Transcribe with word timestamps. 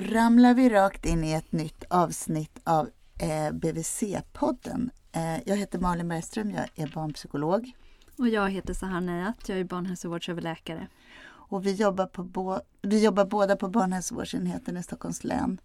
Då 0.00 0.06
ramlar 0.06 0.54
vi 0.54 0.68
rakt 0.68 1.06
in 1.06 1.24
i 1.24 1.32
ett 1.32 1.52
nytt 1.52 1.84
avsnitt 1.90 2.58
av 2.64 2.90
eh, 3.18 3.50
BVC-podden. 3.52 4.90
Eh, 5.12 5.48
jag 5.48 5.56
heter 5.56 5.78
Malin 5.78 6.08
Bergström, 6.08 6.50
jag 6.50 6.68
är 6.74 6.86
barnpsykolog. 6.94 7.72
Och 8.18 8.28
jag 8.28 8.50
heter 8.50 8.74
Sahar 8.74 9.00
Nejat, 9.00 9.48
jag 9.48 9.58
är 9.58 9.64
barnhälsovårdsöverläkare. 9.64 10.86
Och 11.22 11.66
vi 11.66 11.72
jobbar, 11.72 12.06
på 12.06 12.22
bo- 12.22 12.60
vi 12.82 13.04
jobbar 13.04 13.24
båda 13.24 13.56
på 13.56 13.68
barnhälsovårdsenheten 13.68 14.76
i 14.76 14.82
Stockholms 14.82 15.24
län. 15.24 15.60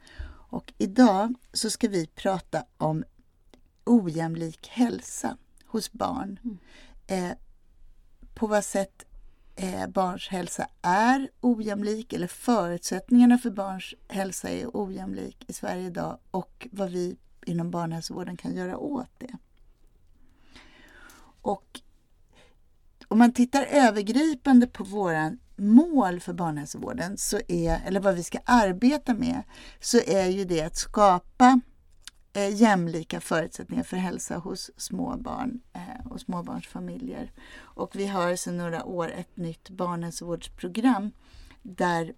Och 0.50 0.74
idag 0.78 1.34
så 1.54 1.70
ska 1.70 1.88
vi 1.88 2.08
prata 2.08 2.64
om 2.78 3.04
ojämlik 3.84 4.68
hälsa 4.68 5.38
hos 5.66 5.92
barn. 5.92 6.40
Mm. 6.44 6.58
Eh, 7.32 7.38
på 8.34 8.48
vad 8.48 8.64
sätt 8.64 9.06
eh, 9.56 9.88
barns 9.88 10.28
hälsa 10.28 10.68
är 10.82 11.30
ojämlik 11.42 12.14
eller 12.14 12.28
förutsättningarna 12.28 13.38
för 13.38 13.50
barns 13.50 13.94
hälsa 14.08 14.50
är 14.50 14.70
ojämlik 14.74 15.46
i 15.48 15.54
Sverige 15.54 15.88
idag 15.88 16.18
och 16.32 16.68
vad 16.72 16.90
vi 16.90 17.18
inom 17.46 17.72
barnhälsovården 17.72 18.38
kan 18.38 18.56
göra 18.56 18.78
åt 18.78 19.10
det. 19.18 19.38
Och 21.42 21.80
om 23.08 23.18
man 23.18 23.34
tittar 23.34 23.64
övergripande 23.64 24.68
på 24.68 24.84
våra 24.84 25.38
mål 25.56 26.20
för 26.20 26.34
barnhälsovården, 26.34 27.18
så 27.18 27.40
är, 27.48 27.82
eller 27.86 28.00
vad 28.00 28.16
vi 28.16 28.24
ska 28.24 28.40
arbeta 28.46 29.14
med, 29.14 29.44
så 29.80 29.98
är 29.98 30.26
ju 30.26 30.46
det 30.46 30.62
att 30.62 30.78
skapa 30.78 31.62
eh, 32.36 32.56
jämlika 32.56 33.22
förutsättningar 33.22 33.84
för 33.84 33.98
hälsa 33.98 34.38
hos 34.38 34.72
småbarn 34.78 35.62
eh, 35.74 36.08
och 36.12 36.22
småbarnsfamiljer. 36.22 37.32
Och 37.58 37.96
vi 37.96 38.08
har 38.08 38.36
sedan 38.36 38.58
några 38.58 38.86
år 38.86 39.12
ett 39.12 39.38
nytt 39.38 39.70
barnhälsovårdsprogram 39.70 41.12
där 41.62 42.14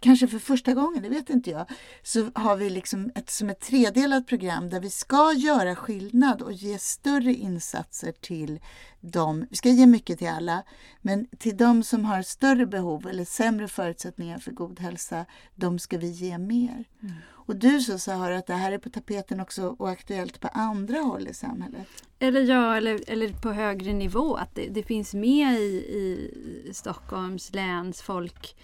kanske 0.00 0.28
för 0.28 0.38
första 0.38 0.74
gången, 0.74 1.02
det 1.02 1.08
vet 1.08 1.30
inte 1.30 1.50
jag, 1.50 1.66
så 2.02 2.30
har 2.34 2.56
vi 2.56 2.70
liksom 2.70 3.10
ett, 3.14 3.30
som 3.30 3.50
ett 3.50 3.60
tredelat 3.60 4.26
program 4.26 4.70
där 4.70 4.80
vi 4.80 4.90
ska 4.90 5.32
göra 5.32 5.76
skillnad 5.76 6.42
och 6.42 6.52
ge 6.52 6.78
större 6.78 7.34
insatser 7.34 8.12
till 8.12 8.60
dem. 9.00 9.46
Vi 9.50 9.56
ska 9.56 9.68
ge 9.68 9.86
mycket 9.86 10.18
till 10.18 10.28
alla, 10.28 10.62
men 11.00 11.26
till 11.38 11.56
de 11.56 11.82
som 11.82 12.04
har 12.04 12.22
större 12.22 12.66
behov 12.66 13.06
eller 13.06 13.24
sämre 13.24 13.68
förutsättningar 13.68 14.38
för 14.38 14.50
god 14.50 14.80
hälsa, 14.80 15.26
de 15.54 15.78
ska 15.78 15.98
vi 15.98 16.10
ge 16.10 16.38
mer. 16.38 16.84
Mm. 17.02 17.14
Och 17.44 17.56
du 17.56 17.80
sa 17.80 17.98
Sahara 17.98 18.38
att 18.38 18.46
det 18.46 18.54
här 18.54 18.72
är 18.72 18.78
på 18.78 18.90
tapeten 18.90 19.40
också 19.40 19.76
och 19.78 19.90
aktuellt 19.90 20.40
på 20.40 20.48
andra 20.48 20.98
håll 20.98 21.28
i 21.28 21.34
samhället. 21.34 21.86
Eller 22.18 22.40
ja, 22.40 22.76
eller, 22.76 23.00
eller 23.06 23.28
på 23.28 23.52
högre 23.52 23.92
nivå, 23.92 24.36
att 24.36 24.54
det, 24.54 24.68
det 24.68 24.82
finns 24.82 25.14
med 25.14 25.60
i, 25.60 25.64
i 25.64 26.70
Stockholms 26.72 27.54
läns 27.54 28.02
folk 28.02 28.56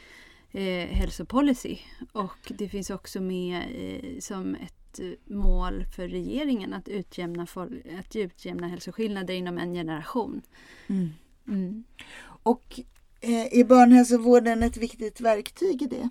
eh, 0.52 0.88
hälsopolicy. 0.88 1.78
Och 2.12 2.52
det 2.58 2.68
finns 2.68 2.90
också 2.90 3.20
med 3.20 3.62
eh, 3.74 4.20
som 4.20 4.54
ett 4.54 4.74
mål 5.24 5.84
för 5.96 6.08
regeringen 6.08 6.74
att 6.74 6.88
utjämna, 6.88 7.46
att 7.98 8.16
utjämna 8.16 8.68
hälsoskillnader 8.68 9.34
inom 9.34 9.58
en 9.58 9.74
generation. 9.74 10.42
Mm. 10.86 11.08
Mm. 11.48 11.84
Och 12.42 12.80
eh, 13.20 13.58
är 13.58 13.64
barnhälsovården 13.64 14.62
ett 14.62 14.76
viktigt 14.76 15.20
verktyg 15.20 15.82
i 15.82 15.86
det? 15.86 16.08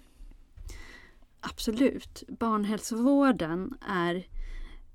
Absolut. 1.40 2.24
Barnhälsovården 2.28 3.78
är 3.88 4.28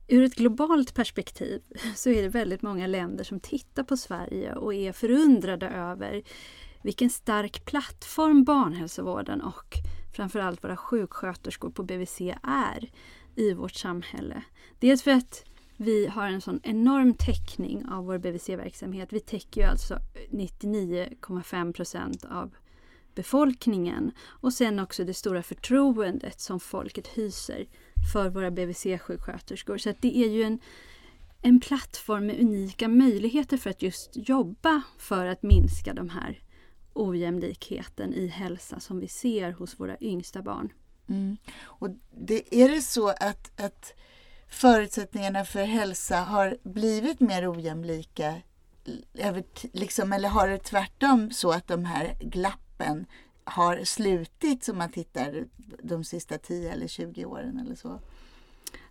Ur 0.09 0.25
ett 0.25 0.35
globalt 0.35 0.95
perspektiv 0.95 1.63
så 1.95 2.11
är 2.11 2.23
det 2.23 2.29
väldigt 2.29 2.63
många 2.63 2.87
länder 2.87 3.25
som 3.25 3.41
tittar 3.41 3.83
på 3.83 3.97
Sverige 3.97 4.55
och 4.55 4.75
är 4.75 4.93
förundrade 4.93 5.69
över 5.69 6.23
vilken 6.83 7.11
stark 7.11 7.65
plattform 7.65 8.45
barnhälsovården 8.45 9.41
och 9.41 9.75
framförallt 10.13 10.65
våra 10.65 10.77
sjuksköterskor 10.77 11.71
på 11.71 11.83
BVC 11.83 12.21
är 12.43 12.91
i 13.37 13.55
vårt 13.55 13.75
samhälle. 13.75 14.43
Dels 14.79 15.03
för 15.03 15.11
att 15.11 15.45
vi 15.77 16.07
har 16.07 16.27
en 16.27 16.41
sån 16.41 16.61
enorm 16.63 17.15
täckning 17.15 17.87
av 17.89 18.05
vår 18.05 18.19
BVC-verksamhet. 18.19 19.13
Vi 19.13 19.21
täcker 19.21 19.61
ju 19.61 19.67
alltså 19.67 19.99
99,5 20.31 21.73
procent 21.73 22.25
av 22.25 22.55
befolkningen 23.15 24.13
och 24.23 24.53
sen 24.53 24.79
också 24.79 25.05
det 25.05 25.15
stora 25.15 25.43
förtroendet 25.43 26.41
som 26.41 26.61
folket 26.61 27.07
hyser 27.07 27.67
för 28.13 28.29
våra 28.29 28.51
BVC-sjuksköterskor. 28.51 29.79
Så 29.79 29.95
det 30.01 30.17
är 30.17 30.29
ju 30.29 30.43
en, 30.43 30.59
en 31.43 31.61
plattform 31.61 32.27
med 32.27 32.41
unika 32.41 32.89
möjligheter 32.89 33.57
för 33.57 33.71
att 33.71 33.83
just 33.83 34.11
jobba 34.29 34.83
för 34.99 35.27
att 35.27 35.43
minska 35.43 35.95
de 35.95 36.09
här 36.09 36.43
ojämlikheten 36.95 38.15
i 38.15 38.27
hälsa 38.27 38.81
som 38.81 39.01
vi 39.01 39.09
ser 39.09 39.53
hos 39.53 39.81
våra 39.81 39.97
yngsta 40.01 40.43
barn. 40.43 40.73
Mm. 41.09 41.37
Och 41.63 41.89
det, 42.11 42.55
är 42.63 42.69
det 42.69 42.81
så 42.81 43.09
att, 43.09 43.61
att 43.61 43.95
förutsättningarna 44.49 45.45
för 45.45 45.65
hälsa 45.65 46.17
har 46.17 46.57
blivit 46.63 47.21
mer 47.21 47.53
ojämlika? 47.53 48.35
Liksom, 49.73 50.13
eller 50.13 50.29
har 50.29 50.49
det 50.49 50.59
tvärtom 50.59 51.31
så 51.31 51.51
att 51.51 51.69
de 51.69 51.85
här 51.85 52.17
glappen 52.21 53.07
har 53.45 53.85
slutit 53.85 54.65
som 54.65 54.79
man 54.79 54.93
tittar 54.93 55.45
de 55.83 56.05
sista 56.05 56.39
10 56.39 56.73
eller 56.73 56.89
20 56.89 57.25
åren 57.25 57.59
eller 57.59 57.75
så? 57.75 58.01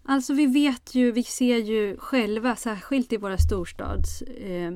Alltså 0.03 0.33
vi 0.33 0.45
vet 0.45 0.95
ju, 0.95 1.11
vi 1.11 1.23
ser 1.23 1.57
ju 1.57 1.97
själva, 1.97 2.55
särskilt 2.55 3.13
i 3.13 3.17
våra 3.17 3.37
storstads 3.37 4.21
eh, 4.21 4.71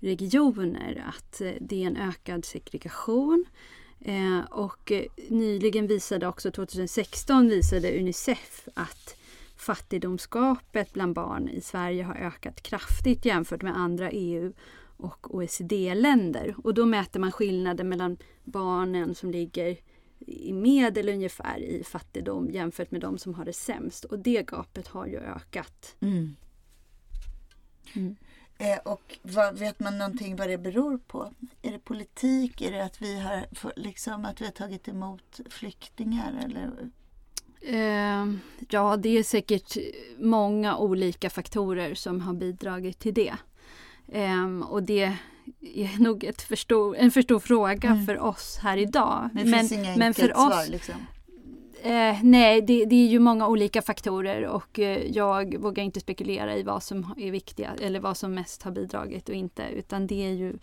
regioner 0.00 1.04
att 1.08 1.40
eh, 1.40 1.52
det 1.60 1.82
är 1.82 1.86
en 1.86 1.96
ökad 1.96 2.44
segregation. 2.44 3.44
Eh, 4.00 4.40
och 4.50 4.92
eh, 4.92 5.04
nyligen 5.28 5.86
visade 5.86 6.26
också 6.26 6.50
2016 6.50 7.48
visade 7.48 7.98
Unicef 7.98 8.68
att 8.74 9.16
fattigdomsgapet 9.56 10.92
bland 10.92 11.14
barn 11.14 11.48
i 11.48 11.60
Sverige 11.60 12.02
har 12.02 12.14
ökat 12.14 12.62
kraftigt 12.62 13.24
jämfört 13.24 13.62
med 13.62 13.76
andra 13.76 14.10
EU 14.10 14.52
och 14.96 15.34
OECD-länder. 15.34 16.54
Och 16.64 16.74
då 16.74 16.86
mäter 16.86 17.20
man 17.20 17.32
skillnaden 17.32 17.88
mellan 17.88 18.16
barnen 18.44 19.14
som 19.14 19.30
ligger 19.30 19.76
i 20.26 20.52
medel 20.52 21.08
ungefär 21.08 21.58
i 21.58 21.84
fattigdom 21.84 22.50
jämfört 22.50 22.90
med 22.90 23.00
de 23.00 23.18
som 23.18 23.34
har 23.34 23.44
det 23.44 23.52
sämst. 23.52 24.04
Och 24.04 24.18
det 24.18 24.46
gapet 24.46 24.88
har 24.88 25.06
ju 25.06 25.18
ökat. 25.18 25.96
Mm. 26.00 26.36
Mm. 27.94 28.16
Eh, 28.58 28.78
och 28.78 29.18
vad, 29.22 29.58
vet 29.58 29.80
man 29.80 29.98
någonting 29.98 30.36
vad 30.36 30.48
det 30.48 30.58
beror 30.58 30.98
på? 30.98 31.32
Är 31.62 31.72
det 31.72 31.78
politik? 31.78 32.60
Är 32.60 32.72
det 32.72 32.84
att 32.84 33.02
vi 33.02 33.20
har, 33.20 33.46
liksom, 33.76 34.24
att 34.24 34.40
vi 34.40 34.44
har 34.44 34.52
tagit 34.52 34.88
emot 34.88 35.40
flyktingar? 35.50 36.44
Eller? 36.44 36.90
Eh, 37.60 38.34
ja, 38.68 38.96
det 38.96 39.08
är 39.08 39.22
säkert 39.22 39.76
många 40.18 40.76
olika 40.76 41.30
faktorer 41.30 41.94
som 41.94 42.20
har 42.20 42.34
bidragit 42.34 42.98
till 42.98 43.14
det. 43.14 43.34
Eh, 44.08 44.60
och 44.68 44.82
det 44.82 45.16
är 45.60 45.98
nog 46.02 46.30
för 46.48 46.56
stor, 46.56 46.96
en 46.96 47.10
för 47.10 47.22
stor 47.22 47.40
fråga 47.40 47.88
mm. 47.88 48.06
för 48.06 48.18
oss 48.18 48.58
här 48.62 48.76
idag. 48.76 49.28
Det 49.32 49.44
finns 49.44 49.72
men 49.96 50.14
för 50.14 50.36
oss, 50.36 50.52
svar, 50.52 50.70
liksom. 50.70 50.94
Eh, 51.88 52.16
nej, 52.22 52.62
det, 52.62 52.84
det, 52.84 52.96
är 52.96 53.06
ju 53.06 53.18
många 53.18 53.48
olika 53.48 53.82
faktorer 53.82 54.46
och 54.46 54.78
eh, 54.78 55.06
jag 55.06 55.58
vågar 55.58 55.82
inte 55.82 56.00
spekulera 56.00 56.56
i 56.56 56.62
vad 56.62 56.82
som 56.82 57.14
är 57.16 57.30
viktiga 57.30 57.74
eller 57.80 58.00
vad 58.00 58.16
som 58.16 58.34
mest 58.34 58.62
har 58.62 58.70
bidragit 58.70 59.28
och 59.28 59.34
inte. 59.34 59.62
Utan 59.62 60.06
det 60.06 60.26
är 60.26 60.32
ju, 60.32 60.58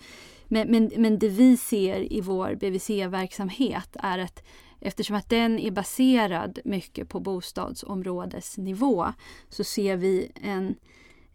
men, 0.45 0.71
men, 0.71 0.91
men 0.97 1.19
det 1.19 1.29
vi 1.29 1.57
ser 1.57 2.13
i 2.13 2.21
vår 2.21 2.55
BVC-verksamhet 2.55 3.95
är 3.99 4.19
att 4.19 4.43
eftersom 4.79 5.15
att 5.15 5.29
den 5.29 5.59
är 5.59 5.71
baserad 5.71 6.59
mycket 6.65 7.09
på 7.09 7.19
bostadsområdesnivå 7.19 9.07
så 9.49 9.63
ser 9.63 9.95
vi 9.95 10.31
en 10.41 10.75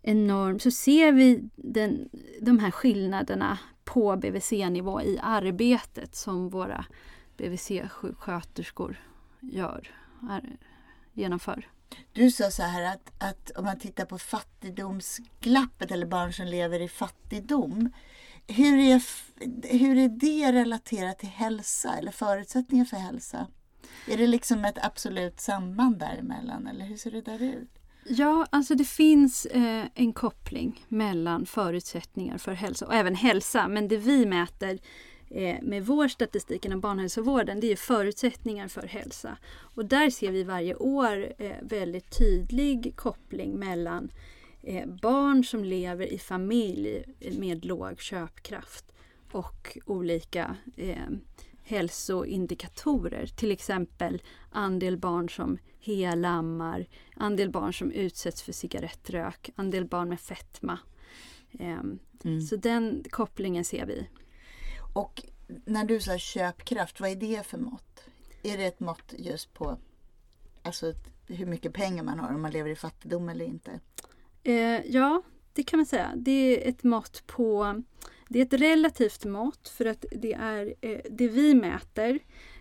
enorm, 0.02 0.58
så 0.58 0.70
ser 0.70 1.12
vi 1.12 1.48
den, 1.56 2.08
de 2.40 2.58
här 2.58 2.70
skillnaderna 2.70 3.58
på 3.84 4.16
BVC-nivå 4.16 5.02
i 5.02 5.18
arbetet 5.22 6.14
som 6.14 6.48
våra 6.48 6.84
BVC-sjuksköterskor 7.36 8.96
gör, 9.40 9.88
är, 10.30 10.56
genomför. 11.12 11.68
Du 12.12 12.30
sa 12.30 12.50
så 12.50 12.62
här 12.62 12.94
att, 12.94 13.12
att 13.18 13.50
om 13.56 13.64
man 13.64 13.78
tittar 13.78 14.04
på 14.04 14.18
fattigdomsglappet 14.18 15.90
eller 15.90 16.06
barn 16.06 16.32
som 16.32 16.46
lever 16.46 16.80
i 16.80 16.88
fattigdom. 16.88 17.90
Hur 18.46 18.78
är, 18.78 19.02
hur 19.78 19.98
är 19.98 20.08
det 20.08 20.52
relaterat 20.52 21.18
till 21.18 21.28
hälsa 21.28 21.96
eller 21.98 22.12
förutsättningar 22.12 22.84
för 22.84 22.96
hälsa? 22.96 23.46
Är 24.08 24.16
det 24.16 24.26
liksom 24.26 24.64
ett 24.64 24.78
absolut 24.84 25.40
samband 25.40 25.98
däremellan 25.98 26.66
eller 26.66 26.84
hur 26.84 26.96
ser 26.96 27.10
det 27.10 27.20
där 27.20 27.42
ut? 27.42 27.70
Ja, 28.04 28.46
alltså 28.50 28.74
det 28.74 28.84
finns 28.84 29.46
eh, 29.46 29.84
en 29.94 30.12
koppling 30.12 30.84
mellan 30.88 31.46
förutsättningar 31.46 32.38
för 32.38 32.52
hälsa 32.52 32.86
och 32.86 32.94
även 32.94 33.14
hälsa. 33.14 33.68
Men 33.68 33.88
det 33.88 33.96
vi 33.96 34.26
mäter 34.26 34.78
med 35.62 35.86
vår 35.86 36.08
statistik 36.08 36.64
inom 36.64 36.80
barnhälsovården, 36.80 37.60
det 37.60 37.72
är 37.72 37.76
förutsättningar 37.76 38.68
för 38.68 38.86
hälsa. 38.86 39.36
Och 39.52 39.84
där 39.84 40.10
ser 40.10 40.30
vi 40.32 40.44
varje 40.44 40.74
år 40.74 41.32
eh, 41.38 41.52
väldigt 41.62 42.18
tydlig 42.18 42.92
koppling 42.96 43.58
mellan 43.58 44.12
eh, 44.62 44.88
barn 44.88 45.44
som 45.44 45.64
lever 45.64 46.06
i 46.06 46.18
familj 46.18 47.04
med 47.38 47.64
låg 47.64 48.00
köpkraft 48.00 48.84
och 49.32 49.78
olika 49.86 50.56
hälsoindikatorer. 51.70 53.26
Till 53.26 53.50
exempel 53.50 54.22
andel 54.50 54.96
barn 54.96 55.28
som 55.28 55.58
helammar, 55.80 56.86
andel 57.16 57.50
barn 57.50 57.74
som 57.74 57.92
utsätts 57.92 58.42
för 58.42 58.52
cigarettrök, 58.52 59.50
andel 59.56 59.84
barn 59.84 60.08
med 60.08 60.20
fetma. 60.20 60.78
Um, 61.52 61.98
mm. 62.24 62.40
Så 62.40 62.56
den 62.56 63.04
kopplingen 63.10 63.64
ser 63.64 63.86
vi. 63.86 64.06
Och 64.92 65.22
när 65.64 65.84
du 65.84 66.00
sa 66.00 66.18
köpkraft, 66.18 67.00
vad 67.00 67.10
är 67.10 67.16
det 67.16 67.46
för 67.46 67.58
mått? 67.58 68.04
Är 68.42 68.58
det 68.58 68.64
ett 68.64 68.80
mått 68.80 69.14
just 69.18 69.54
på 69.54 69.78
alltså, 70.62 70.94
hur 71.26 71.46
mycket 71.46 71.72
pengar 71.72 72.02
man 72.02 72.18
har, 72.18 72.34
om 72.34 72.42
man 72.42 72.50
lever 72.50 72.70
i 72.70 72.76
fattigdom 72.76 73.28
eller 73.28 73.44
inte? 73.44 73.80
Eh, 74.42 74.86
ja, 74.86 75.22
det 75.52 75.62
kan 75.62 75.78
man 75.78 75.86
säga. 75.86 76.12
Det 76.16 76.30
är 76.30 76.68
ett 76.68 76.82
mått 76.82 77.26
på 77.26 77.82
det 78.32 78.38
är 78.38 78.42
ett 78.42 78.60
relativt 78.60 79.24
mått 79.24 79.68
för 79.68 79.84
att 79.84 80.04
det 80.10 80.32
är 80.32 80.74
eh, 80.80 80.98
det 81.10 81.28
vi 81.28 81.54
mäter 81.54 82.18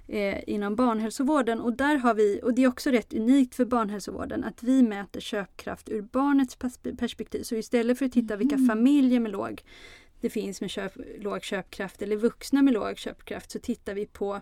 eh, 0.07 0.49
inom 0.49 0.75
barnhälsovården 0.75 1.61
och 1.61 1.73
där 1.73 1.95
har 1.95 2.13
vi, 2.13 2.39
och 2.43 2.53
det 2.53 2.63
är 2.63 2.67
också 2.67 2.89
rätt 2.89 3.13
unikt 3.13 3.55
för 3.55 3.65
barnhälsovården, 3.65 4.43
att 4.43 4.63
vi 4.63 4.83
mäter 4.83 5.19
köpkraft 5.19 5.89
ur 5.89 6.01
barnets 6.01 6.55
perspektiv. 6.97 7.43
Så 7.43 7.55
istället 7.55 7.97
för 7.97 8.05
att 8.05 8.11
titta 8.11 8.35
vilka 8.35 8.55
mm. 8.55 8.67
familjer 8.67 9.19
med 9.19 9.31
låg 9.31 9.63
det 10.21 10.29
finns 10.29 10.61
med 10.61 10.69
köp, 10.69 10.93
låg 11.19 11.43
köpkraft 11.43 12.01
eller 12.01 12.15
vuxna 12.15 12.61
med 12.61 12.73
låg 12.73 12.97
köpkraft 12.97 13.51
så 13.51 13.59
tittar 13.59 13.93
vi 13.93 14.05
på 14.05 14.41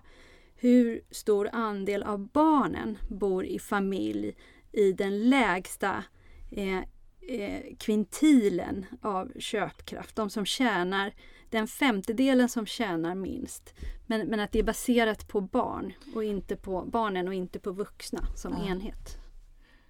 hur 0.55 1.01
stor 1.11 1.49
andel 1.53 2.03
av 2.03 2.27
barnen 2.27 2.97
bor 3.09 3.45
i 3.45 3.59
familj 3.59 4.35
i 4.71 4.91
den 4.91 5.29
lägsta 5.29 6.03
eh, 6.51 6.77
eh, 7.21 7.75
kvintilen 7.79 8.85
av 9.01 9.31
köpkraft. 9.39 10.15
De 10.15 10.29
som 10.29 10.45
tjänar, 10.45 11.13
den 11.49 11.67
femtedelen 11.67 12.49
som 12.49 12.65
tjänar 12.65 13.15
minst. 13.15 13.73
Men, 14.05 14.27
men 14.27 14.39
att 14.39 14.51
det 14.51 14.59
är 14.59 14.63
baserat 14.63 15.27
på 15.27 15.41
barn 15.41 15.93
och 16.15 16.23
inte 16.23 16.55
på 16.55 16.81
barnen 16.81 17.27
och 17.27 17.33
inte 17.33 17.59
på 17.59 17.71
vuxna 17.71 18.27
som 18.35 18.53
ja. 18.53 18.71
enhet. 18.71 19.17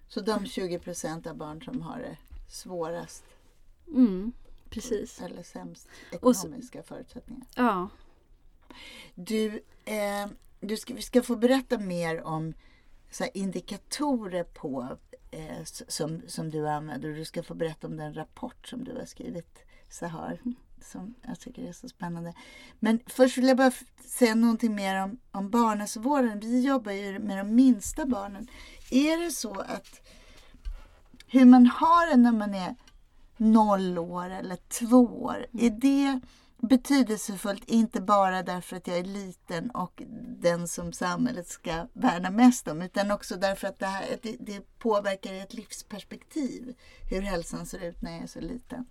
Så 0.08 0.20
de 0.20 0.46
20 0.46 0.78
procent 0.78 1.26
av 1.26 1.36
barn 1.36 1.62
som 1.62 1.82
har 1.82 1.98
det 1.98 2.16
svårast? 2.48 3.24
Mm, 3.86 4.32
precis. 4.70 5.20
Eller 5.20 5.42
sämst 5.42 5.88
ekonomiska 6.10 6.80
och, 6.80 6.86
förutsättningar? 6.86 7.46
Ja. 7.54 7.88
Du, 9.14 9.62
eh, 9.84 10.26
du 10.60 10.76
ska, 10.76 10.94
vi 10.94 11.02
ska 11.02 11.22
få 11.22 11.36
berätta 11.36 11.78
mer 11.78 12.22
om 12.22 12.54
så 13.10 13.24
indikatorer 13.34 14.44
på 14.44 14.98
eh, 15.30 15.64
som, 15.64 16.22
som 16.26 16.50
du 16.50 16.68
använder. 16.68 17.08
Du 17.08 17.24
ska 17.24 17.42
få 17.42 17.54
berätta 17.54 17.86
om 17.86 17.96
den 17.96 18.14
rapport 18.14 18.66
som 18.68 18.84
du 18.84 18.94
har 18.94 19.04
skrivit, 19.04 19.58
Sahar, 19.88 20.40
mm. 20.44 20.54
som 20.80 21.14
jag 21.22 21.40
tycker 21.40 21.62
är 21.62 21.72
så 21.72 21.88
spännande. 21.88 22.34
Men 22.78 23.00
först 23.06 23.38
vill 23.38 23.48
jag 23.48 23.56
bara 23.56 23.72
säga 24.04 24.34
någonting 24.34 24.74
mer 24.74 25.02
om, 25.02 25.18
om 25.30 25.50
barnhälsovården. 25.50 26.40
Vi 26.40 26.66
jobbar 26.66 26.92
ju 26.92 27.18
med 27.18 27.38
de 27.38 27.54
minsta 27.54 28.06
barnen. 28.06 28.48
Är 28.90 29.24
det 29.24 29.30
så 29.30 29.60
att 29.60 30.00
hur 31.26 31.44
man 31.44 31.66
har 31.66 32.10
det 32.10 32.16
när 32.16 32.32
man 32.32 32.54
är 32.54 32.74
noll 33.38 33.98
år 33.98 34.30
eller 34.30 34.56
två 34.56 35.22
år, 35.22 35.46
mm. 35.52 35.66
är 35.66 35.70
det 35.70 36.20
betydelsefullt, 36.60 37.64
inte 37.66 38.00
bara 38.00 38.42
därför 38.42 38.76
att 38.76 38.86
jag 38.86 38.98
är 38.98 39.04
liten 39.04 39.70
och 39.70 40.02
den 40.38 40.68
som 40.68 40.92
samhället 40.92 41.48
ska 41.48 41.86
värna 41.92 42.30
mest 42.30 42.68
om, 42.68 42.82
utan 42.82 43.10
också 43.10 43.36
därför 43.36 43.68
att 43.68 43.78
det, 43.78 43.86
här, 43.86 44.18
det, 44.22 44.36
det 44.40 44.78
påverkar 44.78 45.34
ett 45.34 45.54
livsperspektiv, 45.54 46.74
hur 47.10 47.20
hälsan 47.20 47.66
ser 47.66 47.84
ut 47.84 48.02
när 48.02 48.12
jag 48.12 48.22
är 48.22 48.26
så 48.26 48.40
liten. 48.40 48.86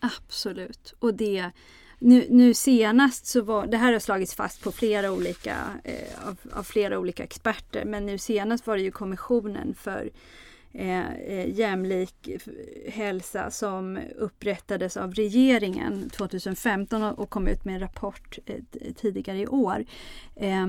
Absolut. 0.00 0.94
Och 0.98 1.14
det, 1.14 1.50
nu, 1.98 2.26
nu 2.30 2.54
senast 2.54 3.26
så 3.26 3.42
var, 3.42 3.66
det 3.66 3.76
här 3.76 3.92
har 3.92 4.00
slagits 4.00 4.34
fast 4.34 4.62
på 4.62 4.72
flera 4.72 5.12
olika, 5.12 5.56
eh, 5.84 6.28
av, 6.28 6.36
av 6.52 6.62
flera 6.62 6.98
olika 6.98 7.24
experter, 7.24 7.84
men 7.84 8.06
nu 8.06 8.18
senast 8.18 8.66
var 8.66 8.76
det 8.76 8.82
ju 8.82 8.90
Kommissionen 8.90 9.74
för 9.74 10.10
Eh, 10.74 11.12
eh, 11.12 11.58
jämlik 11.58 12.28
hälsa 12.88 13.50
som 13.50 13.98
upprättades 14.16 14.96
av 14.96 15.14
regeringen 15.14 16.10
2015 16.10 17.02
och 17.02 17.30
kom 17.30 17.48
ut 17.48 17.64
med 17.64 17.74
en 17.74 17.80
rapport 17.80 18.38
eh, 18.46 18.56
tidigare 18.96 19.38
i 19.38 19.46
år 19.46 19.84
eh, 20.36 20.66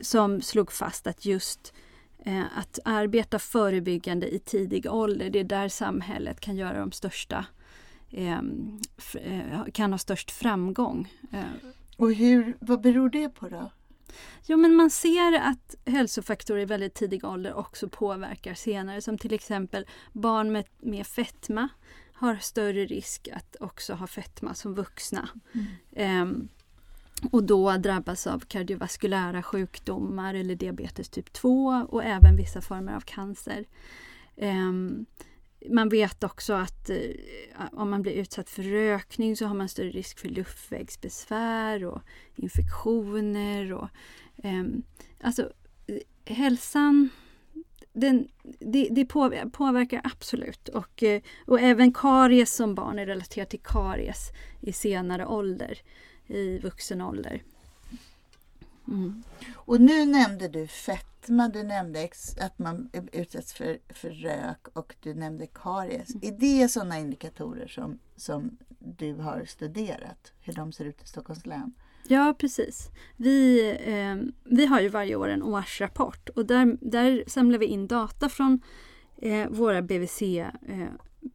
som 0.00 0.42
slog 0.42 0.72
fast 0.72 1.06
att 1.06 1.24
just 1.24 1.72
eh, 2.24 2.58
att 2.58 2.78
arbeta 2.84 3.38
förebyggande 3.38 4.34
i 4.34 4.38
tidig 4.38 4.86
ålder, 4.90 5.30
det 5.30 5.40
är 5.40 5.44
där 5.44 5.68
samhället 5.68 6.40
kan 6.40 6.56
göra 6.56 6.78
de 6.78 6.92
största 6.92 7.46
eh, 8.10 8.38
eh 9.14 9.64
kan 9.72 9.92
ha 9.92 9.98
störst 9.98 10.30
framgång. 10.30 11.12
Eh. 11.32 11.68
Och 11.96 12.14
hur, 12.14 12.56
vad 12.60 12.80
beror 12.80 13.08
det 13.08 13.28
på 13.28 13.48
då? 13.48 13.70
Jo, 14.46 14.56
men 14.56 14.74
man 14.74 14.90
ser 14.90 15.32
att 15.32 15.74
hälsofaktorer 15.84 16.62
i 16.62 16.64
väldigt 16.64 16.94
tidig 16.94 17.24
ålder 17.24 17.54
också 17.54 17.88
påverkar 17.88 18.54
senare. 18.54 19.02
Som 19.02 19.18
till 19.18 19.34
exempel 19.34 19.86
barn 20.12 20.52
med, 20.52 20.64
med 20.78 21.06
fetma 21.06 21.68
har 22.12 22.36
större 22.36 22.86
risk 22.86 23.28
att 23.32 23.56
också 23.60 23.94
ha 23.94 24.06
fetma 24.06 24.54
som 24.54 24.74
vuxna. 24.74 25.28
Mm. 25.94 26.22
Um, 26.22 26.48
och 27.30 27.44
då 27.44 27.76
drabbas 27.76 28.26
av 28.26 28.40
kardiovaskulära 28.40 29.42
sjukdomar 29.42 30.34
eller 30.34 30.54
diabetes 30.54 31.08
typ 31.08 31.32
2 31.32 31.86
och 31.88 32.04
även 32.04 32.36
vissa 32.36 32.60
former 32.60 32.96
av 32.96 33.00
cancer. 33.00 33.64
Um, 34.36 35.06
man 35.70 35.88
vet 35.88 36.24
också 36.24 36.52
att 36.52 36.90
eh, 36.90 36.98
om 37.72 37.90
man 37.90 38.02
blir 38.02 38.12
utsatt 38.12 38.50
för 38.50 38.62
rökning 38.62 39.36
så 39.36 39.46
har 39.46 39.54
man 39.54 39.68
större 39.68 39.90
risk 39.90 40.18
för 40.18 40.28
luftvägsbesvär 40.28 41.84
och 41.84 42.02
infektioner. 42.36 43.72
Och, 43.72 43.88
ehm, 44.42 44.82
alltså, 45.20 45.42
eh, 45.42 45.46
alltså, 45.46 45.52
hälsan 46.24 47.10
den, 47.92 48.28
det, 48.58 48.88
det 48.90 49.04
påverkar 49.52 50.00
absolut. 50.04 50.68
Och, 50.68 51.02
eh, 51.02 51.22
och 51.46 51.60
även 51.60 51.92
karies 51.92 52.54
som 52.54 52.74
barn 52.74 52.98
är 52.98 53.06
relaterat 53.06 53.50
till 53.50 53.62
karies 53.62 54.30
i 54.60 54.72
senare 54.72 55.26
ålder, 55.26 55.78
i 56.26 56.58
vuxen 56.58 57.00
ålder. 57.00 57.42
Mm. 58.88 59.22
Och 59.54 59.80
nu 59.80 60.06
nämnde 60.06 60.48
du 60.48 60.66
fetma, 60.66 61.48
du 61.48 61.62
nämnde 61.62 62.08
att 62.40 62.58
man 62.58 62.90
utsätts 63.12 63.52
för, 63.54 63.78
för 63.88 64.10
rök 64.10 64.68
och 64.72 64.94
du 65.00 65.14
nämnde 65.14 65.46
karies. 65.46 66.14
Mm. 66.14 66.20
Är 66.22 66.38
det 66.40 66.68
sådana 66.68 66.98
indikatorer 66.98 67.66
som, 67.66 67.98
som 68.16 68.58
du 68.78 69.14
har 69.14 69.44
studerat, 69.44 70.32
hur 70.40 70.52
de 70.52 70.72
ser 70.72 70.84
ut 70.84 71.02
i 71.02 71.06
Stockholms 71.06 71.46
län? 71.46 71.72
Ja, 72.08 72.34
precis. 72.38 72.90
Vi, 73.16 73.70
eh, 73.84 74.32
vi 74.44 74.66
har 74.66 74.80
ju 74.80 74.88
varje 74.88 75.16
år 75.16 75.28
en 75.28 75.42
årsrapport 75.42 76.28
och 76.28 76.46
där, 76.46 76.78
där 76.80 77.24
samlar 77.26 77.58
vi 77.58 77.66
in 77.66 77.86
data 77.86 78.28
från 78.28 78.60
eh, 79.16 79.48
våra 79.48 79.82
BVC 79.82 80.22
eh, 80.22 80.88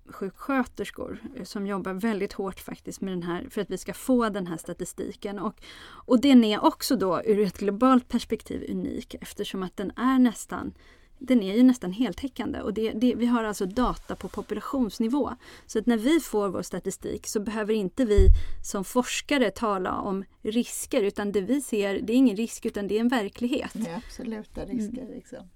sjuksköterskor 0.10 1.20
som 1.44 1.68
jobbar 1.68 1.94
väldigt 1.94 2.34
hårt 2.34 2.60
faktiskt 2.60 3.02
med 3.02 3.14
den 3.14 3.24
här 3.24 3.48
för 3.50 3.62
att 3.62 3.70
vi 3.70 3.78
ska 3.78 3.94
få 3.94 4.30
den 4.30 4.48
här 4.48 4.58
statistiken. 4.58 5.40
Och, 5.40 5.62
och 5.88 6.22
den 6.22 6.44
är 6.44 6.66
också 6.66 6.96
då 6.96 7.22
ur 7.26 7.40
ett 7.40 7.58
globalt 7.58 8.08
perspektiv 8.08 8.72
unik 8.72 9.16
eftersom 9.22 9.64
att 9.64 9.78
den 9.78 9.92
är 9.98 10.20
nästan 10.20 10.74
den 11.20 11.44
är 11.44 11.56
ju 11.56 11.64
nästan 11.64 11.92
heltäckande 11.92 12.62
och 12.62 12.74
det, 12.74 12.92
det, 12.92 13.16
vi 13.16 13.26
har 13.26 13.44
alltså 13.44 13.66
data 13.66 14.16
på 14.16 14.30
populationsnivå. 14.30 15.32
Så 15.66 15.80
att 15.80 15.86
när 15.86 15.98
vi 15.98 16.20
får 16.20 16.50
vår 16.50 16.62
statistik 16.62 17.28
så 17.28 17.40
behöver 17.40 17.74
inte 17.74 18.06
vi 18.06 18.28
som 18.64 18.84
forskare 18.84 19.52
tala 19.52 19.96
om 19.96 20.24
risker 20.42 21.04
utan 21.04 21.32
det 21.32 21.42
vi 21.42 21.62
ser 21.62 22.02
det 22.02 22.14
är 22.14 22.18
ingen 22.18 22.36
risk 22.36 22.66
utan 22.66 22.88
det 22.88 22.96
är 22.96 23.00
en 23.00 23.08
verklighet. 23.08 23.72
Det 23.74 23.90
är 23.90 23.98
absoluta 23.98 24.66
risker. 24.66 25.02
Mm. 25.02 25.14
Liksom. 25.14 25.50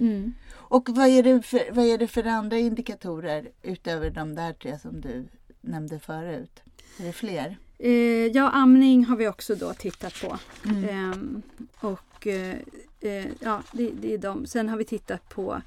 Mm. 0.00 0.34
Och 0.52 0.88
vad 0.88 1.06
är, 1.06 1.22
det 1.22 1.42
för, 1.42 1.72
vad 1.72 1.84
är 1.84 1.98
det 1.98 2.08
för 2.08 2.26
andra 2.26 2.58
indikatorer 2.58 3.48
utöver 3.62 4.10
de 4.10 4.34
där 4.34 4.52
tre 4.52 4.78
som 4.78 5.00
du 5.00 5.24
nämnde 5.60 5.98
förut? 5.98 6.62
Är 7.00 7.04
det 7.04 7.12
fler? 7.12 7.56
Eh, 7.78 8.26
ja, 8.26 8.50
amning 8.50 9.04
har 9.04 9.16
vi 9.16 9.28
också 9.28 9.54
då 9.54 9.74
tittat 9.74 10.20
på. 10.20 10.38
Mm. 10.68 10.88
Ehm, 10.88 11.42
och 11.80 12.26
eh, 12.26 12.56
eh, 13.00 13.26
ja, 13.40 13.62
det, 13.72 13.90
det, 13.90 14.14
är 14.14 14.18
de. 14.18 14.46
Sen 14.46 14.68
har 14.68 14.76
vi 14.76 14.84
tittat 14.84 15.28
på 15.28 15.62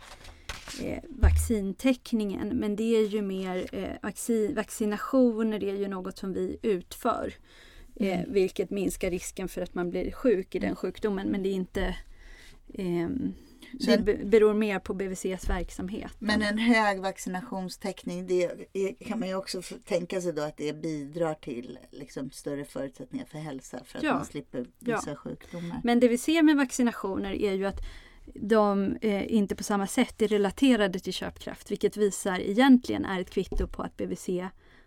eh, 0.82 1.04
vaccintäckningen 1.10 2.48
men 2.48 2.76
det 2.76 2.96
är 2.96 3.08
ju 3.08 3.22
mer 3.22 3.68
eh, 3.72 3.90
vaccin, 4.02 4.56
vaccinationer 4.56 5.64
är 5.64 5.76
ju 5.76 5.88
något 5.88 6.18
som 6.18 6.34
vi 6.34 6.58
utför. 6.62 7.34
Eh, 7.96 8.20
mm. 8.20 8.34
Vilket 8.34 8.70
minskar 8.70 9.12
risken 9.12 9.48
för 9.48 9.62
att 9.62 9.76
man 9.76 9.90
blir 9.90 10.12
sjuk 10.12 10.56
i 10.56 10.60
den 10.60 10.76
sjukdomen 10.76 11.28
men 11.28 11.44
det 11.44 11.50
är 11.50 11.54
inte 11.54 11.96
ehm, 13.88 14.06
det 14.06 14.26
beror 14.26 14.54
mer 14.54 14.80
på 14.80 14.94
BVCs 14.94 15.50
verksamhet. 15.50 16.12
Men 16.20 16.42
en 16.42 16.58
hög 16.58 17.02
vaccinationstäckning, 17.02 18.28
det 18.28 18.50
kan 19.00 19.20
man 19.20 19.30
ju 19.30 19.36
också 19.36 19.62
tänka 19.86 20.22
sig 20.22 20.34
då 20.34 20.42
att 20.42 20.58
det 20.58 20.74
bidrar 20.74 21.34
till 21.34 21.80
liksom 21.92 22.32
större 22.32 22.66
förutsättningar 22.66 23.26
för 23.26 23.38
hälsa 23.38 23.80
för 23.86 23.98
att 23.98 24.04
ja. 24.04 24.14
man 24.14 24.26
slipper 24.26 24.66
vissa 24.80 25.10
ja. 25.10 25.16
sjukdomar. 25.16 25.82
Men 25.84 26.00
det 26.00 26.08
vi 26.08 26.18
ser 26.18 26.44
med 26.44 26.56
vaccinationer 26.56 27.34
är 27.34 27.54
ju 27.54 27.66
att 27.66 27.80
de 28.36 28.98
eh, 29.02 29.34
inte 29.34 29.56
på 29.56 29.64
samma 29.64 29.88
sätt 29.88 30.22
är 30.22 30.28
relaterade 30.28 31.00
till 31.00 31.14
köpkraft 31.14 31.72
vilket 31.72 31.98
visar 31.98 32.40
egentligen 32.40 33.06
är 33.06 33.22
ett 33.22 33.30
kvitto 33.30 33.68
på 33.68 33.82
att 33.82 33.98
BVC 33.98 34.30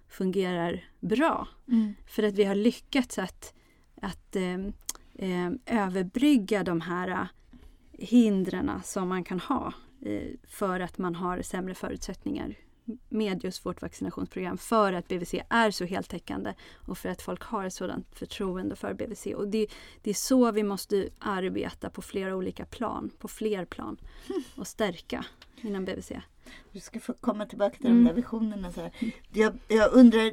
fungerar 0.09 0.85
bra. 1.01 1.49
Mm. 1.69 1.95
För 2.07 2.23
att 2.23 2.35
vi 2.35 2.45
har 2.45 2.55
lyckats 2.55 3.19
att, 3.19 3.55
att 4.03 4.37
eh, 4.37 4.55
eh, 5.15 5.51
överbrygga 5.67 6.65
de 6.65 6.81
här 6.81 7.29
hindren 8.01 8.71
som 8.85 9.09
man 9.09 9.25
kan 9.25 9.41
ha 9.41 9.73
eh, 10.03 10.29
för 10.49 10.81
att 10.81 10.99
man 10.99 11.15
har 11.15 11.43
sämre 11.43 11.75
förutsättningar 11.75 12.57
med 13.09 13.45
just 13.45 13.67
vårt 13.67 13.83
vaccinationsprogram 13.83 14.59
för 14.59 14.93
att 14.93 15.09
BVC 15.09 15.35
är 15.49 15.71
så 15.71 15.85
heltäckande 15.85 16.55
och 16.75 16.99
för 16.99 17.09
att 17.09 17.23
folk 17.23 17.43
har 17.43 17.65
ett 17.65 17.75
sådant 17.75 18.15
förtroende 18.15 18.77
för 18.77 18.95
BVC. 18.95 19.27
Och 19.27 19.49
det, 19.49 19.67
det 20.03 20.11
är 20.11 20.15
så 20.15 20.53
vi 20.53 20.63
måste 20.63 21.09
arbeta 21.19 21.91
på 21.91 22.03
flera 22.03 22.37
olika 22.37 22.65
plan, 22.65 23.11
på 23.19 23.29
fler 23.29 23.65
plan 23.65 23.97
och 24.57 24.67
stärka 24.67 25.25
inom 25.61 25.85
BVC. 25.85 26.13
Du 26.73 26.81
ska 26.81 27.01
få 27.01 27.13
komma 27.13 27.47
tillbaka 27.47 27.77
till 27.77 27.87
mm. 27.87 28.05
de 28.05 28.09
där 28.09 28.17
visionerna. 28.17 28.73
Så 28.73 28.91
jag, 29.33 29.59
jag, 29.69 29.93
undrar, 29.93 30.27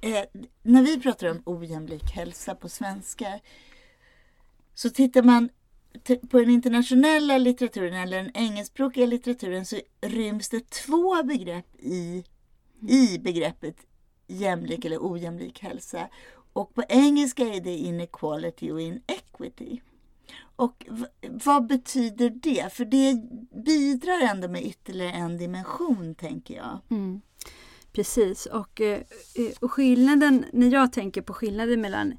eh, 0.00 0.24
när 0.62 0.82
vi 0.82 1.00
pratar 1.00 1.30
om 1.30 1.42
ojämlik 1.46 2.10
hälsa 2.10 2.54
på 2.54 2.68
svenska 2.68 3.40
så 4.74 4.90
tittar 4.90 5.22
man 5.22 5.48
på 6.28 6.38
den 6.38 6.50
internationella 6.50 7.38
litteraturen 7.38 7.94
eller 7.94 8.16
den 8.16 8.30
engelskspråkiga 8.34 9.06
litteraturen 9.06 9.66
så 9.66 9.76
ryms 10.00 10.48
det 10.48 10.70
två 10.70 11.22
begrepp 11.22 11.76
i, 11.78 12.24
i 12.88 13.18
begreppet 13.18 13.76
jämlik 14.26 14.84
eller 14.84 14.98
ojämlik 15.00 15.62
hälsa. 15.62 16.08
Och 16.52 16.74
på 16.74 16.82
engelska 16.88 17.44
är 17.44 17.60
det 17.60 17.76
inequality 17.76 18.70
och 18.70 18.80
inequity. 18.80 19.80
Och 20.56 20.86
vad 21.30 21.66
betyder 21.66 22.30
det? 22.30 22.72
För 22.72 22.84
det 22.84 23.14
bidrar 23.64 24.20
ändå 24.20 24.48
med 24.48 24.66
ytterligare 24.66 25.12
en 25.12 25.38
dimension, 25.38 26.14
tänker 26.14 26.54
jag. 26.54 26.78
Mm. 26.90 27.20
Precis, 27.92 28.46
och, 28.46 28.80
eh, 28.80 29.00
eh, 29.34 29.52
och 29.60 29.72
skillnaden, 29.72 30.44
när 30.52 30.70
jag 30.72 30.92
tänker 30.92 31.22
på 31.22 31.32
skillnaden 31.32 31.80
mellan 31.80 32.14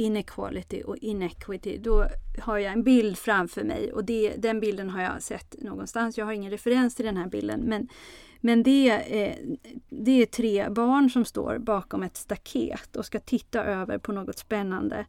inequality 0.00 0.82
och 0.82 0.96
inequity, 0.96 1.78
då 1.78 2.06
har 2.38 2.58
jag 2.58 2.72
en 2.72 2.82
bild 2.82 3.18
framför 3.18 3.64
mig 3.64 3.92
och 3.92 4.04
det, 4.04 4.34
den 4.36 4.60
bilden 4.60 4.90
har 4.90 5.02
jag 5.02 5.22
sett 5.22 5.62
någonstans. 5.62 6.18
Jag 6.18 6.26
har 6.26 6.32
ingen 6.32 6.50
referens 6.50 6.94
till 6.94 7.04
den 7.04 7.16
här 7.16 7.28
bilden 7.28 7.60
men, 7.60 7.88
men 8.40 8.62
det, 8.62 8.90
är, 8.90 9.36
det 9.88 10.22
är 10.22 10.26
tre 10.26 10.68
barn 10.68 11.10
som 11.10 11.24
står 11.24 11.58
bakom 11.58 12.02
ett 12.02 12.16
staket 12.16 12.96
och 12.96 13.06
ska 13.06 13.18
titta 13.18 13.64
över 13.64 13.98
på 13.98 14.12
något 14.12 14.38
spännande 14.38 15.06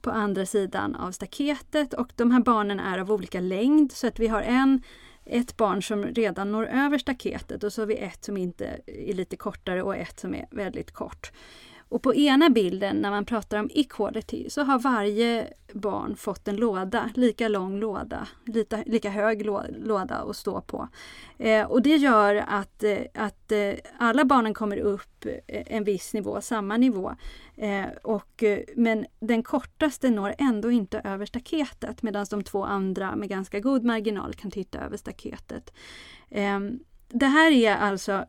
på 0.00 0.10
andra 0.10 0.46
sidan 0.46 0.94
av 0.94 1.12
staketet 1.12 1.94
och 1.94 2.12
de 2.16 2.30
här 2.30 2.40
barnen 2.40 2.80
är 2.80 2.98
av 2.98 3.12
olika 3.12 3.40
längd 3.40 3.92
så 3.92 4.06
att 4.06 4.18
vi 4.18 4.28
har 4.28 4.42
en 4.42 4.82
ett 5.24 5.56
barn 5.56 5.82
som 5.82 6.04
redan 6.04 6.52
når 6.52 6.66
över 6.66 6.98
staketet 6.98 7.64
och 7.64 7.72
så 7.72 7.82
har 7.82 7.86
vi 7.86 7.96
ett 7.96 8.24
som 8.24 8.36
inte 8.36 8.80
är 8.86 9.14
lite 9.14 9.36
kortare 9.36 9.82
och 9.82 9.96
ett 9.96 10.20
som 10.20 10.34
är 10.34 10.46
väldigt 10.50 10.92
kort. 10.92 11.32
Och 11.92 12.02
på 12.02 12.14
ena 12.14 12.50
bilden 12.50 12.96
när 12.96 13.10
man 13.10 13.24
pratar 13.24 13.58
om 13.58 13.70
equality 13.74 14.50
så 14.50 14.62
har 14.62 14.78
varje 14.78 15.52
barn 15.72 16.16
fått 16.16 16.48
en 16.48 16.56
låda, 16.56 17.10
lika 17.14 17.48
lång 17.48 17.80
låda, 17.80 18.28
lika, 18.46 18.82
lika 18.86 19.10
hög 19.10 19.46
låda 19.76 20.14
att 20.14 20.36
stå 20.36 20.60
på. 20.60 20.88
Eh, 21.38 21.66
och 21.66 21.82
det 21.82 21.96
gör 21.96 22.44
att, 22.48 22.82
eh, 22.82 22.98
att 23.14 23.52
eh, 23.52 23.72
alla 23.98 24.24
barnen 24.24 24.54
kommer 24.54 24.76
upp 24.76 25.24
eh, 25.24 25.62
en 25.66 25.84
viss 25.84 26.14
nivå, 26.14 26.40
samma 26.40 26.76
nivå. 26.76 27.14
Eh, 27.56 27.86
och, 28.02 28.44
men 28.76 29.06
den 29.20 29.42
kortaste 29.42 30.10
når 30.10 30.34
ändå 30.38 30.70
inte 30.70 31.00
över 31.04 31.26
staketet 31.26 32.02
medan 32.02 32.26
de 32.30 32.44
två 32.44 32.64
andra 32.64 33.16
med 33.16 33.28
ganska 33.28 33.60
god 33.60 33.84
marginal 33.84 34.34
kan 34.34 34.50
titta 34.50 34.80
över 34.80 34.96
staketet. 34.96 35.72
Ehm, 36.30 36.78
det 37.08 37.26
här 37.26 37.52
är 37.52 37.76
alltså 37.76 38.24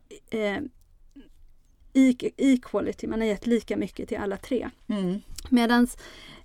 equality, 2.38 3.08
man 3.08 3.20
har 3.20 3.28
gett 3.28 3.48
lika 3.48 3.78
mycket 3.78 4.10
till 4.10 4.18
alla 4.18 4.38
tre. 4.38 4.70
Mm. 4.88 5.22
Medan 5.50 5.88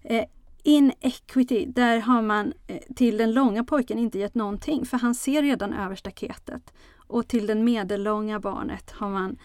eh, 0.03 0.25
inequity, 0.63 1.67
där 1.67 1.99
har 1.99 2.23
man 2.23 2.53
eh, 2.67 2.95
till 2.97 3.17
den 3.17 3.33
långa 3.33 3.65
pojken 3.65 3.99
inte 3.99 4.19
gett 4.19 4.35
någonting 4.35 4.87
för 4.87 4.97
han 4.97 5.15
ser 5.15 5.43
redan 5.43 5.73
över 5.73 5.97
staketet. 5.97 6.73
Och 6.97 7.29
till 7.29 7.47
den 7.47 7.65
medellånga 7.65 8.41
barnet 8.41 8.91
har 8.91 9.11
man 9.11 9.39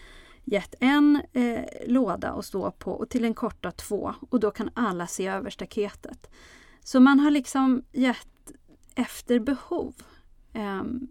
gett 0.44 0.74
en 0.80 1.22
eh, 1.32 1.64
låda 1.86 2.32
att 2.32 2.44
stå 2.44 2.70
på 2.70 2.92
och 2.92 3.08
till 3.08 3.22
den 3.22 3.34
korta 3.34 3.70
två 3.70 4.14
och 4.30 4.40
då 4.40 4.50
kan 4.50 4.70
alla 4.74 5.06
se 5.06 5.26
över 5.26 5.50
staketet. 5.50 6.30
Så 6.84 7.00
man 7.00 7.20
har 7.20 7.30
liksom 7.30 7.82
gett 7.92 8.52
efter 8.94 9.38
behov. 9.38 9.94
Um, 10.54 11.08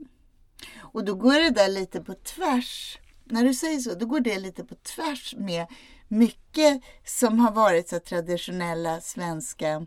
och 0.80 1.06
då 1.06 1.16
går 1.16 1.34
det 1.34 1.50
där 1.50 1.70
lite 1.70 2.02
på 2.02 2.14
tvärs 2.14 2.98
när 3.26 3.44
du 3.44 3.54
säger 3.54 3.80
så, 3.80 3.94
då 3.94 4.06
går 4.06 4.20
det 4.20 4.40
lite 4.40 4.64
på 4.64 4.76
tvärs 4.76 5.36
med 5.38 5.68
mycket 6.08 6.82
som 7.06 7.40
har 7.40 7.52
varit 7.52 7.90
så 7.90 8.00
traditionella 8.00 9.02
svenska 9.02 9.86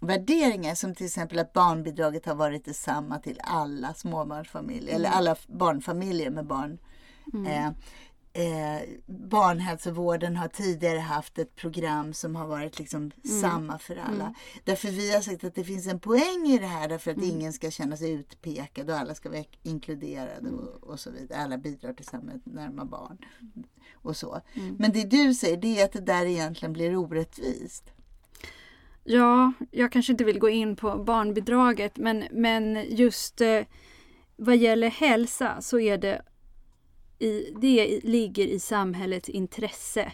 värderingar 0.00 0.74
som 0.74 0.94
till 0.94 1.06
exempel 1.06 1.38
att 1.38 1.52
barnbidraget 1.52 2.26
har 2.26 2.34
varit 2.34 2.64
detsamma 2.64 3.18
till 3.18 3.40
alla 3.44 3.94
småbarnsfamiljer 3.94 4.94
mm. 4.94 4.96
eller 4.96 5.10
alla 5.10 5.36
barnfamiljer 5.46 6.30
med 6.30 6.46
barn. 6.46 6.78
Mm. 7.32 7.46
Eh, 7.46 7.72
eh, 8.36 8.82
barnhälsovården 9.06 10.36
har 10.36 10.48
tidigare 10.48 10.98
haft 10.98 11.38
ett 11.38 11.56
program 11.56 12.12
som 12.12 12.36
har 12.36 12.46
varit 12.46 12.78
liksom 12.78 13.00
mm. 13.00 13.40
samma 13.40 13.78
för 13.78 13.96
alla. 13.96 14.24
Mm. 14.24 14.34
Därför 14.64 14.88
vi 14.88 15.14
har 15.14 15.20
sagt 15.20 15.44
att 15.44 15.54
det 15.54 15.64
finns 15.64 15.86
en 15.86 16.00
poäng 16.00 16.46
i 16.46 16.58
det 16.58 16.66
här 16.66 16.88
därför 16.88 17.10
att 17.10 17.16
mm. 17.16 17.30
ingen 17.30 17.52
ska 17.52 17.70
känna 17.70 17.96
sig 17.96 18.10
utpekad 18.10 18.90
och 18.90 18.96
alla 18.96 19.14
ska 19.14 19.30
vara 19.30 19.44
inkluderade 19.62 20.50
och, 20.50 20.90
och 20.90 21.00
så 21.00 21.10
vidare. 21.10 21.38
Alla 21.38 21.58
bidrar 21.58 21.92
till 21.92 22.06
samhället 22.06 22.42
närma 22.46 22.84
barn 22.84 23.18
och 23.92 24.16
så. 24.16 24.40
Mm. 24.54 24.76
Men 24.78 24.92
det 24.92 25.04
du 25.04 25.34
säger 25.34 25.56
det 25.56 25.80
är 25.80 25.84
att 25.84 25.92
det 25.92 26.00
där 26.00 26.26
egentligen 26.26 26.72
blir 26.72 26.96
orättvist. 26.96 27.84
Ja, 29.04 29.52
jag 29.70 29.92
kanske 29.92 30.12
inte 30.12 30.24
vill 30.24 30.38
gå 30.38 30.48
in 30.48 30.76
på 30.76 30.98
barnbidraget 30.98 31.96
men, 31.96 32.24
men 32.30 32.84
just 32.88 33.40
eh, 33.40 33.62
vad 34.36 34.56
gäller 34.56 34.88
hälsa 34.88 35.60
så 35.60 35.78
är 35.78 35.98
det 35.98 36.22
i, 37.18 37.50
det 37.60 38.00
ligger 38.04 38.46
i 38.46 38.58
samhällets 38.58 39.28
intresse 39.28 40.12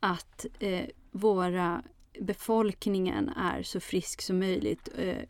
att 0.00 0.46
eh, 0.58 0.86
våra 1.10 1.82
befolkningen 2.20 3.28
är 3.28 3.62
så 3.62 3.80
frisk 3.80 4.22
som 4.22 4.38
möjligt 4.38 4.88
eh, 4.98 5.22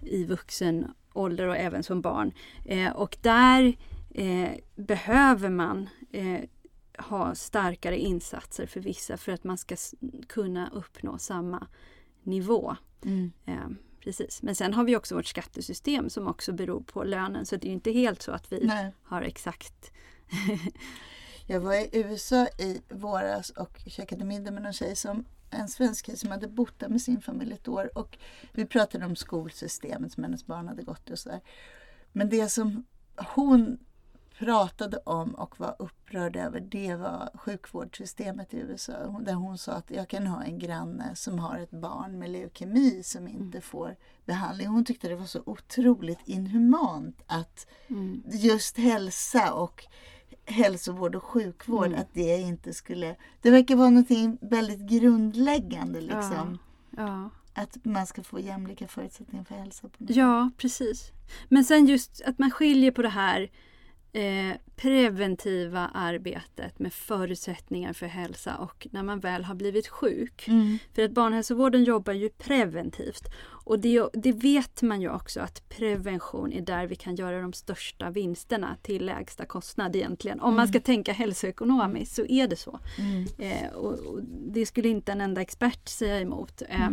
i 0.00 0.24
vuxen 0.24 0.94
ålder 1.12 1.48
och 1.48 1.56
även 1.56 1.82
som 1.82 2.00
barn. 2.00 2.32
Eh, 2.64 2.92
och 2.92 3.16
där 3.20 3.76
eh, 4.14 4.50
behöver 4.76 5.50
man 5.50 5.88
eh, 6.12 6.40
ha 6.98 7.34
starkare 7.34 7.98
insatser 7.98 8.66
för 8.66 8.80
vissa 8.80 9.16
för 9.16 9.32
att 9.32 9.44
man 9.44 9.58
ska 9.58 9.76
kunna 10.28 10.70
uppnå 10.72 11.18
samma 11.18 11.66
nivå. 12.22 12.76
Mm. 13.04 13.32
Eh, 13.46 13.68
precis. 14.00 14.42
Men 14.42 14.54
sen 14.54 14.74
har 14.74 14.84
vi 14.84 14.96
också 14.96 15.14
vårt 15.14 15.26
skattesystem 15.26 16.10
som 16.10 16.26
också 16.26 16.52
beror 16.52 16.80
på 16.80 17.04
lönen 17.04 17.46
så 17.46 17.56
det 17.56 17.68
är 17.68 17.72
inte 17.72 17.90
helt 17.90 18.22
så 18.22 18.32
att 18.32 18.52
vi 18.52 18.66
Nej. 18.66 18.92
har 19.02 19.22
exakt 19.22 19.92
jag 21.46 21.60
var 21.60 21.74
i 21.74 21.88
USA 21.92 22.46
i 22.58 22.82
våras 22.88 23.50
och 23.50 23.80
käkade 23.86 24.24
middag 24.24 24.50
med 24.50 24.66
en 24.66 24.72
tjej 24.72 24.96
som 24.96 25.24
en 25.50 25.68
svensk 25.68 26.06
tjej 26.06 26.16
som 26.16 26.30
hade 26.30 26.48
bott 26.48 26.78
där 26.78 26.88
med 26.88 27.02
sin 27.02 27.20
familj 27.20 27.52
ett 27.52 27.68
år 27.68 27.98
och 27.98 28.18
vi 28.52 28.66
pratade 28.66 29.06
om 29.06 29.16
skolsystemet 29.16 30.12
som 30.12 30.22
hennes 30.22 30.46
barn 30.46 30.68
hade 30.68 30.82
gått 30.82 31.10
i 31.10 31.12
och 31.12 31.18
sådär. 31.18 31.40
Men 32.12 32.28
det 32.28 32.48
som 32.48 32.84
hon 33.34 33.78
pratade 34.38 34.96
om 34.96 35.34
och 35.34 35.60
var 35.60 35.76
upprörd 35.78 36.36
över 36.36 36.60
det 36.60 36.94
var 36.94 37.30
sjukvårdssystemet 37.34 38.54
i 38.54 38.56
USA. 38.56 39.20
Där 39.20 39.34
hon 39.34 39.58
sa 39.58 39.72
att 39.72 39.90
jag 39.90 40.08
kan 40.08 40.26
ha 40.26 40.44
en 40.44 40.58
granne 40.58 41.16
som 41.16 41.38
har 41.38 41.58
ett 41.58 41.70
barn 41.70 42.18
med 42.18 42.30
leukemi 42.30 43.02
som 43.02 43.28
inte 43.28 43.58
mm. 43.58 43.62
får 43.62 43.96
behandling. 44.24 44.68
Hon 44.68 44.84
tyckte 44.84 45.08
det 45.08 45.16
var 45.16 45.26
så 45.26 45.42
otroligt 45.46 46.20
inhumant 46.24 47.22
att 47.26 47.66
mm. 47.88 48.22
just 48.26 48.78
hälsa 48.78 49.54
och 49.54 49.86
hälsovård 50.46 51.14
och 51.14 51.24
sjukvård, 51.24 51.86
mm. 51.86 52.00
att 52.00 52.08
det 52.12 52.38
inte 52.38 52.72
skulle... 52.72 53.16
Det 53.42 53.50
verkar 53.50 53.76
vara 53.76 53.90
något 53.90 54.10
väldigt 54.40 54.80
grundläggande 54.80 56.00
liksom. 56.00 56.58
Ja. 56.96 57.02
Ja. 57.02 57.30
Att 57.62 57.84
man 57.84 58.06
ska 58.06 58.22
få 58.22 58.40
jämlika 58.40 58.88
förutsättningar 58.88 59.44
för 59.44 59.54
hälsa. 59.54 59.88
På 59.88 59.94
ja, 59.98 60.50
precis. 60.56 61.10
Men 61.48 61.64
sen 61.64 61.86
just 61.86 62.22
att 62.26 62.38
man 62.38 62.50
skiljer 62.50 62.90
på 62.90 63.02
det 63.02 63.08
här 63.08 63.50
eh, 64.16 64.56
preventiva 64.76 65.90
arbetet 65.94 66.78
med 66.78 66.92
förutsättningar 66.92 67.92
för 67.92 68.06
hälsa 68.06 68.56
och 68.56 68.86
när 68.90 69.02
man 69.02 69.20
väl 69.20 69.44
har 69.44 69.54
blivit 69.54 69.88
sjuk. 69.88 70.48
Mm. 70.48 70.78
För 70.94 71.02
att 71.02 71.10
barnhälsovården 71.10 71.84
jobbar 71.84 72.12
ju 72.12 72.28
preventivt. 72.28 73.24
Och 73.42 73.78
det, 73.78 74.08
det, 74.12 74.32
vet 74.32 74.82
man 74.82 75.00
ju 75.00 75.10
också 75.10 75.40
att 75.40 75.68
prevention 75.68 76.52
är 76.52 76.60
där 76.60 76.86
vi 76.86 76.96
kan 76.96 77.16
göra 77.16 77.40
de 77.40 77.52
största 77.52 78.10
vinsterna 78.10 78.76
till 78.82 79.06
lägsta 79.06 79.46
kostnad 79.46 79.96
egentligen. 79.96 80.40
Om 80.40 80.48
mm. 80.48 80.56
man 80.56 80.68
ska 80.68 80.80
tänka 80.80 81.12
hälsoekonomiskt 81.12 82.14
så 82.14 82.26
är 82.26 82.48
det 82.48 82.56
så. 82.56 82.80
Mm. 82.98 83.26
Eh, 83.38 83.72
och, 83.72 83.92
och, 83.92 84.20
det 84.24 84.66
skulle 84.66 84.88
inte 84.88 85.12
en 85.12 85.20
enda 85.20 85.40
expert 85.40 85.88
säga 85.88 86.20
emot. 86.20 86.62
Eh, 86.68 86.88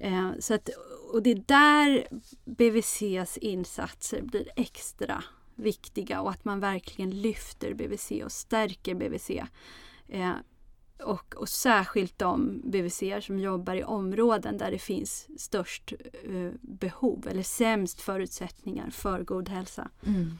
eh, 0.00 0.30
så 0.38 0.54
att, 0.54 0.68
och 1.12 1.22
det 1.22 1.30
är 1.30 1.42
där 1.46 2.08
BVCs 2.44 3.36
insatser 3.36 4.22
blir 4.22 4.48
extra 4.56 5.24
viktiga 5.56 6.20
och 6.20 6.30
att 6.30 6.44
man 6.44 6.60
verkligen 6.60 7.10
lyfter 7.10 7.74
BVC 7.74 8.12
och 8.24 8.32
stärker 8.32 8.94
BVC. 8.94 9.30
Eh, 10.08 10.32
och, 11.04 11.34
och 11.36 11.48
särskilt 11.48 12.18
de 12.18 12.60
BVC 12.64 13.02
som 13.20 13.38
jobbar 13.38 13.74
i 13.74 13.84
områden 13.84 14.58
där 14.58 14.70
det 14.70 14.78
finns 14.78 15.28
störst 15.36 15.92
eh, 16.24 16.50
behov 16.60 17.26
eller 17.30 17.42
sämst 17.42 18.00
förutsättningar 18.00 18.90
för 18.90 19.22
god 19.22 19.48
hälsa. 19.48 19.90
Mm. 20.06 20.38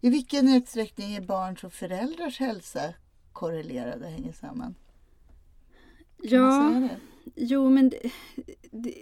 I 0.00 0.10
vilken 0.10 0.48
utsträckning 0.48 1.14
är 1.14 1.20
barns 1.20 1.64
och 1.64 1.72
föräldrars 1.72 2.40
hälsa 2.40 2.94
korrelerade 3.32 4.04
och 4.04 4.12
hänger 4.12 4.32
samman? 4.32 4.74
Kan 6.28 6.30
ja, 6.30 6.88
jo 7.36 7.70
men 7.70 7.88
det, 7.88 8.10
det, 8.70 8.94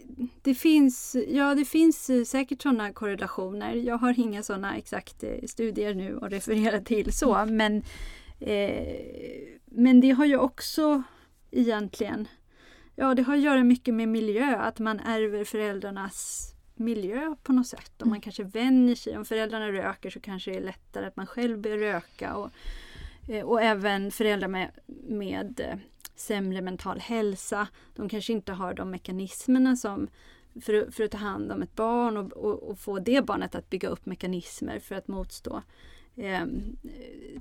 det, 0.43 0.55
finns, 0.55 1.17
ja, 1.29 1.55
det 1.55 1.65
finns 1.65 2.11
säkert 2.27 2.63
sådana 2.63 2.93
korrelationer. 2.93 3.75
Jag 3.75 3.99
har 3.99 4.19
inga 4.19 4.43
sådana 4.43 4.77
exakta 4.77 5.27
studier 5.47 5.95
nu 5.95 6.19
att 6.23 6.33
referera 6.33 6.81
till 6.81 7.13
så 7.13 7.35
mm. 7.35 7.57
men 7.57 7.83
Eh, 8.43 9.59
men 9.65 10.01
det 10.01 10.11
har 10.11 10.25
ju 10.25 10.37
också 10.37 11.03
egentligen, 11.51 12.29
ja 12.97 13.15
det 13.15 13.23
har 13.23 13.35
att 13.35 13.41
göra 13.41 13.65
mycket 13.65 13.95
med 13.95 14.09
miljö, 14.09 14.57
att 14.57 14.79
man 14.79 15.01
ärver 15.01 15.45
föräldrarnas 15.45 16.49
miljö 16.75 17.37
på 17.43 17.53
något 17.53 17.67
sätt. 17.67 17.93
Och 18.03 18.07
man 18.07 18.17
mm. 18.17 18.21
kanske 18.21 18.45
vänjer 18.45 18.95
sig. 18.95 19.17
Om 19.17 19.25
föräldrarna 19.25 19.73
röker 19.73 20.11
så 20.11 20.21
kanske 20.21 20.51
det 20.51 20.57
är 20.57 20.61
lättare 20.61 21.07
att 21.07 21.17
man 21.17 21.27
själv 21.27 21.59
börjar 21.59 21.79
röka. 21.79 22.37
Och, 22.37 22.51
eh, 23.29 23.45
och 23.45 23.63
även 23.63 24.11
föräldrar 24.11 24.49
med, 24.49 24.71
med 25.09 25.61
eh, 25.61 25.79
sämre 26.15 26.61
mental 26.61 27.01
hälsa. 27.01 27.69
De 27.95 28.09
kanske 28.09 28.33
inte 28.33 28.53
har 28.53 28.75
de 28.75 28.91
mekanismerna 28.91 29.77
som 29.77 30.09
för, 30.61 30.91
för 30.91 31.05
att 31.05 31.11
ta 31.11 31.19
hand 31.19 31.53
om 31.53 31.63
ett 31.63 31.77
barn 31.77 32.17
och, 32.17 32.33
och, 32.33 32.71
och, 32.71 32.79
få 32.79 32.99
det 32.99 33.27
barnet 33.27 33.55
att 33.55 33.71
bygga 33.71 33.89
upp 33.89 34.07
mekanismer 34.07 34.79
för 34.79 34.95
att 34.95 35.09
motstå 35.09 35.63
eh, 36.17 36.47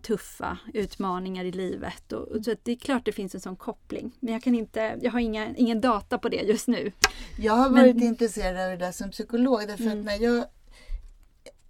tuffa 0.01 0.57
utmaningar 0.73 1.45
i 1.45 1.51
livet. 1.51 2.11
Och, 2.11 2.27
och, 2.27 2.45
så 2.45 2.55
det 2.63 2.71
är 2.71 2.75
klart 2.75 3.05
det 3.05 3.11
finns 3.11 3.35
en 3.35 3.41
sån 3.41 3.55
koppling. 3.55 4.11
Men 4.19 4.33
jag 4.33 4.43
kan 4.43 4.55
inte, 4.55 4.99
jag 5.01 5.11
har 5.11 5.19
inga, 5.19 5.55
ingen 5.55 5.81
data 5.81 6.17
på 6.17 6.29
det 6.29 6.41
just 6.41 6.67
nu. 6.67 6.91
Jag 7.37 7.53
har 7.53 7.69
varit 7.69 7.95
Men, 7.95 8.03
intresserad 8.03 8.61
av 8.63 8.69
det 8.69 8.85
där 8.85 8.91
som 8.91 9.11
psykolog 9.11 9.59
därför 9.67 9.83
mm. 9.83 9.99
att 9.99 10.05
när 10.05 10.21
jag 10.21 10.45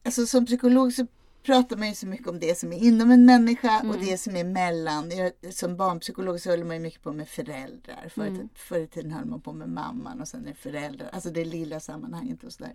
Alltså 0.03 0.25
som 0.25 0.45
psykolog 0.45 0.93
så 0.93 1.07
pratar 1.43 1.77
man 1.77 1.87
ju 1.87 1.95
så 1.95 2.07
mycket 2.07 2.27
om 2.27 2.39
det 2.39 2.57
som 2.57 2.73
är 2.73 2.77
inom 2.77 3.11
en 3.11 3.25
människa 3.25 3.79
mm. 3.79 3.91
och 3.91 3.97
det 3.99 4.17
som 4.17 4.35
är 4.35 4.43
mellan. 4.43 5.11
Jag, 5.11 5.53
som 5.53 5.77
barnpsykolog 5.77 6.39
så 6.39 6.49
håller 6.49 6.63
man 6.63 6.75
ju 6.75 6.81
mycket 6.81 7.03
på 7.03 7.11
med 7.11 7.29
föräldrar. 7.29 8.11
Förr, 8.15 8.27
mm. 8.27 8.49
förr 8.55 8.79
i 8.79 8.87
tiden 8.87 9.11
höll 9.11 9.25
man 9.25 9.41
på 9.41 9.53
med 9.53 9.69
mamman 9.69 10.21
och 10.21 10.27
sen 10.27 10.47
är 10.47 10.53
föräldrar, 10.53 11.09
alltså 11.13 11.29
det 11.29 11.45
lilla 11.45 11.79
sammanhanget 11.79 12.43
och 12.43 12.53
sådär. 12.53 12.73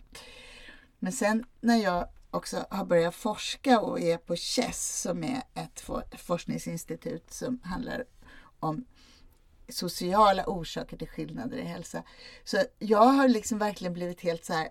Men 0.98 1.12
sen 1.12 1.44
när 1.60 1.76
jag 1.76 2.08
också 2.30 2.66
har 2.70 2.84
börjat 2.84 3.14
forska 3.14 3.80
och 3.80 4.00
är 4.00 4.16
på 4.16 4.36
CHESS 4.36 5.00
som 5.02 5.24
är 5.24 5.42
ett 5.54 5.84
forskningsinstitut 6.16 7.32
som 7.32 7.60
handlar 7.62 8.04
om 8.60 8.84
sociala 9.68 10.46
orsaker 10.46 10.96
till 10.96 11.08
skillnader 11.08 11.56
i 11.56 11.62
hälsa. 11.62 12.02
Så 12.44 12.62
jag 12.78 13.06
har 13.06 13.28
liksom 13.28 13.58
verkligen 13.58 13.92
blivit 13.92 14.20
helt 14.20 14.44
så 14.44 14.52
här 14.52 14.68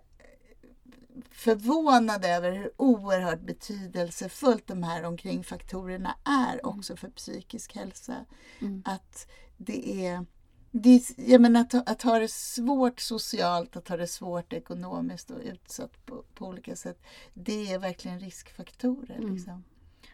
förvånad 1.32 2.26
över 2.26 2.52
hur 2.52 2.72
oerhört 2.78 3.42
betydelsefullt 3.42 4.68
de 4.68 4.84
här 4.84 5.04
omkringfaktorerna 5.04 6.16
är 6.24 6.54
mm. 6.54 6.66
också 6.66 6.96
för 6.96 7.10
psykisk 7.10 7.76
hälsa. 7.76 8.26
Mm. 8.62 8.84
Att 8.86 9.28
det 9.58 10.06
är 10.08 10.26
det, 10.72 11.02
jag 11.18 11.42
menar, 11.42 11.62
att, 11.62 11.90
att 11.90 12.02
ha 12.02 12.20
det 12.20 12.32
svårt 12.32 13.00
socialt, 13.00 13.76
att 13.76 13.88
ha 13.88 13.98
det 13.98 14.08
svårt 14.08 14.54
ekonomiskt 14.54 15.32
och 15.32 15.40
utsatt 15.44 16.06
på, 16.06 16.24
på 16.34 16.46
olika 16.46 16.76
sätt, 16.76 17.04
det 17.34 17.72
är 17.72 17.80
verkligen 17.80 18.20
riskfaktorer. 18.20 19.16
Mm. 19.16 19.34
Liksom. 19.34 19.64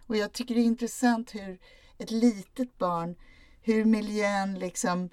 Och 0.07 0.17
jag 0.17 0.31
tycker 0.31 0.55
det 0.55 0.61
är 0.61 0.65
intressant 0.65 1.35
hur 1.35 1.59
ett 1.97 2.11
litet 2.11 2.77
barn, 2.77 3.15
hur 3.61 3.85
miljön 3.85 4.59
liksom 4.59 5.09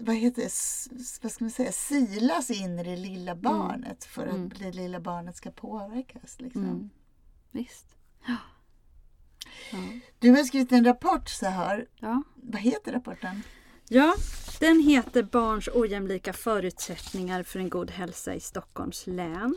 vad 0.00 0.16
heter 0.16 0.42
det, 0.42 1.22
vad 1.22 1.32
ska 1.32 1.44
man 1.44 1.50
säga, 1.50 1.72
silas 1.72 2.50
in 2.50 2.78
i 2.78 2.84
det 2.84 2.96
lilla 2.96 3.32
mm. 3.32 3.42
barnet 3.42 4.04
för 4.04 4.26
att 4.26 4.34
mm. 4.34 4.52
det 4.58 4.72
lilla 4.72 5.00
barnet 5.00 5.36
ska 5.36 5.50
påverkas. 5.50 6.40
Liksom. 6.40 6.64
Mm. 6.64 6.90
Visst. 7.50 7.86
Ja. 8.26 8.36
Ja. 9.72 9.78
Du 10.18 10.30
har 10.30 10.44
skrivit 10.44 10.72
en 10.72 10.84
rapport 10.84 11.28
så 11.28 11.46
här. 11.46 11.86
Ja. 11.96 12.22
Vad 12.34 12.60
heter 12.60 12.92
rapporten? 12.92 13.42
Ja, 13.88 14.14
den 14.60 14.80
heter 14.80 15.22
Barns 15.22 15.68
ojämlika 15.68 16.32
förutsättningar 16.32 17.42
för 17.42 17.58
en 17.58 17.68
god 17.68 17.90
hälsa 17.90 18.34
i 18.34 18.40
Stockholms 18.40 19.06
län. 19.06 19.56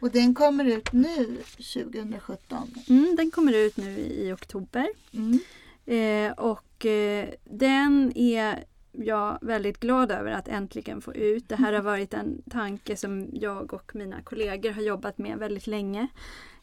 Och 0.00 0.10
den 0.10 0.34
kommer 0.34 0.64
ut 0.64 0.92
nu 0.92 1.36
2017? 1.46 2.74
Mm, 2.88 3.16
den 3.16 3.30
kommer 3.30 3.52
ut 3.52 3.76
nu 3.76 3.98
i 3.98 4.32
oktober. 4.32 4.88
Mm. 5.12 5.38
Eh, 5.86 6.32
och 6.32 6.86
eh, 6.86 7.28
den 7.44 8.12
är 8.16 8.64
jag 8.98 9.38
väldigt 9.42 9.80
glad 9.80 10.10
över 10.10 10.32
att 10.32 10.48
äntligen 10.48 11.00
få 11.00 11.14
ut. 11.14 11.48
Det 11.48 11.56
här 11.56 11.72
har 11.72 11.82
varit 11.92 12.14
en 12.14 12.42
tanke 12.50 12.96
som 12.96 13.28
jag 13.32 13.72
och 13.74 13.94
mina 13.94 14.22
kollegor 14.22 14.70
har 14.70 14.82
jobbat 14.82 15.18
med 15.18 15.38
väldigt 15.38 15.66
länge. 15.66 16.08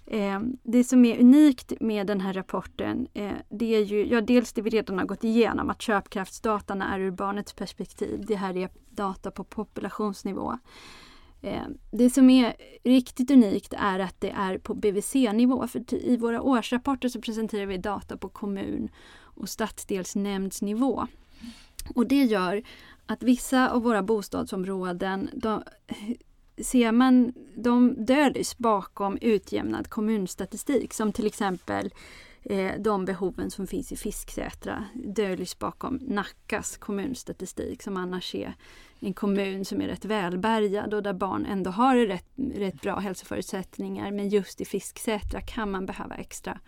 Eh, 0.06 0.40
det 0.64 0.84
som 0.84 1.06
är 1.06 1.20
unikt 1.20 1.74
med 1.80 2.08
den 2.08 2.22
här 2.22 2.34
rapporten 2.34 3.08
eh, 3.14 3.32
det 3.50 3.76
är 3.76 3.82
ju 3.82 4.06
ja, 4.06 4.22
dels 4.22 4.54
det 4.54 4.62
vi 4.62 4.70
redan 4.70 4.98
har 4.98 5.06
gått 5.06 5.24
igenom 5.24 5.70
att 5.70 5.82
köpkraftsdatan 5.82 6.82
är 6.82 7.00
ur 7.00 7.12
barnets 7.12 7.54
perspektiv. 7.54 8.26
Det 8.28 8.36
här 8.36 8.58
är 8.58 8.70
data 8.90 9.32
på 9.32 9.44
populationsnivå. 9.44 10.58
Eh, 11.42 11.64
det 11.92 12.10
som 12.10 12.30
är 12.30 12.56
riktigt 12.84 13.32
unikt 13.32 13.74
är 13.78 14.00
att 14.00 14.22
det 14.22 14.30
är 14.30 14.58
på 14.58 14.74
BVC-nivå. 14.74 15.68
För 15.68 15.94
I 15.94 16.18
våra 16.18 16.42
årsrapporter 16.42 17.10
så 17.10 17.22
presenterar 17.22 17.66
vi 17.66 17.78
data 17.78 18.18
på 18.18 18.30
kommun 18.30 18.90
och 19.22 19.50
stadsdelsnämndsnivå. 19.50 21.08
Och 21.96 22.08
det 22.08 22.24
gör 22.24 22.64
att 23.06 23.24
vissa 23.24 23.70
av 23.70 23.84
våra 23.84 24.04
bostadsområden 24.04 25.30
de, 25.34 25.64
ser 26.58 26.92
man, 26.92 27.34
de 27.56 28.06
döljs 28.06 28.58
bakom 28.58 29.18
utjämnad 29.22 29.90
kommunstatistik 29.90 30.94
som 30.94 31.12
till 31.12 31.28
exempel 31.28 31.94
eh, 32.42 32.72
de 32.80 33.06
behoven 33.06 33.52
som 33.52 33.68
finns 33.68 33.92
i 33.92 33.96
Fisksätra 33.96 34.86
döljs 34.94 35.60
bakom 35.60 35.96
Nackas 35.96 36.78
kommunstatistik 36.78 37.84
som 37.84 37.98
annars 37.98 38.36
är 38.36 38.56
en 39.00 39.14
kommun 39.14 39.66
som 39.66 39.82
är 39.82 39.88
rätt 39.88 40.06
välbärgad 40.06 40.94
och 40.94 41.04
där 41.04 41.14
barn 41.14 41.46
ändå 41.46 41.72
har 41.72 41.96
rätt, 41.96 42.28
rätt 42.56 42.82
bra 42.82 43.00
hälsoförutsättningar. 43.00 44.12
Men 44.12 44.30
just 44.30 44.62
i 44.62 44.66
Fisksätra 44.66 45.42
kan 45.42 45.72
man 45.72 45.86
behöva 45.86 46.16
extra 46.16 46.60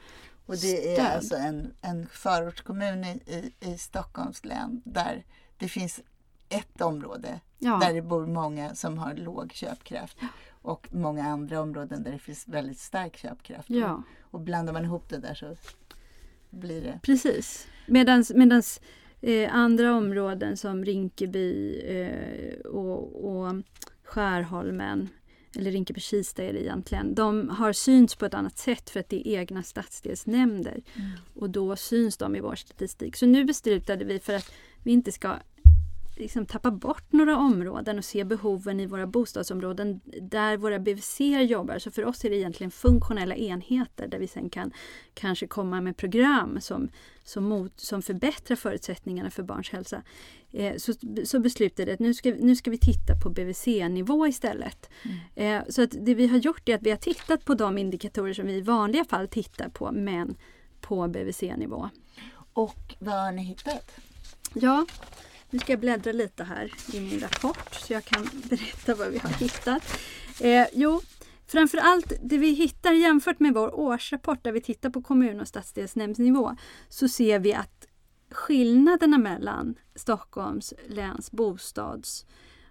och 0.45 0.57
det 0.57 0.91
är 0.91 0.93
stöd. 0.93 1.05
alltså 1.05 1.35
en, 1.35 1.73
en 1.81 2.07
förortskommun 2.07 3.03
i, 3.03 3.21
i, 3.25 3.53
i 3.59 3.77
Stockholms 3.77 4.45
län 4.45 4.81
där 4.85 5.23
det 5.57 5.67
finns 5.67 6.01
ett 6.49 6.81
område 6.81 7.39
ja. 7.59 7.77
där 7.81 7.93
det 7.93 8.01
bor 8.01 8.25
många 8.25 8.75
som 8.75 8.97
har 8.97 9.13
låg 9.13 9.53
köpkraft 9.53 10.17
och 10.61 10.87
många 10.91 11.23
andra 11.23 11.61
områden 11.61 12.03
där 12.03 12.11
det 12.11 12.19
finns 12.19 12.47
väldigt 12.47 12.79
stark 12.79 13.17
köpkraft. 13.17 13.69
Ja. 13.69 14.03
Och 14.21 14.39
blandar 14.39 14.73
man 14.73 14.85
ihop 14.85 15.09
det 15.09 15.17
där 15.17 15.33
så 15.33 15.55
blir 16.49 16.81
det... 16.81 16.99
Precis. 17.03 17.67
Medans, 17.87 18.31
medans 18.33 18.81
eh, 19.21 19.55
andra 19.55 19.95
områden 19.95 20.57
som 20.57 20.85
Rinkeby 20.85 21.79
eh, 21.79 22.59
och, 22.59 23.25
och 23.25 23.55
Skärholmen 24.03 25.09
eller 25.57 25.71
Rinkeby-Kista 25.71 26.43
är 26.43 26.53
det 26.53 26.61
egentligen. 26.61 27.15
De 27.15 27.49
har 27.49 27.73
synts 27.73 28.15
på 28.15 28.25
ett 28.25 28.33
annat 28.33 28.57
sätt 28.57 28.89
för 28.89 28.99
att 28.99 29.09
det 29.09 29.27
är 29.27 29.39
egna 29.39 29.63
stadsdelsnämnder. 29.63 30.83
Mm. 30.95 31.09
Och 31.33 31.49
då 31.49 31.75
syns 31.75 32.17
de 32.17 32.35
i 32.35 32.39
vår 32.39 32.55
statistik. 32.55 33.15
Så 33.15 33.25
nu 33.25 33.45
beslutade 33.45 34.05
vi 34.05 34.19
för 34.19 34.33
att 34.33 34.51
vi 34.83 34.91
inte 34.91 35.11
ska 35.11 35.35
liksom 36.15 36.45
tappa 36.45 36.71
bort 36.71 37.11
några 37.11 37.37
områden 37.37 37.97
och 37.97 38.05
se 38.05 38.23
behoven 38.23 38.79
i 38.79 38.85
våra 38.85 39.07
bostadsområden 39.07 39.99
där 40.21 40.57
våra 40.57 40.79
BVC 40.79 41.19
jobbar. 41.49 41.79
Så 41.79 41.91
för 41.91 42.05
oss 42.05 42.25
är 42.25 42.29
det 42.29 42.35
egentligen 42.35 42.71
funktionella 42.71 43.35
enheter 43.35 44.07
där 44.07 44.19
vi 44.19 44.27
sen 44.27 44.49
kan 44.49 44.71
kanske 45.13 45.47
komma 45.47 45.81
med 45.81 45.97
program 45.97 46.61
som, 46.61 46.89
som, 47.23 47.43
mot, 47.43 47.79
som 47.79 48.01
förbättrar 48.01 48.55
förutsättningarna 48.55 49.31
för 49.31 49.43
barns 49.43 49.69
hälsa. 49.69 50.01
Eh, 50.51 50.75
så, 50.77 50.93
så 51.23 51.39
beslutade 51.39 51.93
att 51.93 51.99
nu 51.99 52.13
ska, 52.13 52.29
nu 52.29 52.55
ska 52.55 52.71
vi 52.71 52.77
titta 52.77 53.15
på 53.23 53.29
BVC-nivå 53.29 54.27
istället. 54.27 54.89
Mm. 55.03 55.61
Eh, 55.61 55.67
så 55.69 55.81
att 55.83 55.91
det 55.91 56.15
vi 56.15 56.27
har 56.27 56.37
gjort 56.37 56.69
är 56.69 56.75
att 56.75 56.83
vi 56.83 56.89
har 56.89 56.97
tittat 56.97 57.45
på 57.45 57.53
de 57.53 57.77
indikatorer 57.77 58.33
som 58.33 58.47
vi 58.47 58.53
i 58.53 58.61
vanliga 58.61 59.05
fall 59.05 59.27
tittar 59.27 59.69
på 59.69 59.91
men 59.91 60.35
på 60.81 61.07
BVC-nivå. 61.07 61.89
Och 62.53 62.95
vad 62.99 63.23
har 63.23 63.31
ni 63.31 63.43
hittat? 63.43 63.91
Ja, 64.53 64.85
nu 65.49 65.59
ska 65.59 65.73
jag 65.73 65.79
bläddra 65.79 66.11
lite 66.11 66.43
här 66.43 66.71
i 66.93 66.99
min 66.99 67.19
rapport 67.19 67.73
så 67.73 67.93
jag 67.93 68.05
kan 68.05 68.29
berätta 68.49 68.95
vad 68.95 69.11
vi 69.11 69.17
har 69.17 69.29
hittat. 69.29 69.83
Eh, 70.41 70.67
jo, 70.73 71.01
framförallt 71.47 72.13
det 72.23 72.37
vi 72.37 72.53
hittar 72.53 72.91
jämfört 72.91 73.39
med 73.39 73.53
vår 73.53 73.79
årsrapport 73.79 74.43
där 74.43 74.51
vi 74.51 74.61
tittar 74.61 74.89
på 74.89 75.01
kommun 75.01 75.41
och 75.41 75.47
stadsdelsnämndsnivå 75.47 76.55
så 76.89 77.07
ser 77.07 77.39
vi 77.39 77.53
att 77.53 77.87
skillnaderna 78.31 79.17
mellan 79.17 79.75
Stockholms 79.95 80.73
läns 80.87 81.31
bostads 81.31 82.25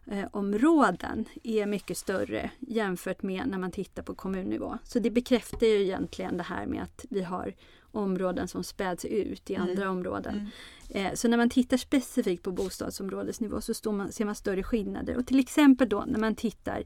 eh, 0.07 0.29
områden 0.33 1.25
är 1.43 1.67
mycket 1.67 1.99
större 1.99 2.51
jämfört 2.61 3.23
med 3.23 3.47
när 3.47 3.59
man 3.59 3.71
tittar 3.71 4.03
på 4.03 4.15
kommunnivå. 4.15 4.79
Så 4.85 4.99
det 4.99 5.11
bekräftar 5.11 5.67
ju 5.67 5.83
egentligen 5.83 6.37
det 6.37 6.43
här 6.43 6.67
med 6.67 6.83
att 6.83 7.05
vi 7.11 7.23
har 7.23 7.55
områden 7.95 8.49
som 8.49 8.65
späds 8.65 9.05
ut 9.05 9.51
i 9.51 9.57
andra 9.57 9.83
Mm. 9.83 9.89
områden. 9.97 10.51
Eh, 10.91 11.13
så 11.15 11.29
när 11.29 11.37
man 11.37 11.51
tittar 11.51 11.77
specifikt 11.77 12.43
på 12.43 12.53
bostadsområdesnivå 12.53 13.61
så 13.61 13.93
man, 13.93 14.13
ser 14.13 14.25
man 14.25 14.35
större 14.35 14.63
skillnader. 14.63 15.17
Och 15.17 15.27
till 15.27 15.39
exempel 15.39 15.89
då 15.89 16.05
när 16.07 16.19
man 16.19 16.35
tittar 16.35 16.83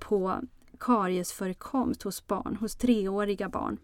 på 0.00 0.40
kariesförekomst 0.78 2.02
hos 2.02 2.26
barn, 2.26 2.56
hos 2.60 2.76
treåriga 2.76 3.48
barn. 3.48 3.78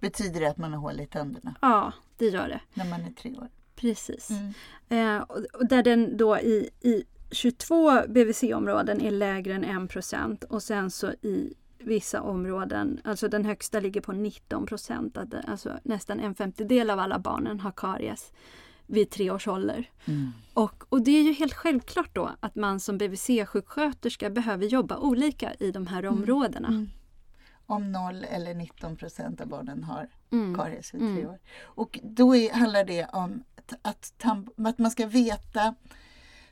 Betyder 0.00 0.40
det 0.40 0.46
att 0.46 0.56
man 0.58 0.72
har 0.72 0.80
hål 0.80 1.00
i 1.00 1.06
tänderna 1.06 1.54
Ja, 1.60 1.92
det 2.16 2.26
gör 2.26 2.48
det. 2.48 2.60
när 2.74 2.84
man 2.90 3.00
är 3.00 3.10
tre 3.10 3.36
år? 3.36 3.48
Precis. 3.76 4.30
Mm. 4.30 5.16
Eh, 5.16 5.22
och, 5.22 5.36
och 5.54 5.68
där 5.68 5.82
den 5.82 6.16
då 6.16 6.38
i, 6.38 6.70
i 6.80 7.04
22 7.30 7.90
BVC-områden 8.08 9.00
är 9.00 9.10
lägre 9.10 9.54
än 9.54 9.64
1 10.34 10.44
och 10.44 10.62
sen 10.62 10.90
så 10.90 11.10
i 11.10 11.54
vissa 11.88 12.22
områden, 12.22 13.00
alltså 13.04 13.28
den 13.28 13.44
högsta 13.44 13.80
ligger 13.80 14.00
på 14.00 14.12
19 14.12 14.66
procent. 14.66 15.18
Alltså 15.46 15.78
nästan 15.82 16.20
en 16.20 16.34
femtedel 16.34 16.90
av 16.90 16.98
alla 16.98 17.18
barnen 17.18 17.60
har 17.60 17.72
karies 17.76 18.32
vid 18.86 19.10
tre 19.10 19.30
års 19.30 19.48
ålder. 19.48 19.90
Mm. 20.04 20.30
Och, 20.54 20.84
och 20.88 21.02
det 21.02 21.10
är 21.10 21.22
ju 21.22 21.32
helt 21.32 21.54
självklart 21.54 22.14
då 22.14 22.30
att 22.40 22.54
man 22.54 22.80
som 22.80 22.98
BVC-sjuksköterska 22.98 24.30
behöver 24.30 24.66
jobba 24.66 24.96
olika 24.98 25.54
i 25.54 25.70
de 25.70 25.86
här 25.86 26.06
områdena. 26.06 26.68
Mm. 26.68 26.88
Om 27.66 27.92
0 27.92 28.24
eller 28.24 28.54
19 28.54 28.96
procent 28.96 29.40
av 29.40 29.46
barnen 29.48 29.84
har 29.84 30.08
Mm. 30.32 30.54
karies 30.56 30.94
vid 30.94 31.00
tre 31.00 31.08
Mm. 31.10 31.26
år. 31.30 31.38
Och 31.62 31.98
då 32.02 32.36
är, 32.36 32.52
handlar 32.52 32.84
det 32.84 33.06
om 33.12 33.44
att, 33.82 34.22
att 34.62 34.78
man 34.78 34.90
ska 34.90 35.06
veta 35.06 35.74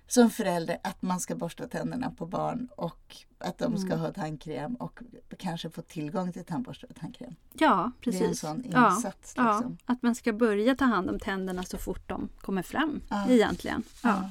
som 0.09 0.31
förälder 0.31 0.79
att 0.85 1.03
man 1.03 1.21
ska 1.21 1.35
borsta 1.37 1.69
tänderna 1.69 2.11
på 2.11 2.27
barn 2.27 2.69
och 2.77 3.17
att 3.39 3.59
de 3.59 3.79
ska 3.79 3.87
Mm. 3.93 4.01
ha 4.01 4.13
tandkräm 4.13 4.75
och 4.75 5.01
kanske 5.39 5.71
få 5.71 5.83
tillgång 5.83 6.33
till 6.33 6.45
tandborste 6.45 6.87
och 6.87 6.97
tandkräm. 6.97 7.35
Ja, 7.53 7.93
Det 8.05 8.11
är 8.11 8.15
en 8.15 8.21
precis. 8.21 8.41
sån 8.41 8.65
Ja, 8.73 8.95
insats. 8.95 9.33
Ja, 9.37 9.53
Liksom. 9.57 9.79
att 9.87 10.03
man 10.03 10.15
ska 10.15 10.33
börja 10.33 10.75
ta 10.77 10.85
hand 10.85 11.11
om 11.11 11.19
tänderna 11.21 11.63
så 11.63 11.79
fort 11.79 12.09
de 12.09 12.29
kommer 12.41 12.63
fram 12.63 13.01
Ja. 13.09 13.27
egentligen. 13.29 13.83
Ja. 14.03 14.09
Ja. 14.09 14.31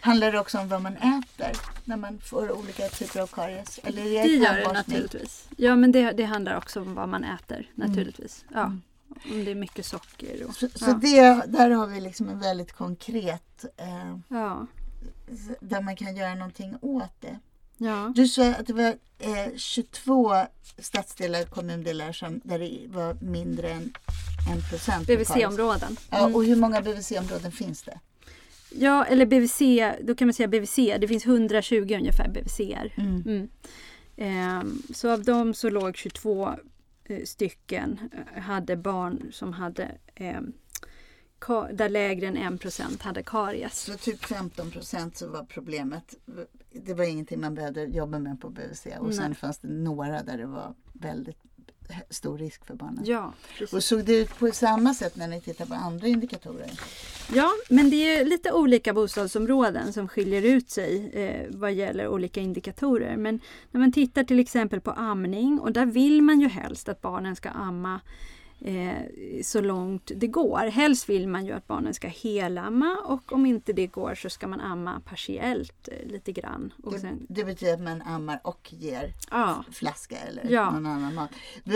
Handlar 0.00 0.32
det 0.32 0.38
också 0.40 0.58
om 0.58 0.68
vad 0.68 0.82
man 0.82 0.96
äter 0.96 1.52
när 1.84 1.96
man 1.96 2.18
får 2.18 2.58
olika 2.58 2.88
typer 2.88 3.20
av 3.20 3.26
karies? 3.26 3.80
Eller 3.84 4.02
är 4.06 4.22
Det 4.22 4.28
gör 4.28 4.54
det 4.54 4.72
naturligtvis. 4.72 5.48
Ja 5.56 5.76
men 5.76 5.92
det, 5.92 6.12
det 6.12 6.24
handlar 6.24 6.56
också 6.56 6.80
om 6.80 6.94
vad 6.94 7.08
man 7.08 7.24
äter 7.24 7.70
naturligtvis. 7.74 8.44
Ja. 8.54 8.60
Mm. 8.64 8.82
Om 9.30 9.44
det 9.44 9.50
är 9.50 9.54
mycket 9.54 9.86
socker. 9.86 10.46
Och, 10.48 10.54
Så, 10.54 10.68
så 10.74 10.84
ja. 10.90 10.92
det, 10.94 11.42
där 11.46 11.70
har 11.70 11.86
vi 11.86 12.00
liksom 12.00 12.28
en 12.28 12.38
väldigt 12.40 12.72
konkret 12.72 13.64
eh, 13.76 14.16
Ja. 14.28 14.66
Där 15.60 15.80
man 15.82 15.96
kan 15.96 16.16
göra 16.16 16.34
någonting 16.34 16.76
åt 16.80 17.20
det. 17.20 17.38
Ja. 17.78 18.12
Du 18.14 18.28
sa 18.28 18.46
att 18.50 18.66
det 18.66 18.72
var 18.72 18.94
eh, 19.18 19.56
22 19.56 20.32
stadsdelar, 20.78 21.42
kommundelar 21.44 22.12
som, 22.12 22.40
där 22.44 22.58
det 22.58 22.80
var 22.88 23.14
mindre 23.20 23.70
än 23.70 23.92
en 24.52 24.62
procent. 24.70 25.06
på 25.06 25.12
karies. 25.12 25.28
BVC-områden. 25.28 25.96
Ja, 26.10 26.18
Mm. 26.20 26.34
och 26.34 26.44
hur 26.44 26.56
många 26.56 26.80
BVC-områden 26.80 27.52
finns 27.52 27.82
det? 27.82 28.00
Ja, 28.70 29.04
eller 29.04 29.26
BVC, 29.26 29.60
då 30.06 30.14
kan 30.14 30.26
man 30.28 30.34
säga 30.34 30.48
BVC, 30.48 30.76
det 30.76 31.08
finns 31.08 31.26
120 31.26 31.94
ungefär 31.94 32.28
BVCer. 32.28 32.92
Mm. 32.96 33.22
Mm. 33.26 33.48
Ehm, 34.16 34.82
så 34.94 35.10
av 35.12 35.22
dem 35.24 35.54
så 35.54 35.70
låg 35.70 35.96
22 35.96 36.48
eh, 37.04 37.24
stycken 37.24 37.98
eh, 38.36 38.42
hade 38.42 38.76
barn 38.76 39.30
som 39.32 39.52
hade 39.52 39.88
ehm, 40.14 40.52
där 41.72 41.88
lägre 41.88 42.26
än 42.26 42.36
1% 42.36 43.02
hade 43.02 43.22
karies. 43.22 43.78
Så 43.78 43.92
typ 43.96 44.24
15 44.24 44.70
procent 44.70 45.16
så 45.16 45.28
var 45.28 45.44
problemet. 45.44 46.14
Det 46.72 46.94
var 46.94 47.04
ingenting 47.04 47.40
man 47.40 47.54
behövde 47.54 47.84
jobba 47.84 48.18
med 48.18 48.40
på 48.40 48.50
BVC 48.50 48.86
och 48.98 49.14
sen 49.14 49.24
Nej. 49.24 49.34
fanns 49.34 49.58
det 49.58 49.68
några 49.68 50.22
där 50.22 50.38
det 50.38 50.46
var 50.46 50.74
väldigt 50.92 51.38
stor 52.10 52.38
risk 52.38 52.66
för 52.66 52.74
barnen. 52.74 53.04
Ja, 53.06 53.32
precis. 53.58 53.74
Och 53.74 53.84
såg 53.84 54.04
det 54.04 54.16
ut 54.16 54.38
på 54.38 54.50
samma 54.50 54.94
sätt 54.94 55.16
när 55.16 55.28
ni 55.28 55.40
tittar 55.40 55.66
på 55.66 55.74
andra 55.74 56.06
indikatorer? 56.06 56.70
Ja, 57.34 57.52
men 57.68 57.90
det 57.90 57.96
är 57.96 58.24
lite 58.24 58.52
olika 58.52 58.92
bostadsområden 58.92 59.92
som 59.92 60.08
skiljer 60.08 60.42
ut 60.42 60.70
sig 60.70 61.10
eh, 61.12 61.46
vad 61.50 61.72
gäller 61.72 62.08
olika 62.08 62.40
indikatorer. 62.40 63.16
Men 63.16 63.40
när 63.70 63.80
man 63.80 63.92
tittar 63.92 64.24
till 64.24 64.40
exempel 64.40 64.80
på 64.80 64.90
amning 64.90 65.60
och 65.60 65.72
där 65.72 65.86
vill 65.86 66.22
man 66.22 66.40
ju 66.40 66.48
helst 66.48 66.88
att 66.88 67.00
barnen 67.00 67.36
ska 67.36 67.48
amma 67.48 68.00
eh, 68.60 68.94
så 69.42 69.60
långt 69.60 70.10
det 70.16 70.26
går. 70.26 70.58
Helst 70.58 71.08
vill 71.08 71.28
man 71.28 71.46
ju 71.46 71.52
att 71.52 71.66
barnen 71.66 71.94
ska 71.94 72.08
helamma 72.08 72.96
och 73.04 73.32
om 73.32 73.46
inte 73.46 73.72
det 73.72 73.86
går 73.86 74.14
så 74.14 74.30
ska 74.30 74.46
man 74.48 74.60
amma 74.60 75.00
partiellt 75.00 75.88
eh, 75.88 76.06
lite 76.08 76.32
grann. 76.32 76.72
Det, 76.76 76.98
sen, 76.98 77.26
det 77.28 77.44
betyder 77.44 77.74
att 77.74 77.80
man 77.80 78.02
ammar 78.02 78.40
och 78.44 78.72
ger 78.72 79.12
ja, 79.30 79.64
flaska 79.72 80.16
eller 80.18 80.50
Ja. 80.50 80.70
någon 80.70 80.86
annan 80.86 81.14
mat. 81.14 81.30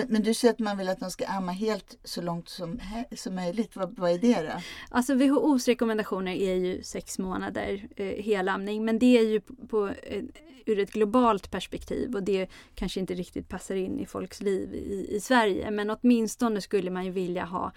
Men 0.09 0.23
du 0.23 0.35
säger 0.35 0.55
att 0.55 0.59
man 0.59 0.79
vill 0.79 0.89
att 0.89 1.01
de 1.01 1.11
ska 1.11 1.27
amma 1.27 1.53
helt 1.53 1.99
så 2.05 2.23
långt 2.23 2.49
som, 2.49 2.81
som 3.17 3.35
möjligt. 3.35 3.77
Vad, 3.77 3.99
vad 3.99 4.11
är 4.11 4.19
det 4.19 4.43
då? 4.43 4.61
Alltså 4.91 5.15
WHOs 5.15 5.69
rekommendationer 5.69 6.33
är 6.33 6.55
ju 6.55 6.83
sex 6.83 7.19
månader 7.19 7.89
eh, 7.97 8.25
helamning 8.25 8.85
men 8.85 8.99
det 8.99 9.19
är 9.19 9.23
ju 9.25 9.41
på, 9.41 9.55
på, 9.67 9.89
eh, 9.89 10.23
ur 10.67 10.79
ett 10.79 10.93
globalt 10.93 11.51
perspektiv 11.51 12.15
och 12.15 12.23
det 12.23 12.47
kanske 12.75 13.01
inte 13.01 13.15
riktigt 13.15 13.49
passar 13.49 13.75
in 13.75 13.99
i 14.01 14.07
folks 14.07 14.43
liv 14.43 14.75
i, 14.75 15.17
i 15.17 15.21
Sverige 15.21 15.71
men 15.71 15.91
åtminstone 15.91 16.61
skulle 16.61 16.80
man 16.89 17.05
ju 17.05 17.11
vilja 17.11 17.45
ha 17.45 17.73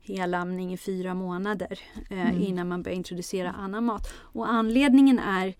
helamning 0.00 0.72
i 0.72 0.76
fyra 0.76 1.14
månader 1.14 1.78
eh, 2.10 2.28
Mm. 2.30 2.42
innan 2.42 2.68
man 2.68 2.82
börjar 2.82 2.96
introducera 2.96 3.50
annan 3.50 3.84
mat. 3.84 4.12
Och 4.16 4.48
anledningen 4.50 5.18
är 5.18 5.54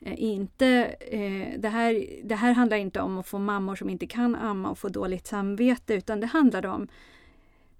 eh, 0.00 0.22
inte, 0.22 0.66
eh, 1.10 1.60
det, 1.60 1.68
här, 1.68 2.06
det 2.24 2.34
här 2.34 2.52
handlar 2.52 2.76
inte 2.76 3.00
om 3.00 3.18
att 3.18 3.26
få 3.28 3.38
mammor 3.38 3.76
som 3.76 3.90
inte 3.90 4.06
kan 4.06 4.34
amma 4.34 4.70
och 4.70 4.78
få 4.78 4.88
dåligt 4.88 5.26
samvete 5.26 5.94
utan 5.94 6.20
det 6.20 6.26
handlar 6.26 6.66
om 6.66 6.88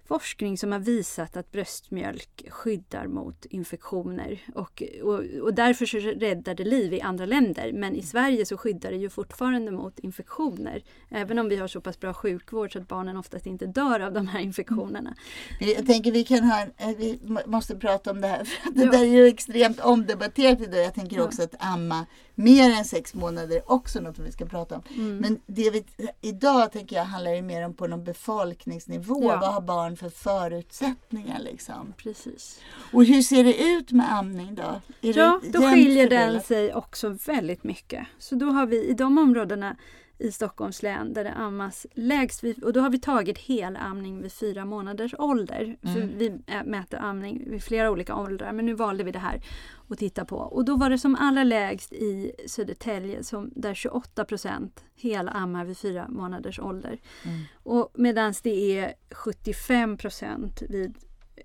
forskning 0.07 0.57
som 0.57 0.71
har 0.71 0.79
visat 0.79 1.37
att 1.37 1.51
bröstmjölk 1.51 2.45
skyddar 2.49 3.07
mot 3.07 3.45
infektioner 3.45 4.39
och, 4.55 4.83
och, 5.03 5.21
och 5.41 5.53
därför 5.53 5.85
så 5.85 5.97
räddar 5.97 6.55
det 6.55 6.63
liv 6.63 6.93
i 6.93 7.01
andra 7.01 7.25
länder. 7.25 7.71
Men 7.73 7.95
i 7.95 8.01
Sverige 8.01 8.45
så 8.45 8.57
skyddar 8.57 8.91
det 8.91 8.97
ju 8.97 9.09
fortfarande 9.09 9.71
mot 9.71 9.99
infektioner. 9.99 10.83
Även 11.09 11.39
om 11.39 11.49
vi 11.49 11.55
har 11.55 11.67
så 11.67 11.81
pass 11.81 11.99
bra 11.99 12.13
sjukvård 12.13 12.73
så 12.73 12.79
att 12.79 12.87
barnen 12.87 13.17
oftast 13.17 13.45
inte 13.45 13.65
dör 13.65 13.99
av 13.99 14.13
de 14.13 14.27
här 14.27 14.39
infektionerna. 14.39 15.15
Jag 15.59 15.85
tänker 15.87 16.11
vi 16.11 16.23
kan 16.23 16.43
ha, 16.43 16.61
eh, 16.61 16.97
vi 16.97 17.19
må- 17.23 17.41
måste 17.45 17.75
prata 17.75 18.11
om 18.11 18.21
det 18.21 18.27
här. 18.27 18.49
Det 18.73 18.83
Ja. 18.83 18.91
där 18.91 18.99
är 19.01 19.05
ju 19.05 19.25
extremt 19.27 19.79
omdebatterat 19.79 20.61
idag. 20.61 20.79
Jag 20.83 20.93
tänker 20.93 21.15
Ja. 21.17 21.23
också 21.23 21.43
att 21.43 21.55
amma 21.59 22.05
mer 22.35 22.69
än 22.69 22.85
sex 22.85 23.13
månader 23.13 23.55
är 23.55 23.71
också 23.71 24.01
något 24.01 24.19
vi 24.19 24.31
ska 24.31 24.45
prata 24.45 24.75
om. 24.75 24.81
Mm. 24.95 25.17
Men 25.17 25.39
det 25.45 25.69
vi, 25.69 25.85
idag 26.21 26.71
tänker 26.71 26.95
jag 26.95 27.05
handlar 27.05 27.31
det 27.31 27.41
mer 27.41 27.65
om 27.65 27.73
på 27.73 27.87
någon 27.87 28.03
befolkningsnivå. 28.03 29.23
Ja. 29.23 29.39
Vad 29.41 29.53
har 29.53 29.61
barn 29.61 29.97
för 29.97 30.09
förutsättningar 30.09 31.39
liksom? 31.39 31.93
Precis. 31.97 32.59
Och 32.93 33.05
hur 33.05 33.21
ser 33.21 33.43
det 33.43 33.63
ut 33.63 33.91
med 33.91 34.13
amning 34.13 34.55
då? 34.55 34.81
Är 35.01 35.17
Ja, 35.17 35.41
då 35.53 35.61
skiljer 35.61 36.09
den 36.09 36.41
sig 36.41 36.73
också 36.73 37.09
väldigt 37.09 37.63
mycket. 37.63 38.07
Så 38.19 38.35
då 38.35 38.45
har 38.45 38.65
vi 38.65 38.85
i 38.85 38.93
de 38.93 39.17
områdena 39.17 39.75
i 40.17 40.31
Stockholms 40.31 40.83
län 40.83 41.13
där 41.13 41.23
det 41.23 41.33
ammas 41.33 41.85
lägst, 41.93 42.43
vid, 42.43 42.63
och 42.63 42.73
då 42.73 42.79
har 42.79 42.89
vi 42.89 42.99
tagit 42.99 43.37
helamning 43.37 44.21
vid 44.21 44.31
fyra 44.31 44.65
månaders 44.65 45.13
ålder. 45.17 45.77
För 45.81 46.01
Mm. 46.01 46.17
vi 46.17 46.27
äh, 46.47 46.63
mäter 46.65 46.99
amning 46.99 47.49
vid 47.49 47.63
flera 47.63 47.91
olika 47.91 48.15
åldrar, 48.15 48.51
men 48.51 48.65
nu 48.65 48.73
valde 48.73 49.03
vi 49.03 49.11
det 49.11 49.19
här 49.19 49.41
att 49.89 49.97
titta 49.97 50.25
på. 50.25 50.37
Och 50.37 50.65
då 50.65 50.75
var 50.75 50.89
det 50.89 50.97
som 50.97 51.15
allra 51.15 51.43
lägst 51.43 51.93
i 51.93 52.31
Södertälje 52.47 53.23
som 53.23 53.51
där 53.55 53.73
28 53.73 54.25
procent 54.25 54.83
helammar 54.95 55.65
vid 55.65 55.77
fyra 55.77 56.07
månaders 56.07 56.59
ålder. 56.59 56.99
Mm. 57.25 57.41
Och 57.63 57.91
medan 57.93 58.33
det 58.43 58.79
är 58.79 58.93
75 59.11 59.97
procent 59.97 60.61
vid 60.69 60.97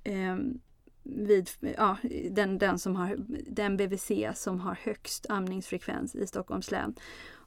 ehm, 0.04 0.60
vid 1.02 1.48
ja, 1.76 1.96
den, 2.30 2.58
den, 2.58 2.78
som 2.78 2.96
har, 2.96 3.16
den 3.46 3.76
BVC 3.76 4.10
som 4.34 4.60
har 4.60 4.78
högst 4.82 5.26
amningsfrekvens 5.28 6.14
i 6.14 6.26
Stockholms 6.26 6.70
län. 6.70 6.94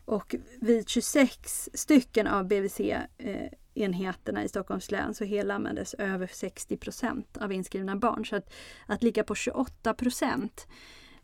Och 0.05 0.35
vid 0.61 0.89
26 0.89 1.69
stycken 1.73 2.27
av 2.27 2.47
BVC-enheterna 2.47 4.43
i 4.43 4.49
Stockholms 4.49 4.91
län 4.91 5.13
så 5.13 5.23
helammades 5.25 5.93
över 5.93 6.27
60 6.33 6.77
procent 6.77 7.37
av 7.37 7.51
inskrivna 7.51 7.95
barn. 7.95 8.25
Så 8.25 8.35
att, 8.35 8.53
att 8.85 9.03
ligga 9.03 9.23
på 9.23 9.35
28 9.35 9.93
procent 9.93 10.67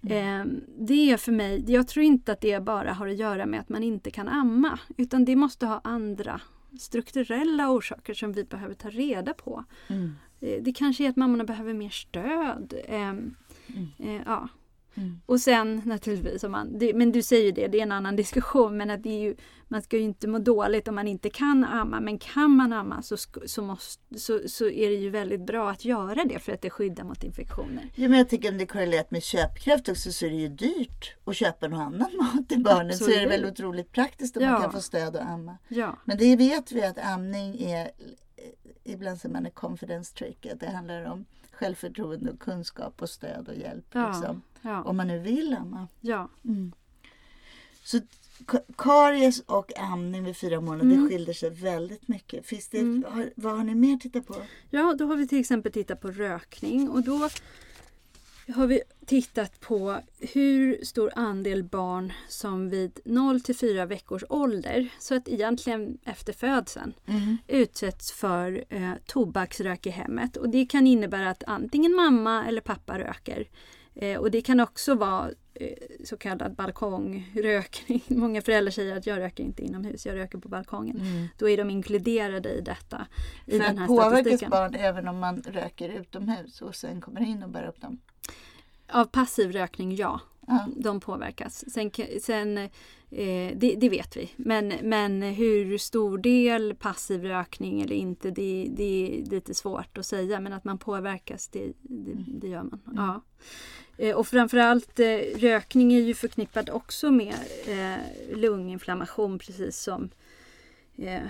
Eh, 0.10 0.46
det 0.78 1.12
är 1.12 1.18
för 1.18 1.32
mig, 1.32 1.66
jag 1.68 1.88
tror 1.88 2.06
inte 2.06 2.32
att 2.32 2.42
det 2.42 2.64
bara 2.64 2.94
har 2.94 3.08
att 3.08 3.16
göra 3.18 3.46
med 3.46 3.60
att 3.60 3.70
man 3.70 3.84
inte 3.84 4.12
kan 4.12 4.28
amma. 4.28 4.80
Utan 4.98 5.26
det 5.26 5.36
måste 5.36 5.66
ha 5.66 5.82
andra 5.84 6.42
strukturella 6.80 7.70
orsaker 7.70 8.14
som 8.14 8.34
vi 8.34 8.44
behöver 8.44 8.74
ta 8.74 8.90
reda 8.90 9.34
på. 9.34 9.64
Mm. 9.88 10.16
Eh, 10.40 10.62
Det 10.64 10.74
kanske 10.74 11.06
är 11.06 11.10
att 11.10 11.16
mammorna 11.16 11.44
behöver 11.44 11.74
mer 11.74 11.90
stöd. 11.90 12.74
Eh, 12.88 12.96
Mm. 13.00 13.36
eh, 14.00 14.22
ja. 14.26 14.48
Mm. 14.96 15.22
Och 15.26 15.40
sen 15.40 15.82
naturligtvis, 15.86 16.44
om 16.44 16.52
man, 16.52 16.78
det, 16.80 16.94
men 16.94 17.12
du 17.12 17.22
säger 17.22 17.46
ju 17.46 17.52
det, 17.52 17.68
det 17.68 17.78
är 17.80 17.84
en 17.84 17.92
annan 17.92 18.16
diskussion, 18.16 18.78
men 18.78 18.90
att 18.90 19.04
det 19.04 19.10
är 19.10 19.20
ju, 19.20 19.36
man 19.68 19.82
ska 19.82 19.98
ju 19.98 20.04
inte 20.04 20.28
må 20.28 20.40
dåligt 20.40 20.88
om 20.88 20.96
man 20.96 21.08
inte 21.08 21.30
kan 21.30 21.64
amma. 21.66 22.00
Men 22.00 22.20
kan 22.20 22.52
man 22.52 22.74
amma 22.74 23.02
så, 23.02 23.18
så, 23.46 23.62
måste, 23.62 24.20
så, 24.20 24.40
så 24.48 24.70
är 24.70 24.90
det 24.90 24.96
ju 24.96 25.10
väldigt 25.10 25.42
bra 25.46 25.70
att 25.70 25.86
göra 25.86 26.26
det 26.26 26.40
för 26.40 26.52
att 26.52 26.62
det 26.62 26.70
skyddar 26.70 27.04
mot 27.04 27.24
infektioner. 27.24 27.90
Ja, 27.96 28.10
men 28.10 28.18
jag 28.18 28.30
tycker 28.30 28.52
om 28.52 28.58
det 28.58 28.64
är 28.64 28.66
korrelerat 28.66 29.12
med 29.12 29.24
köpkraft 29.24 29.90
också 29.90 30.12
så 30.12 30.26
är 30.26 30.30
det 30.30 30.36
ju 30.36 30.50
dyrt 30.50 31.16
att 31.26 31.36
köpa 31.36 31.68
någon 31.68 31.80
annan 31.82 32.10
mat 32.18 32.50
till 32.50 32.64
barnen. 32.64 32.94
Så 32.94 33.04
är 33.04 33.08
det 33.10 33.16
Absolut. 33.24 33.32
väl 33.44 33.52
otroligt 33.52 33.92
praktiskt 33.92 34.38
om 34.38 34.44
Ja. 34.44 34.52
man 34.52 34.62
kan 34.62 34.72
få 34.72 34.82
stöd 34.82 35.16
att 35.16 35.28
amma. 35.30 35.58
Ja, 35.68 35.98
Men 36.06 36.18
det 36.18 36.36
vet 36.36 36.72
vi 36.72 36.84
att 36.84 36.98
amning 36.98 37.62
är, 37.62 37.92
ibland 38.84 39.20
säger 39.20 39.34
man 39.34 39.46
är 39.46 39.50
confidence 39.50 40.16
trick, 40.16 40.46
att 40.46 40.60
det 40.60 40.70
handlar 40.70 41.04
om 41.12 41.26
självförtroende 41.52 42.32
och 42.32 42.40
kunskap 42.40 43.02
och 43.02 43.10
stöd 43.10 43.48
och 43.48 43.56
hjälp. 43.56 43.86
Ja. 43.92 44.08
Liksom, 44.08 44.42
ja, 44.62 44.84
om 44.84 44.98
man 44.98 45.08
nu 45.08 45.20
vill 45.20 45.54
amma. 45.54 45.88
ja. 46.02 46.30
Mm. 46.46 46.72
Så 47.84 48.00
karies 48.78 49.40
och 49.40 49.80
amning 49.80 50.24
vid 50.24 50.38
fyra 50.38 50.62
månader 50.62 50.92
Mm. 50.96 51.10
skiljer 51.10 51.34
sig 51.34 51.50
väldigt 51.50 52.08
mycket. 52.08 52.46
Finns 52.46 52.68
det, 52.68 52.80
Mm. 52.80 53.06
har, 53.10 53.30
vad 53.36 53.58
har 53.58 53.64
ni 53.64 53.76
mer 53.76 53.98
tittat 53.98 54.28
på? 54.28 54.36
Ja, 54.70 54.96
då 55.00 55.06
har 55.08 55.16
vi 55.16 55.28
till 55.28 55.40
exempel 55.40 55.72
tittat 55.72 56.02
på 56.02 56.12
rökning 56.12 56.90
och 56.90 57.04
då 57.04 57.30
har 58.56 58.68
vi 58.68 58.82
tittat 59.06 59.60
på 59.60 59.98
hur 60.20 60.86
stor 60.86 61.12
andel 61.16 61.64
barn 61.64 62.14
som 62.28 62.70
vid 62.70 63.00
0 63.06 63.42
till 63.42 63.56
4 63.56 63.86
veckors 63.86 64.24
ålder, 64.30 64.90
så 65.00 65.16
att 65.16 65.28
egentligen 65.28 65.98
efter 66.04 66.34
födseln, 66.34 66.94
utsätts 67.48 68.12
för 68.12 68.64
eh, 68.70 68.92
tobaksrök 69.06 69.86
i 69.86 69.90
hemmet. 69.90 70.38
Och 70.38 70.50
det 70.50 70.66
kan 70.66 70.88
innebära 70.88 71.30
att 71.30 71.44
antingen 71.48 71.96
mamma 71.96 72.46
eller 72.46 72.62
pappa 72.62 73.00
röker. 73.00 73.48
Eh, 73.96 74.20
och 74.20 74.32
det 74.32 74.42
kan 74.42 74.60
också 74.60 74.96
vara 74.96 75.30
eh, 75.54 75.68
så 76.04 76.18
kallad 76.18 76.56
balkongrökning. 76.56 78.04
Många 78.08 78.42
föräldrar 78.42 78.72
säger 78.72 78.98
att 78.98 79.08
jag 79.08 79.20
röker 79.20 79.44
inte 79.44 79.66
inomhus, 79.66 80.06
jag 80.06 80.16
röker 80.16 80.38
på 80.38 80.50
balkongen. 80.50 81.30
Då 81.38 81.50
är 81.50 81.58
de 81.58 81.70
inkluderade 81.70 82.50
i 82.50 82.62
detta. 82.62 83.08
I 83.46 83.52
För 83.52 83.60
den 83.60 83.78
här 83.78 83.88
påverkas 83.88 84.20
statistiken. 84.20 84.50
barn 84.50 84.76
även 84.76 85.08
om 85.08 85.20
man 85.20 85.42
röker 85.42 85.90
utomhus 85.90 86.62
och 86.62 86.76
sen 86.76 87.02
kommer 87.02 87.22
in 87.22 87.44
och 87.44 87.50
bär 87.50 87.68
upp 87.68 87.82
dem? 87.82 88.00
Av 88.92 89.06
passiv 89.06 89.52
rökning, 89.52 89.96
ja. 89.96 90.20
Ja. 90.48 90.68
De 90.76 91.00
påverkas. 91.00 91.66
Sen, 91.74 91.92
sen, 92.22 92.70
eh, 93.12 93.58
det, 93.58 93.76
det 93.76 93.90
vet 93.90 94.18
vi. 94.18 94.32
Men, 94.36 94.74
men 94.84 95.22
hur 95.22 95.78
stor 95.78 96.18
del 96.18 96.76
passiv 96.76 97.24
rökning 97.24 97.82
eller 97.82 97.96
inte, 97.96 98.32
det, 98.32 98.68
det 98.70 98.84
är 98.84 99.32
lite 99.32 99.54
svårt 99.54 99.98
att 99.98 100.06
säga. 100.06 100.40
Men 100.40 100.54
att 100.54 100.64
man 100.64 100.78
påverkas, 100.78 101.48
det, 101.48 101.74
det, 101.82 102.24
det 102.28 102.48
gör 102.48 102.64
man. 102.64 102.80
Ja. 102.96 103.22
Eh, 103.98 104.16
Och 104.16 104.28
framförallt 104.28 105.00
eh, 105.00 105.18
rökning 105.36 105.94
är 105.94 106.00
ju 106.00 106.14
förknippad 106.14 106.70
också 106.70 107.12
med 107.12 107.36
eh, 107.68 108.38
lunginflammation 108.38 109.40
precis 109.40 109.78
som 109.80 110.10
eh, 110.98 111.22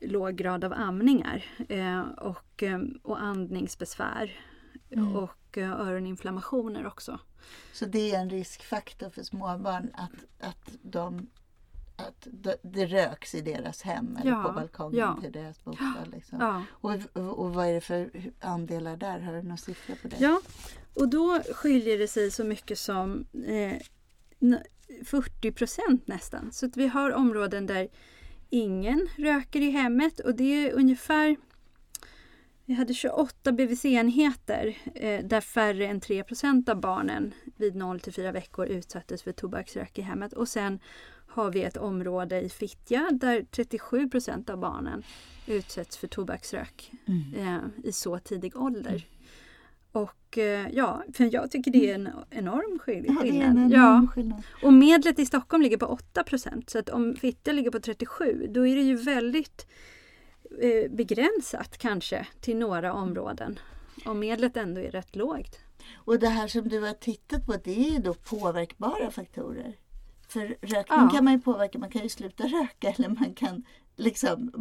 låg 0.00 0.36
grad 0.36 0.64
av 0.64 0.72
amningar 0.72 1.44
eh, 1.68 2.00
och, 2.00 2.62
eh, 2.62 2.80
och 3.02 3.22
andningsbesvär 3.22 4.40
Mm. 4.90 5.16
och 5.16 5.58
eh, 5.58 5.72
öroninflammationer 5.80 6.86
också. 6.86 7.18
Så 7.72 7.84
det 7.86 8.14
är 8.14 8.20
en 8.20 8.30
riskfaktor 8.30 9.10
för 9.10 9.22
småbarn 9.22 9.90
att, 9.94 10.46
att, 10.48 10.70
de, 10.82 11.30
att 11.96 12.26
det, 12.62 12.86
röks 12.86 13.34
i 13.34 13.40
deras 13.40 13.82
hem 13.82 14.16
eller 14.20 14.30
Ja, 14.30 14.42
på 14.42 14.52
balkongen 14.52 14.98
ja. 15.00 15.18
till 15.22 15.32
deras 15.32 15.64
bostad. 15.64 16.08
Liksom. 16.12 16.38
Ja. 16.40 16.62
Och, 16.70 16.92
och, 17.38 17.54
vad 17.54 17.66
är 17.66 17.74
det 17.74 17.80
för 17.80 18.10
andelar 18.40 18.96
där? 18.96 19.20
Har 19.20 19.32
du 19.34 19.42
några 19.42 19.56
siffror 19.56 19.94
på 20.02 20.08
det? 20.08 20.16
Ja, 20.18 20.40
och 20.94 21.08
då 21.08 21.40
skiljer 21.54 21.98
det 21.98 22.08
sig 22.08 22.30
så 22.30 22.44
mycket 22.44 22.78
som 22.78 23.26
eh, 23.46 23.76
n- 24.40 24.58
40 25.04 25.52
procent 25.52 26.06
nästan. 26.06 26.52
Så 26.52 26.70
vi 26.74 26.86
har 26.86 27.10
områden 27.10 27.66
där 27.66 27.88
ingen 28.50 29.08
röker 29.16 29.60
i 29.60 29.70
hemmet 29.70 30.20
och 30.20 30.34
det 30.34 30.44
är 30.68 30.72
ungefär 30.72 31.36
vi 32.66 32.74
hade 32.74 32.94
28 32.94 33.52
BVC-enheter 33.52 34.76
eh, 34.94 35.24
där 35.24 35.40
färre 35.40 35.86
än 35.86 36.00
3 36.00 36.22
procent 36.24 36.68
av 36.68 36.80
barnen 36.80 37.34
vid 37.56 37.76
0 37.76 38.00
till 38.00 38.12
4 38.12 38.32
veckor 38.32 38.66
utsattes 38.66 39.22
för 39.22 39.32
tobaksrök 39.32 39.98
i 39.98 40.02
hemmet. 40.02 40.32
Och 40.32 40.48
sen 40.48 40.78
har 41.28 41.50
vi 41.50 41.62
ett 41.62 41.76
område 41.76 42.40
i 42.40 42.48
Fittja 42.48 43.08
där 43.12 43.44
37 43.50 44.08
procent 44.08 44.50
av 44.50 44.58
barnen 44.58 45.02
utsätts 45.46 45.96
för 45.96 46.06
tobaksrök 46.06 46.90
Mm. 47.06 47.34
eh, 47.34 47.60
i 47.88 47.92
så 47.92 48.18
tidig 48.18 48.56
ålder. 48.56 49.06
Och 49.92 50.38
eh, 50.38 50.68
ja, 50.72 51.02
för 51.14 51.34
jag 51.34 51.50
tycker 51.50 51.70
det 51.70 51.90
är 51.90 51.94
en 51.94 52.08
enorm 52.30 52.78
skill- 52.78 53.04
Ja, 53.08 53.12
det 53.22 53.28
är 53.28 53.32
skillnad. 53.32 53.48
en 53.58 53.70
ja. 53.70 53.76
enorm 53.88 54.08
skillnad. 54.08 54.42
Och 54.62 54.72
medlet 54.72 55.18
i 55.18 55.26
Stockholm 55.26 55.62
ligger 55.62 55.76
på 55.76 55.98
8% 56.14 56.62
så 56.70 56.78
att 56.78 56.88
om 56.88 57.16
Fittja 57.16 57.52
ligger 57.52 57.70
på 57.70 57.80
37 57.80 58.46
då 58.50 58.66
är 58.66 58.76
det 58.76 58.82
ju 58.82 58.96
väldigt 58.96 59.66
begränsat 60.90 61.78
kanske 61.78 62.26
till 62.40 62.56
några 62.56 62.92
områden. 62.92 63.58
Om 64.04 64.18
medlet 64.18 64.56
ändå 64.56 64.80
är 64.80 64.90
rätt 64.90 65.16
lågt. 65.16 65.58
Och 65.94 66.18
det 66.18 66.28
här 66.28 66.48
som 66.48 66.68
du 66.68 66.80
har 66.80 66.92
tittat 66.92 67.46
på 67.46 67.52
det 67.64 67.86
är 67.88 67.90
ju 67.92 67.98
då 67.98 68.14
påverkbara 68.14 69.10
faktorer. 69.10 69.74
För 70.28 70.40
rökning 70.60 70.98
Ja. 71.00 71.10
kan 71.14 71.24
man 71.24 71.32
ju 71.32 71.40
påverka, 71.40 71.78
man 71.78 71.90
kan 71.90 72.02
ju 72.02 72.08
sluta 72.08 72.44
röka 72.44 72.90
eller 72.90 73.08
man 73.08 73.34
kan 73.34 73.64
liksom, 73.96 74.52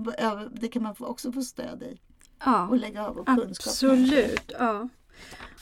det 0.52 0.68
kan 0.68 0.84
man 0.84 0.96
också 1.00 1.32
få 1.32 1.42
stöd 1.42 1.84
i. 1.84 1.98
Ja, 2.46 2.68
Och 2.68 2.78
lägga 2.78 3.08
av 3.08 3.18
och 3.18 3.26
kunskap. 3.28 3.68
absolut. 3.68 4.52
Ja. 4.60 4.90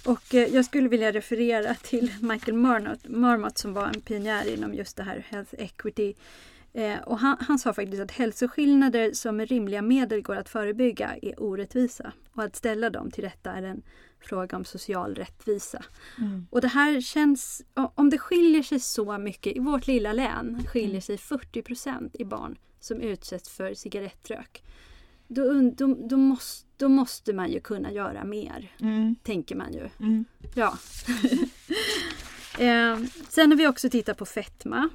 Och 0.05 0.35
eh, 0.35 0.53
jag 0.55 0.65
skulle 0.65 0.89
vilja 0.89 1.11
referera 1.11 1.75
till 1.75 2.13
Michael 2.21 2.57
Marmot, 2.57 3.07
Marmot 3.07 3.57
som 3.57 3.73
var 3.73 3.87
en 3.87 4.01
pionjär 4.01 4.53
inom 4.53 4.73
just 4.73 4.97
det 4.97 5.03
här 5.03 5.25
Health 5.29 5.53
Equity. 5.57 6.13
Eh, 6.73 6.99
och 6.99 7.19
han, 7.19 7.37
han 7.39 7.59
sa 7.59 7.73
faktiskt 7.73 8.01
att 8.01 8.11
hälsoskillnader 8.11 9.13
som 9.13 9.37
med 9.37 9.49
rimliga 9.49 9.81
medel 9.81 10.21
går 10.21 10.35
att 10.35 10.49
förebygga 10.49 11.15
är 11.21 11.43
orättvisa. 11.43 12.11
Och 12.33 12.43
att 12.43 12.55
ställa 12.55 12.89
dem 12.89 13.11
till 13.11 13.23
rätta 13.23 13.51
är 13.51 13.63
en 13.63 13.81
fråga 14.19 14.57
om 14.57 14.65
social 14.65 15.15
rättvisa. 15.15 15.83
Mm. 16.17 16.47
Och 16.49 16.61
det 16.61 16.67
här 16.67 17.01
känns, 17.01 17.61
om 17.73 18.09
det 18.09 18.17
skiljer 18.17 18.63
sig 18.63 18.79
så 18.79 19.17
mycket, 19.17 19.55
i 19.55 19.59
vårt 19.59 19.87
lilla 19.87 20.13
län 20.13 20.63
skiljer 20.67 21.01
sig 21.01 21.17
40 21.17 21.61
procent 21.61 22.15
i 22.15 22.25
barn 22.25 22.57
som 22.79 23.01
utsätts 23.01 23.49
för 23.49 23.73
cigarettrök. 23.73 24.63
Då, 25.27 25.71
då, 25.75 25.97
då, 26.09 26.17
måste, 26.17 26.67
då 26.77 26.89
måste 26.89 27.33
man 27.33 27.51
ju 27.51 27.59
kunna 27.59 27.91
göra 27.91 28.23
mer, 28.23 28.75
Mm. 28.79 29.15
tänker 29.23 29.55
man 29.55 29.73
ju. 29.73 29.89
Mm. 29.99 30.25
Ja. 30.55 30.77
eh, 32.59 32.99
sen 33.29 33.51
har 33.51 33.57
vi 33.57 33.67
också 33.67 33.89
tittat 33.89 34.17
på 34.17 34.25
fetma. 34.25 34.89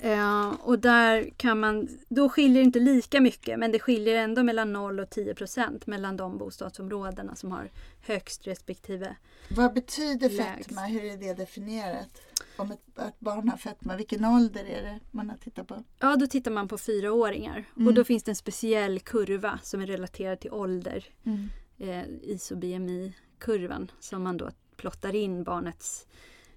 Eh, 0.00 0.48
och 0.60 0.78
där 0.78 1.30
kan 1.36 1.60
man, 1.60 1.88
då 2.08 2.28
skiljer 2.28 2.62
det 2.62 2.64
inte 2.64 2.80
lika 2.80 3.20
mycket 3.20 3.58
men 3.58 3.72
det 3.72 3.78
skiljer 3.78 4.14
ändå 4.16 4.42
mellan 4.42 4.72
0 4.72 5.00
och 5.00 5.10
10 5.10 5.34
procent 5.34 5.86
mellan 5.86 6.16
de 6.16 6.38
bostadsområdena 6.38 7.34
som 7.36 7.52
har 7.52 7.70
högst 8.00 8.46
respektive 8.46 9.16
Vad 9.48 9.72
betyder 9.74 10.30
Lägst. 10.30 10.38
fetma? 10.66 10.80
Hur 10.80 11.04
är 11.04 11.16
det 11.16 11.34
definierat? 11.34 12.20
Om 12.56 12.70
ett, 12.72 12.98
ett 12.98 13.20
barn 13.20 13.48
har 13.48 13.56
fetma, 13.56 13.96
vilken 13.96 14.24
ålder 14.24 14.64
är 14.64 14.82
det 14.82 15.00
man 15.10 15.30
har 15.30 15.36
tittat 15.36 15.66
på? 15.68 15.84
Ja, 16.00 16.16
då 16.16 16.26
tittar 16.26 16.50
man 16.50 16.68
på 16.68 16.78
fyraåringar 16.78 17.64
Mm. 17.76 17.88
och 17.88 17.94
då 17.94 18.04
finns 18.04 18.22
det 18.22 18.30
en 18.30 18.36
speciell 18.36 19.00
kurva 19.00 19.58
som 19.62 19.80
är 19.80 19.86
relaterad 19.86 20.40
till 20.40 20.52
ålder. 20.52 21.04
Mm. 21.24 21.48
Eh, 21.78 22.04
ISO-BMI-kurvan 22.22 23.90
som 24.00 24.22
man 24.22 24.36
då 24.36 24.50
plottar 24.76 25.14
in 25.14 25.44
barnets 25.44 26.06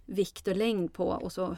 vikt 0.05 0.47
och 0.47 0.55
längd 0.57 0.93
på 0.93 1.07
och 1.07 1.31
så, 1.31 1.57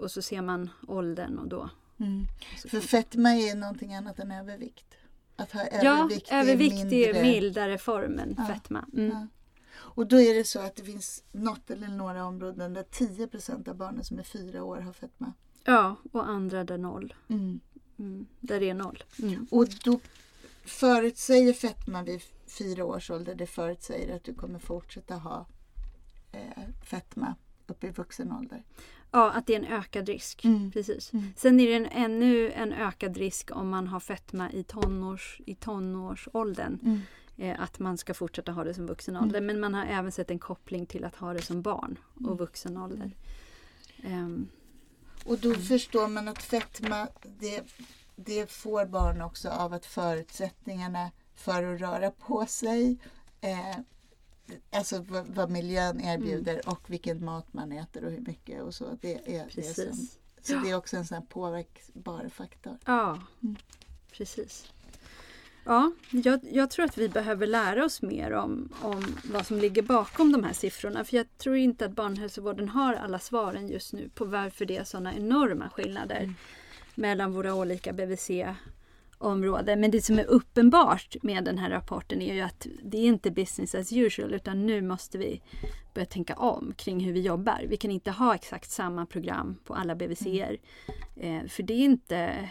och 0.00 0.10
så 0.10 0.22
ser 0.22 0.42
man 0.42 0.70
åldern 0.88 1.38
och 1.38 1.48
då. 1.48 1.70
Mm. 1.98 2.26
För 2.68 2.80
fetma 2.80 3.30
är 3.30 3.54
någonting 3.54 3.94
annat 3.94 4.18
än 4.18 4.30
övervikt. 4.30 4.86
Att 5.36 5.52
ha 5.52 5.60
ja, 5.82 6.08
övervikt, 6.30 6.82
är 6.82 7.04
mindre. 7.04 7.22
mildare 7.22 7.78
form 7.78 8.18
än 8.18 8.34
Ja, 8.38 8.46
fetma. 8.46 8.84
Mm. 8.92 9.10
Ja. 9.10 9.26
Och 9.72 10.06
då 10.06 10.20
är 10.20 10.34
det 10.34 10.44
så 10.44 10.60
att 10.60 10.76
det 10.76 10.82
finns 10.82 11.24
något 11.32 11.70
eller 11.70 11.88
några 11.88 12.24
områden 12.24 12.74
där 12.74 12.82
10% 12.82 13.68
av 13.68 13.76
barnen 13.76 14.04
som 14.04 14.18
är 14.18 14.22
fyra 14.22 14.64
år 14.64 14.76
har 14.76 14.92
fetma. 14.92 15.32
Ja, 15.64 15.96
och 16.12 16.28
andra 16.28 16.64
där 16.64 16.78
noll. 16.78 17.14
Mm. 17.28 17.60
Mm. 17.98 18.26
Där 18.40 18.60
det 18.60 18.70
är 18.70 18.74
noll. 18.74 19.04
Mm. 19.22 19.46
Och 19.50 19.68
då 19.84 20.00
förutsäger 20.64 21.52
fetma 21.52 22.02
vid 22.02 22.22
fyra 22.46 22.84
års 22.84 23.10
ålder, 23.10 23.34
det 23.34 23.46
förutsäger 23.46 24.16
att 24.16 24.24
du 24.24 24.34
kommer 24.34 24.58
fortsätta 24.58 25.14
ha 25.14 25.46
eh, 26.32 26.64
fetma 26.84 27.34
upp 27.66 27.84
i 27.84 27.88
vuxen 27.88 28.32
ålder. 28.32 28.64
Ja, 29.10 29.30
att 29.30 29.46
det 29.46 29.54
är 29.54 29.58
en 29.58 29.72
ökad 29.72 30.08
risk. 30.08 30.44
Mm. 30.44 30.72
Precis. 30.72 31.12
Mm. 31.12 31.32
Sen 31.36 31.60
är 31.60 31.66
det 31.66 31.74
en, 31.74 31.86
ännu 31.86 32.50
en 32.52 32.72
ökad 32.72 33.16
risk 33.16 33.56
om 33.56 33.68
man 33.68 33.86
har 33.86 34.00
fetma 34.00 34.52
i, 34.52 34.62
tonårs, 34.62 35.40
i 35.46 35.54
tonårsåldern. 35.54 36.78
Mm. 36.82 37.00
Eh, 37.36 37.62
att 37.62 37.78
man 37.78 37.98
ska 37.98 38.14
fortsätta 38.14 38.52
ha 38.52 38.64
det 38.64 38.74
som 38.74 38.86
vuxen 38.86 39.16
ålder. 39.16 39.40
Men 39.40 39.60
man 39.60 39.74
har 39.74 39.86
även 39.86 40.12
sett 40.12 40.30
en 40.30 40.38
koppling 40.38 40.86
till 40.86 41.04
att 41.04 41.16
ha 41.16 41.32
det 41.32 41.42
som 41.42 41.62
barn 41.62 41.98
och 42.24 42.38
vuxen 42.38 42.76
ålder. 42.76 43.10
Ehm, 44.02 44.48
Och 45.24 45.38
då 45.38 45.54
förstår 45.54 46.08
man 46.08 46.28
att 46.28 46.42
fetma, 46.42 47.08
det, 47.38 47.62
det 48.16 48.50
får 48.52 48.86
barn 48.86 49.22
också 49.22 49.48
av 49.48 49.72
att 49.72 49.86
förutsättningarna 49.86 51.10
för 51.34 51.74
att 51.74 51.80
röra 51.80 52.10
på 52.10 52.46
sig 52.46 52.98
eh, 53.40 53.78
alltså 54.70 55.02
vad, 55.08 55.26
vad 55.26 55.50
miljön 55.50 56.00
erbjuder 56.00 56.52
mm. 56.52 56.64
och 56.66 56.90
vilken 56.90 57.24
mat 57.24 57.52
man 57.52 57.72
äter 57.72 58.04
och 58.04 58.10
hur 58.10 58.20
mycket 58.20 58.62
och 58.62 58.74
så. 58.74 58.98
Det 59.00 59.36
är, 59.36 59.44
Precis. 59.44 59.76
det 59.76 59.94
som, 59.94 60.06
så 60.42 60.52
ja. 60.52 60.60
det 60.64 60.70
är 60.70 60.76
också 60.76 60.96
en 60.96 61.06
sån 61.06 61.26
påverkbar 61.26 62.28
faktor. 62.28 62.78
Ja, 62.84 63.18
mm. 63.42 63.56
precis. 64.12 64.72
Ja, 65.64 65.92
jag, 66.10 66.40
jag, 66.52 66.70
tror 66.70 66.84
att 66.84 66.98
vi 66.98 67.08
behöver 67.08 67.46
lära 67.46 67.84
oss 67.84 68.02
mer 68.02 68.32
om, 68.32 68.72
om 68.82 69.16
vad 69.24 69.46
som 69.46 69.58
ligger 69.58 69.82
bakom 69.82 70.32
de 70.32 70.44
här 70.44 70.52
siffrorna. 70.52 71.04
För 71.04 71.16
jag 71.16 71.38
tror 71.38 71.56
inte 71.56 71.84
att 71.84 71.92
barnhälsovården 71.92 72.68
har 72.68 72.94
alla 72.94 73.18
svaren 73.18 73.68
just 73.68 73.92
nu 73.92 74.08
på 74.08 74.24
varför 74.24 74.64
det 74.64 74.76
är 74.76 74.84
sådana 74.84 75.14
enorma 75.14 75.70
skillnader 75.70 76.20
mm. 76.20 76.34
mellan 76.94 77.32
våra 77.32 77.54
olika 77.54 77.92
BVC 77.92 78.30
områden. 79.20 79.80
Men 79.80 79.90
det 79.90 80.02
som 80.02 80.18
är 80.18 80.24
uppenbart 80.24 81.16
med 81.22 81.44
den 81.44 81.58
här 81.58 81.70
rapporten 81.70 82.22
är 82.22 82.34
ju 82.34 82.40
att 82.40 82.66
det 82.82 82.98
är 82.98 83.04
inte 83.04 83.30
business 83.30 83.74
as 83.74 83.92
usual 83.92 84.34
utan 84.34 84.66
nu 84.66 84.82
måste 84.82 85.18
vi 85.18 85.42
börja 85.94 86.06
tänka 86.06 86.34
om 86.34 86.72
kring 86.76 87.00
hur 87.00 87.12
vi 87.12 87.20
jobbar. 87.20 87.64
Vi 87.68 87.76
kan 87.76 87.90
inte 87.90 88.10
ha 88.10 88.34
exakt 88.34 88.70
samma 88.70 89.06
program 89.06 89.56
på 89.64 89.74
alla 89.74 89.94
BVC. 89.94 90.26
Mm. 90.26 90.56
Eh, 91.16 91.48
för 91.48 91.62
det 91.62 91.74
är 91.74 91.84
inte 91.84 92.48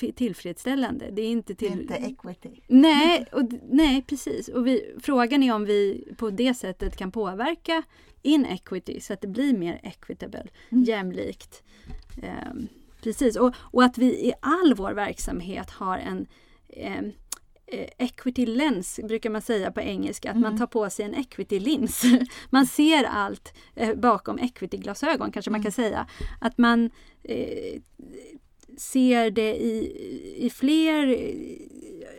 eh, 0.00 0.12
tillfredsställande. 0.14 1.10
Det 1.12 1.22
är 1.22 1.30
inte, 1.30 1.54
till... 1.54 1.72
inte 1.72 1.94
equity. 1.94 2.60
Nej, 2.66 3.26
och, 3.32 3.42
nej 3.70 4.02
precis. 4.02 4.48
Och 4.48 4.66
vi, 4.66 4.94
frågan 5.02 5.42
är 5.42 5.54
om 5.54 5.64
vi 5.64 6.08
på 6.16 6.30
det 6.30 6.54
sättet 6.54 6.96
kan 6.96 7.12
påverka 7.12 7.82
inequity 8.22 9.00
så 9.00 9.12
att 9.12 9.20
det 9.20 9.28
blir 9.28 9.58
mer 9.58 9.80
equitable, 9.82 10.48
mm. 10.70 10.84
jämlikt. 10.84 11.62
Eh, 12.22 12.52
Precis, 13.04 13.36
och, 13.36 13.54
och 13.56 13.84
att 13.84 13.98
vi 13.98 14.06
i 14.06 14.32
all 14.40 14.74
vår 14.74 14.92
verksamhet 14.92 15.70
har 15.70 15.98
en 15.98 16.26
eh, 16.68 16.98
eh, 17.66 17.88
equity 17.98 18.46
lens 18.46 19.00
brukar 19.02 19.30
man 19.30 19.42
säga 19.42 19.72
på 19.72 19.80
engelska, 19.80 20.30
att 20.30 20.36
mm. 20.36 20.50
man 20.50 20.58
tar 20.58 20.66
på 20.66 20.90
sig 20.90 21.04
en 21.04 21.14
equity 21.14 21.60
lins. 21.60 22.02
man 22.50 22.66
ser 22.66 23.04
allt 23.04 23.54
eh, 23.74 23.94
bakom 23.94 24.38
equity 24.38 24.76
glasögon 24.76 25.32
kanske 25.32 25.50
mm. 25.50 25.58
man 25.58 25.62
kan 25.62 25.72
säga. 25.72 26.06
Att 26.40 26.58
man 26.58 26.90
eh, 27.22 27.80
ser 28.78 29.30
det 29.30 29.54
i, 29.54 29.92
i 30.46 30.50
fler, 30.50 31.18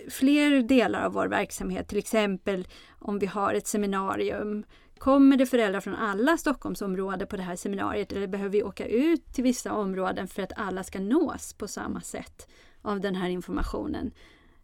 fler 0.09 0.61
delar 0.61 1.05
av 1.05 1.13
vår 1.13 1.27
verksamhet. 1.27 1.87
Till 1.87 1.97
exempel 1.97 2.67
om 2.99 3.19
vi 3.19 3.25
har 3.25 3.53
ett 3.53 3.67
seminarium 3.67 4.63
Kommer 4.97 5.37
det 5.37 5.45
föräldrar 5.45 5.81
från 5.81 5.95
alla 5.95 6.37
Stockholmsområden 6.37 7.27
på 7.27 7.37
det 7.37 7.43
här 7.43 7.55
seminariet 7.55 8.11
eller 8.11 8.27
behöver 8.27 8.49
vi 8.49 8.63
åka 8.63 8.87
ut 8.87 9.33
till 9.33 9.43
vissa 9.43 9.73
områden 9.73 10.27
för 10.27 10.41
att 10.41 10.53
alla 10.55 10.83
ska 10.83 10.99
nås 10.99 11.53
på 11.53 11.67
samma 11.67 12.01
sätt 12.01 12.47
av 12.81 12.99
den 13.01 13.15
här 13.15 13.29
informationen? 13.29 14.11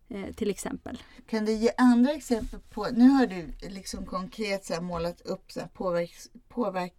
Eh, 0.09 0.33
till 0.33 0.49
exempel. 0.49 1.03
Kan 1.27 1.45
du 1.45 1.51
ge 1.51 1.71
andra 1.77 2.11
exempel 2.11 2.59
på, 2.59 2.87
nu 2.91 3.07
har 3.07 3.27
du 3.27 3.47
liksom 3.69 4.05
konkret 4.05 4.65
så 4.65 4.81
målat 4.81 5.21
upp 5.21 5.51
så 5.51 5.59
här 5.59 5.67
påverk, 5.67 6.13
påverk, 6.47 6.93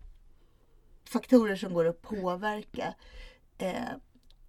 faktorer 1.04 1.56
som 1.56 1.74
går 1.74 1.84
att 1.84 2.02
påverka 2.02 2.94
eh, 3.58 3.88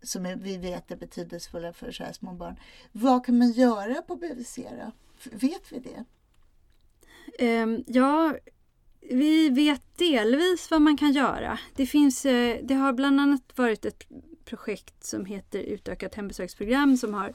som 0.02 0.26
är, 0.26 0.36
vi 0.36 0.58
vet 0.58 0.92
är 0.92 0.96
betydelsefulla 0.96 1.74
för 1.74 1.92
så 1.92 2.04
här 2.04 2.14
små 2.14 2.34
barn. 2.34 2.56
Vad 2.92 3.26
kan 3.26 3.38
man 3.38 3.52
göra 3.52 4.02
på 4.02 4.16
BVC 4.16 4.56
då? 4.56 4.92
Vet 5.32 5.72
vi 5.72 5.80
det? 5.80 6.06
Um, 7.40 7.84
ja, 7.88 8.36
vi 9.10 9.50
vet 9.50 9.98
delvis 9.98 10.72
vad 10.72 10.82
man 10.82 10.98
kan 10.98 11.12
göra. 11.12 11.60
Det, 11.76 11.86
finns, 11.86 12.26
eh, 12.26 12.58
det 12.64 12.74
har 12.74 12.94
bland 12.94 13.20
annat 13.20 13.44
varit 13.56 13.86
ett 13.86 14.08
projekt 14.46 15.04
som 15.04 15.26
heter 15.26 15.60
Utökat 15.60 16.16
hembesöksprogram 16.16 16.98
som 16.98 17.14
har 17.14 17.34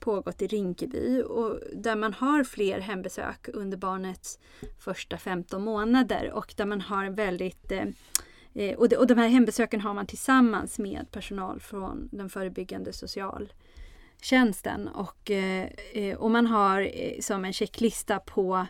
pågått 0.00 0.42
i 0.42 0.46
Rinkeby 0.46 1.22
och 1.22 1.60
där 1.72 1.96
man 1.96 2.12
har 2.14 2.44
fler 2.44 2.80
hembesök 2.80 3.48
under 3.48 3.76
barnets 3.76 4.38
första 4.78 5.18
15 5.18 5.64
månader 5.64 6.30
och 6.32 6.54
där 6.56 6.66
man 6.66 6.80
har 6.80 7.10
väldigt 7.10 7.72
eh, 7.72 7.84
eh, 8.54 8.78
och, 8.78 8.88
de, 8.88 8.96
och 8.96 9.06
de 9.06 9.18
här 9.18 9.28
hembesöken 9.28 9.80
har 9.80 9.94
man 9.94 10.06
tillsammans 10.06 10.78
med 10.78 11.06
personal 11.10 11.60
från 11.60 12.08
den 12.12 12.30
förebyggande 12.30 12.92
socialtjänsten 12.92 14.88
och, 14.88 15.30
eh, 15.30 16.16
och 16.16 16.30
man 16.30 16.46
har 16.46 16.90
som 17.20 17.44
en 17.44 17.52
checklista 17.52 18.18
på 18.18 18.66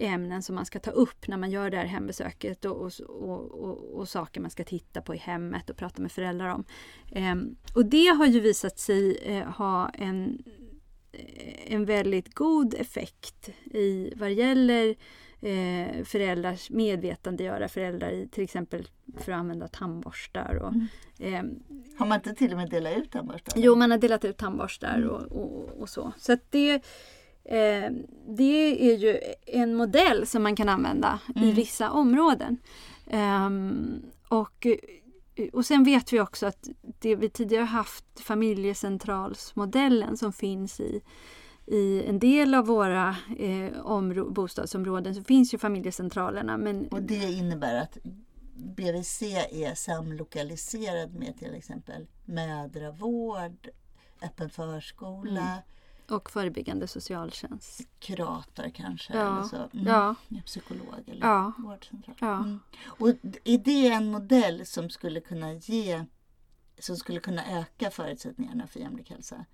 ämnen 0.00 0.42
som 0.42 0.54
man 0.54 0.66
ska 0.66 0.78
ta 0.78 0.90
upp 0.90 1.28
när 1.28 1.36
man 1.36 1.50
gör 1.50 1.70
det 1.70 1.76
här 1.76 1.84
hembesöket 1.84 2.64
och, 2.64 2.92
och, 3.08 3.50
och, 3.50 3.98
och 3.98 4.08
saker 4.08 4.40
man 4.40 4.50
ska 4.50 4.64
titta 4.64 5.02
på 5.02 5.14
i 5.14 5.18
hemmet 5.18 5.70
och 5.70 5.76
prata 5.76 6.02
med 6.02 6.12
föräldrar 6.12 6.54
om. 6.54 6.64
Ehm, 7.12 7.56
och 7.74 7.86
det 7.86 8.06
har 8.06 8.26
ju 8.26 8.40
visat 8.40 8.78
sig 8.78 9.16
eh, 9.16 9.44
ha 9.44 9.88
en, 9.88 10.42
eh, 11.12 11.74
en 11.74 11.84
väldigt 11.84 12.34
god 12.34 12.74
effekt 12.74 13.50
i 13.64 14.12
vad 14.16 14.32
gäller 14.32 14.96
eh, 15.40 16.04
föräldrars 16.04 16.70
medvetandegöra 16.70 17.68
föräldrar 17.68 18.10
i 18.10 18.28
till 18.28 18.44
exempel 18.44 18.88
för 19.18 19.32
att 19.32 19.38
använda 19.38 19.68
tandborstar. 19.68 20.54
Och, 20.54 20.72
mm. 20.72 20.86
eh, 21.18 21.98
har 21.98 22.06
man 22.06 22.16
inte 22.16 22.34
till 22.34 22.52
och 22.52 22.58
med 22.58 22.70
delat 22.70 22.96
ut 22.96 23.10
tandborstar? 23.10 23.52
Jo, 23.56 23.76
man 23.76 23.90
har 23.90 23.98
delat 23.98 24.24
ut 24.24 24.36
tandborstar 24.36 24.96
mm. 24.96 25.08
och, 25.08 25.22
och, 25.22 25.80
och, 25.80 25.88
så. 25.88 26.12
Så 26.18 26.36
det 26.50 26.82
Eh, 27.44 27.90
det 28.26 28.92
är 28.92 28.96
ju 28.96 29.20
en 29.46 29.74
modell 29.74 30.26
som 30.26 30.42
man 30.42 30.56
kan 30.56 30.68
använda 30.68 31.20
mm. 31.36 31.48
i 31.48 31.52
vissa 31.52 31.90
områden. 31.90 32.58
Eh, 33.06 33.50
och, 34.28 34.66
och 35.52 35.66
sen 35.66 35.84
vet 35.84 36.12
vi 36.12 36.20
också 36.20 36.46
att 36.46 36.68
det 36.98 37.16
vi 37.16 37.28
tidigare 37.28 37.64
haft 37.64 38.20
familjecentralsmodellen 38.20 40.16
som 40.16 40.32
finns 40.32 40.80
i 40.80 41.00
i 41.66 42.04
en 42.06 42.18
del 42.18 42.54
av 42.54 42.66
våra 42.66 43.16
eh, 43.38 44.24
bostadsområden 44.30 45.14
så 45.14 45.24
finns 45.24 45.54
ju 45.54 45.58
familjecentralerna. 45.58 46.56
Men... 46.56 46.88
Och 46.88 47.02
det 47.02 47.32
innebär 47.32 47.74
att 47.74 47.98
BVC 48.54 49.22
är 49.50 49.74
samlokaliserad 49.74 51.14
med 51.14 51.38
till 51.38 51.54
exempel 51.54 52.06
mödravård, 52.24 53.68
öppen 54.22 54.50
förskola, 54.50 55.40
mm 55.40 55.62
och 56.10 56.30
förebyggande 56.30 56.86
socialtjänst. 56.86 57.88
Kurator 58.00 58.70
kanske, 58.74 59.16
ja. 59.16 59.36
eller 59.36 59.42
så. 59.42 59.56
Mm. 59.56 59.86
Ja. 59.86 60.14
psykolog 60.46 61.02
eller 61.06 61.26
ja. 61.26 61.52
vårdcentral. 61.58 62.16
Ja. 62.20 62.36
Mm. 62.36 62.60
Och 62.86 63.08
är 63.44 63.58
det 63.58 63.88
en 63.88 64.10
modell 64.10 64.66
som 64.66 64.90
skulle 64.90 65.20
kunna 65.20 65.52
ge 65.52 66.04
som 66.78 66.96
skulle 66.96 67.20
kunna 67.20 67.58
öka 67.58 67.90
förutsättningarna 67.90 68.66
för 68.66 68.80
jämlik 68.80 69.10
hälsa? 69.10 69.44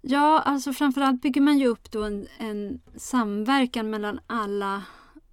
Ja, 0.00 0.40
alltså 0.40 0.72
framförallt 0.72 1.22
bygger 1.22 1.40
man 1.40 1.58
ju 1.58 1.66
upp 1.66 1.90
då 1.90 2.02
en, 2.02 2.26
en 2.38 2.80
samverkan 2.96 3.90
mellan 3.90 4.20
alla 4.26 4.82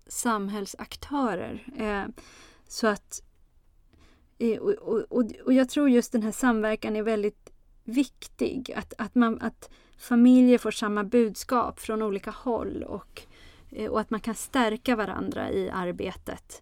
samhällsaktörer. 0.08 1.73
Eh, 1.78 2.23
så 2.67 2.88
att 2.88 3.21
eh, 4.38 4.58
och, 4.58 4.71
och, 5.12 5.32
och 5.45 5.54
jag 5.54 5.69
tror 5.69 5.89
just 5.89 6.12
den 6.12 6.23
här 6.23 6.32
samverkan 6.32 6.95
är 6.95 7.04
väldigt 7.04 7.49
viktig. 7.84 8.71
Att, 8.75 8.93
att, 8.97 9.15
man, 9.15 9.41
att 9.41 9.69
familjer 9.98 10.58
får 10.58 10.72
samma 10.72 11.04
budskap 11.04 11.80
från 11.80 12.02
olika 12.02 12.32
håll 12.32 12.84
och, 12.84 13.22
eh, 13.70 13.92
och 13.92 14.00
att 14.00 14.10
man 14.10 14.20
kan 14.20 14.36
stärka 14.36 14.96
varandra 14.96 15.52
i 15.52 15.70
arbetet. 15.70 16.62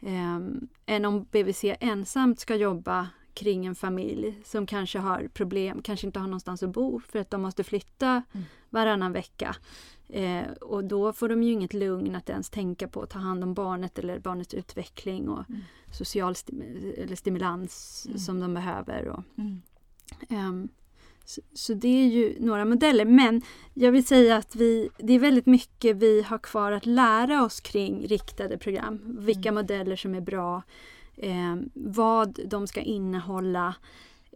Um, 0.00 0.68
än 0.86 1.04
om 1.04 1.26
BVC 1.30 1.64
ensamt 1.80 2.40
ska 2.40 2.56
jobba 2.56 3.08
kring 3.34 3.66
en 3.66 3.74
familj 3.74 4.40
som 4.44 4.66
kanske 4.66 4.98
har 4.98 5.28
problem, 5.34 5.82
kanske 5.82 6.06
inte 6.06 6.18
har 6.18 6.26
någonstans 6.26 6.62
att 6.62 6.70
bo 6.70 7.00
för 7.00 7.18
att 7.18 7.30
de 7.30 7.42
måste 7.42 7.64
flytta 7.64 8.22
mm. 8.32 8.46
varannan 8.70 9.12
vecka. 9.12 9.56
Eh, 10.08 10.50
och 10.60 10.84
då 10.84 11.12
får 11.12 11.28
de 11.28 11.42
ju 11.42 11.52
inget 11.52 11.74
lugn 11.74 12.14
att 12.14 12.30
ens 12.30 12.50
tänka 12.50 12.88
på 12.88 13.02
att 13.02 13.10
ta 13.10 13.18
hand 13.18 13.44
om 13.44 13.54
barnet 13.54 13.98
eller 13.98 14.18
barnets 14.18 14.54
utveckling 14.54 15.28
och 15.28 15.50
mm. 15.50 15.60
social 15.92 16.34
stim 16.34 16.62
eller 16.96 17.16
stimulans 17.16 18.04
mm. 18.06 18.18
som 18.18 18.40
de 18.40 18.54
behöver. 18.54 19.08
Och, 19.08 19.22
um, 20.30 20.68
så, 21.24 21.40
så, 21.54 21.74
det 21.74 21.88
är 21.88 22.06
ju 22.06 22.36
några 22.40 22.64
modeller. 22.64 23.04
Men 23.04 23.42
jag 23.74 23.92
vill 23.92 24.06
säga 24.06 24.36
att 24.36 24.56
vi, 24.56 24.88
det 24.98 25.12
är 25.12 25.18
väldigt 25.18 25.46
mycket 25.46 25.96
vi 25.96 26.22
har 26.22 26.38
kvar 26.38 26.72
att 26.72 26.86
lära 26.86 27.44
oss 27.44 27.60
kring 27.60 28.06
riktade 28.06 28.58
program. 28.58 29.00
Vilka 29.04 29.48
mm. 29.48 29.54
modeller 29.54 29.96
som 29.96 30.14
är 30.14 30.20
bra, 30.20 30.62
eh, 31.16 31.56
vad 31.74 32.38
de 32.46 32.66
ska 32.66 32.80
innehålla. 32.80 33.74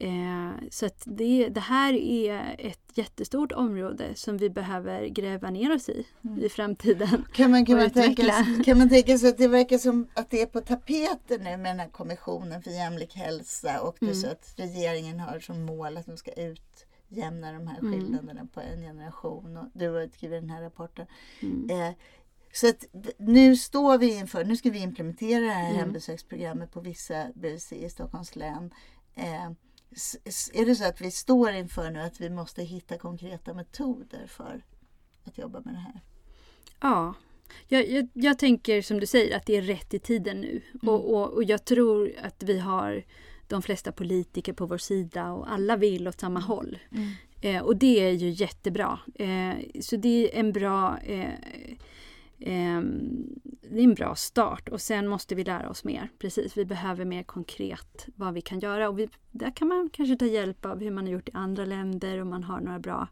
Eh, 0.01 0.69
så 0.71 0.87
att 0.87 1.03
det, 1.07 1.49
det 1.49 1.61
här 1.61 1.93
är 1.95 2.57
ett 2.59 2.91
jättestort 2.95 3.53
område 3.53 4.15
som 4.15 4.37
vi 4.37 4.51
behöver 4.51 5.07
gräva 5.07 5.51
ner 5.51 5.75
oss 5.75 5.89
i 5.89 6.07
mm. 6.25 6.45
i 6.45 6.49
framtiden. 6.49 7.25
Kan 7.33 7.51
man, 7.51 7.67
kan, 7.67 7.77
man 7.77 7.91
tänka, 7.91 8.47
kan 8.65 8.79
man 8.79 8.89
tänka 8.89 9.19
sig 9.19 9.29
att 9.29 9.39
det 9.39 9.49
verkar 9.49 9.79
som 9.79 10.09
att 10.15 10.31
det 10.31 10.43
är 10.43 10.47
på 10.47 10.61
tapeten 10.61 11.41
nu 11.41 11.57
med 11.57 11.71
den 11.71 11.81
här 11.81 11.89
kommissionen 11.89 12.63
för 12.63 12.71
jämlik 12.71 13.15
hälsa 13.15 13.81
och 13.81 14.03
mm. 14.03 14.15
så 14.15 14.31
att 14.31 14.55
regeringen 14.57 15.21
har 15.21 15.41
som 15.41 15.65
mål 15.65 15.97
att 15.97 16.07
de 16.07 16.17
ska 16.17 16.31
utjämna 16.31 17.53
de 17.53 17.67
här 17.67 17.79
mm. 17.79 17.93
skillnaderna 17.93 18.41
mm. 18.41 18.49
på 18.49 18.61
en 18.61 18.81
generation 18.81 19.57
och 19.57 19.67
du 19.73 19.89
har 19.89 20.09
skrivit 20.17 20.41
den 20.41 20.51
här 20.51 20.63
rapporten. 20.63 21.07
Mm. 21.43 21.71
Eh, 21.71 21.95
så 22.53 22.69
att 22.69 22.85
nu 23.19 23.57
står 23.57 23.99
vi 23.99 24.19
inför, 24.19 24.45
nu 24.45 24.57
ska 24.57 24.71
vi 24.71 24.79
implementera 24.79 25.41
det 25.41 25.51
här 25.51 25.71
mm. 25.71 25.81
hembesöksprogrammet 25.81 26.73
på 26.73 26.81
vissa 26.81 27.27
BVC 27.35 27.73
i 27.73 27.91
Stockholms 27.91 28.37
län. 28.37 28.71
Eh, 29.15 29.51
är 30.53 30.67
det 30.67 30.75
så 30.75 30.85
att 30.85 31.01
vi 31.01 31.11
står 31.11 31.53
inför 31.53 31.91
nu 31.91 32.01
att 32.01 32.21
vi 32.21 32.31
måste 32.31 32.63
hitta 32.63 32.99
konkreta 32.99 33.55
metoder 33.55 34.27
för 34.27 34.63
att 35.25 35.39
jobba 35.39 35.61
med 35.61 35.75
det 35.75 35.79
här? 35.79 36.01
Ja, 36.81 37.15
Jag, 37.69 37.91
jag, 37.91 38.09
jag, 38.13 38.39
tänker 38.39 38.83
som 38.83 39.01
du 39.01 39.07
säger 39.07 39.37
att 39.37 39.47
det 39.47 39.57
är 39.57 39.63
rätt 39.63 39.95
i 39.95 39.99
tiden 39.99 40.41
nu. 40.41 40.63
Mm. 40.83 40.95
Och, 40.95 41.15
och, 41.15 41.33
och, 41.33 41.45
jag 41.45 41.65
tror 41.65 42.13
att 42.23 42.43
vi 42.43 42.59
har 42.59 43.05
de 43.47 43.63
flesta 43.63 43.93
politiker 43.93 44.53
på 44.53 44.67
vår 44.67 44.79
sida 44.79 45.33
och 45.33 45.53
alla 45.53 45.77
vill 45.77 46.09
åt 46.09 46.21
samma 46.21 46.41
håll. 46.41 46.79
Mm. 46.93 47.13
Eh, 47.41 47.63
och 47.63 47.77
det 47.77 48.01
är 48.01 48.13
ju 48.13 48.29
jättebra. 48.29 48.99
Eh, 49.15 49.81
så 49.81 49.97
det 49.97 50.35
är 50.35 50.41
en 50.41 50.53
bra 50.53 50.99
eh, 50.99 51.33
ehm, 52.41 53.27
det 53.71 53.81
är 53.81 53.85
en 53.85 53.95
bra 53.95 54.15
start 54.15 54.69
och 54.69 54.81
sen 54.81 55.09
måste 55.09 55.35
vi 55.35 55.45
lära 55.45 55.71
oss 55.71 55.85
mer. 55.85 56.11
Precis, 56.19 56.57
vi 56.57 56.65
behöver 56.65 57.05
mer 57.05 57.23
konkret 57.23 58.07
vad 58.17 58.35
vi 58.35 58.41
kan 58.41 58.61
göra 58.61 58.89
och 58.89 58.99
vi, 58.99 59.09
där 59.31 59.51
kan 59.51 59.69
man 59.69 59.91
kanske 59.93 60.17
ta 60.17 60.27
hjälp 60.27 60.65
av 60.67 60.81
hur 60.81 60.91
man 60.91 61.05
har 61.05 61.13
gjort 61.13 61.29
i 61.29 61.33
andra 61.35 61.65
länder 61.65 62.23
om 62.23 62.31
man 62.31 62.45
har 62.45 62.61
några 62.61 62.79
bra 62.79 63.09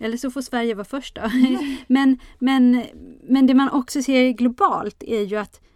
eller 0.00 0.16
så 0.16 0.30
får 0.30 0.42
Sverige 0.42 0.74
vara 0.74 0.84
först 0.84 1.14
då. 1.14 1.22
men, 1.86 2.18
men, 2.38 2.84
men 3.22 3.46
det 3.46 3.54
man 3.54 3.70
också 3.70 4.02
ser 4.02 4.30
globalt 4.30 5.02
är 5.02 5.22
ju 5.22 5.36
att 5.36 5.60
eh, 5.64 5.69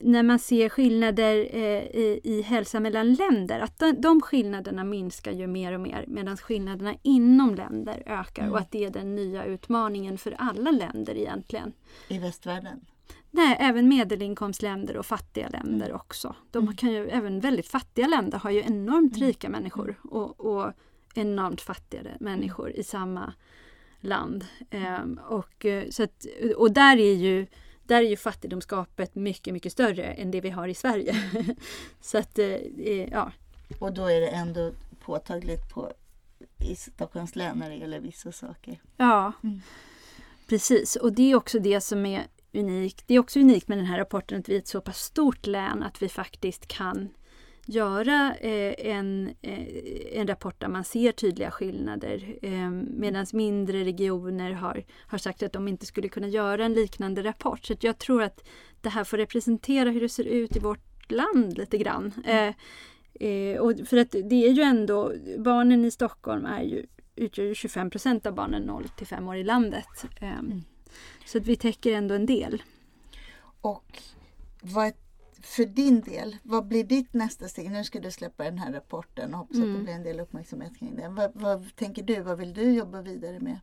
när 0.00 0.22
man 0.22 0.38
ser 0.38 0.68
skillnader 0.68 1.48
eh, 1.52 1.82
i, 1.82 2.20
i 2.24 2.42
hälsa 2.42 2.80
mellan 2.80 3.14
länder, 3.14 3.60
att 3.60 3.78
de, 3.78 3.92
de 3.92 4.20
skillnaderna 4.20 4.84
minskar 4.84 5.32
ju 5.32 5.46
mer 5.46 5.72
och 5.72 5.80
mer 5.80 6.04
medan 6.08 6.36
skillnaderna 6.36 6.94
inom 7.02 7.54
länder 7.54 8.02
ökar 8.06 8.42
mm. 8.42 8.52
och 8.52 8.58
att 8.58 8.70
det 8.70 8.84
är 8.84 8.90
den 8.90 9.14
nya 9.14 9.44
utmaningen 9.44 10.18
för 10.18 10.34
alla 10.38 10.70
länder 10.70 11.14
egentligen. 11.14 11.72
I 12.08 12.18
västvärlden? 12.18 12.80
Nej, 13.30 13.56
även 13.60 13.88
medelinkomstländer 13.88 14.96
och 14.96 15.06
fattiga 15.06 15.48
länder 15.48 15.86
mm. 15.86 15.96
också. 15.96 16.34
De 16.50 16.62
mm. 16.62 16.76
kan 16.76 16.92
ju, 16.92 17.08
även 17.08 17.40
väldigt 17.40 17.68
fattiga 17.68 18.06
länder 18.06 18.38
har 18.38 18.50
ju 18.50 18.60
enormt 18.60 19.16
mm. 19.16 19.28
rika 19.28 19.48
människor 19.48 20.00
och, 20.02 20.40
och 20.40 20.72
enormt 21.14 21.60
fattigare 21.60 22.16
människor 22.20 22.70
i 22.70 22.82
samma 22.82 23.32
land. 24.00 24.44
Um, 25.00 25.20
och, 25.28 25.66
eh, 25.66 25.88
så 25.90 26.02
att, 26.02 26.26
och 26.56 26.72
där 26.72 26.96
är 26.96 27.14
ju 27.14 27.46
där 27.88 28.02
är 28.02 28.08
ju 28.08 28.16
fattigdomsgapet 28.16 29.14
mycket, 29.14 29.54
mycket 29.54 29.72
större 29.72 30.04
än 30.04 30.30
det 30.30 30.40
vi 30.40 30.50
har 30.50 30.68
i 30.68 30.74
Sverige. 30.74 31.16
så 32.00 32.18
att, 32.18 32.38
eh, 32.38 33.08
ja. 33.12 33.32
Och 33.78 33.92
då 33.92 34.06
är 34.06 34.20
det 34.20 34.28
ändå 34.28 34.72
påtagligt 35.00 35.68
på, 35.68 35.92
i 36.58 36.76
Stockholms 36.76 37.36
län 37.36 37.58
när 37.58 37.70
det 37.70 37.76
gäller 37.76 38.00
vissa 38.00 38.32
saker. 38.32 38.80
Ja, 38.96 39.32
mm. 39.42 39.60
precis. 40.48 40.96
Och 40.96 41.12
det 41.12 41.30
är 41.30 41.34
också 41.34 41.58
det 41.58 41.80
som 41.80 42.06
är 42.06 42.26
unikt. 42.52 43.04
Det 43.06 43.14
är 43.14 43.18
också 43.18 43.40
unikt 43.40 43.68
med 43.68 43.78
den 43.78 43.86
här 43.86 43.98
rapporten 43.98 44.40
att 44.40 44.48
vi 44.48 44.54
är 44.54 44.58
ett 44.58 44.68
så 44.68 44.80
pass 44.80 44.98
stort 44.98 45.46
län 45.46 45.82
att 45.82 46.02
vi 46.02 46.08
faktiskt 46.08 46.66
kan 46.66 47.08
göra 47.68 48.34
eh, 48.34 48.74
en, 48.78 49.34
eh, 49.42 50.18
en 50.20 50.26
rapport 50.26 50.60
där 50.60 50.68
man 50.68 50.84
ser 50.84 51.12
tydliga 51.12 51.50
skillnader 51.50 52.38
eh, 52.42 52.70
medan 52.70 53.26
mindre 53.32 53.84
regioner 53.84 54.52
har, 54.52 54.84
har 55.06 55.18
sagt 55.18 55.42
att 55.42 55.52
de 55.52 55.68
inte 55.68 55.86
skulle 55.86 56.08
kunna 56.08 56.28
göra 56.28 56.64
en 56.64 56.74
liknande 56.74 57.22
rapport. 57.22 57.64
Så 57.64 57.74
jag 57.80 57.98
tror 57.98 58.22
att 58.22 58.48
det 58.80 58.88
här 58.88 59.04
får 59.04 59.16
representera 59.16 59.90
hur 59.90 60.00
det 60.00 60.08
ser 60.08 60.24
ut 60.24 60.56
i 60.56 60.58
vårt 60.58 61.10
land 61.10 61.58
lite 61.58 61.78
grann. 61.78 62.12
Eh, 63.20 63.58
och 63.58 63.72
för 63.86 63.96
att 63.96 64.10
det 64.10 64.46
är 64.46 64.52
ju 64.52 64.62
ändå, 64.62 65.12
barnen 65.38 65.84
i 65.84 65.90
Stockholm 65.90 66.46
är 66.46 66.62
ju, 66.62 66.86
utgör 67.16 67.44
ju 67.44 67.54
25 67.54 67.90
procent 67.90 68.26
av 68.26 68.34
barnen 68.34 68.62
0 68.62 68.88
till 68.96 69.06
5 69.06 69.28
år 69.28 69.36
i 69.36 69.44
landet. 69.44 70.06
Mm. 70.20 70.62
Så 71.26 71.38
att 71.38 71.46
vi 71.46 71.56
täcker 71.56 71.92
ändå 71.92 72.14
en 72.14 72.26
del. 72.26 72.62
Och 73.60 74.02
vad 74.60 74.92
för 75.42 75.64
din 75.64 76.00
del, 76.00 76.36
vad 76.42 76.66
blir 76.66 76.84
ditt 76.84 77.14
nästa 77.14 77.48
steg? 77.48 77.70
Nu 77.70 77.84
ska 77.84 78.00
du 78.00 78.10
släppa 78.10 78.44
den 78.44 78.58
här 78.58 78.72
rapporten 78.72 79.34
och 79.34 79.38
hoppas 79.38 79.56
mm. 79.56 79.68
att 79.68 79.74
det 79.74 79.80
mm. 79.80 79.84
blir 79.84 79.94
en 79.94 80.02
del 80.02 80.20
uppmärksamhet 80.20 80.78
kring 80.78 80.96
den. 80.96 81.14
Vad, 81.14 81.30
vad, 81.34 81.76
tänker 81.76 82.02
du? 82.02 82.20
Vad 82.20 82.38
vill 82.38 82.54
du 82.54 82.72
jobba 82.72 83.02
vidare 83.02 83.40
med 83.40 83.60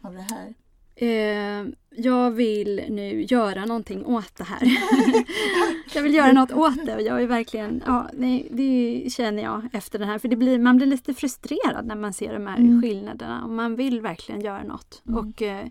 av 0.00 0.14
det 0.14 0.20
här? 0.30 0.54
Eh, 0.98 1.66
jag 1.90 2.30
vill 2.30 2.84
nu 2.88 3.22
göra 3.22 3.64
någonting 3.64 4.06
åt 4.06 4.36
det 4.36 4.44
här. 4.44 4.62
jag 5.94 6.02
vill 6.02 6.14
göra 6.14 6.32
något 6.32 6.52
åt 6.52 6.86
det 6.86 6.94
och 6.94 7.02
jag 7.02 7.22
är 7.22 7.26
verkligen, 7.26 7.82
ja, 7.86 8.10
nej, 8.12 8.48
det 8.50 9.10
känner 9.12 9.42
jag 9.42 9.68
efter 9.72 9.98
den 9.98 10.08
här. 10.08 10.18
För 10.18 10.28
det 10.28 10.36
blir, 10.36 10.58
man 10.58 10.76
blir 10.76 10.86
lite 10.86 11.14
frustrerad 11.14 11.86
när 11.86 11.96
man 11.96 12.12
ser 12.12 12.32
de 12.32 12.46
här 12.46 12.58
mm. 12.58 12.82
skillnaderna 12.82 13.44
och 13.44 13.50
man 13.50 13.76
vill 13.76 14.00
verkligen 14.00 14.40
göra 14.40 14.62
något. 14.62 15.02
Mm. 15.06 15.18
Och 15.18 15.42
Eh, 15.42 15.66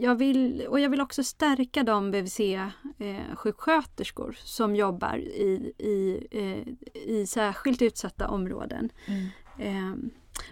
jag 0.00 0.14
vill, 0.14 0.66
och 0.68 0.80
jag 0.80 0.90
vill 0.90 1.00
också 1.00 1.24
stärka 1.24 1.82
de 1.82 2.10
BVC-sjuksköterskor 2.10 4.28
eh, 4.28 4.34
som 4.44 4.76
jobbar 4.76 5.16
i, 5.16 5.72
i, 5.78 6.26
eh, 6.30 6.68
i 7.10 7.26
särskilt 7.26 7.82
utsatta 7.82 8.28
områden. 8.28 8.90
Mm. 9.06 9.28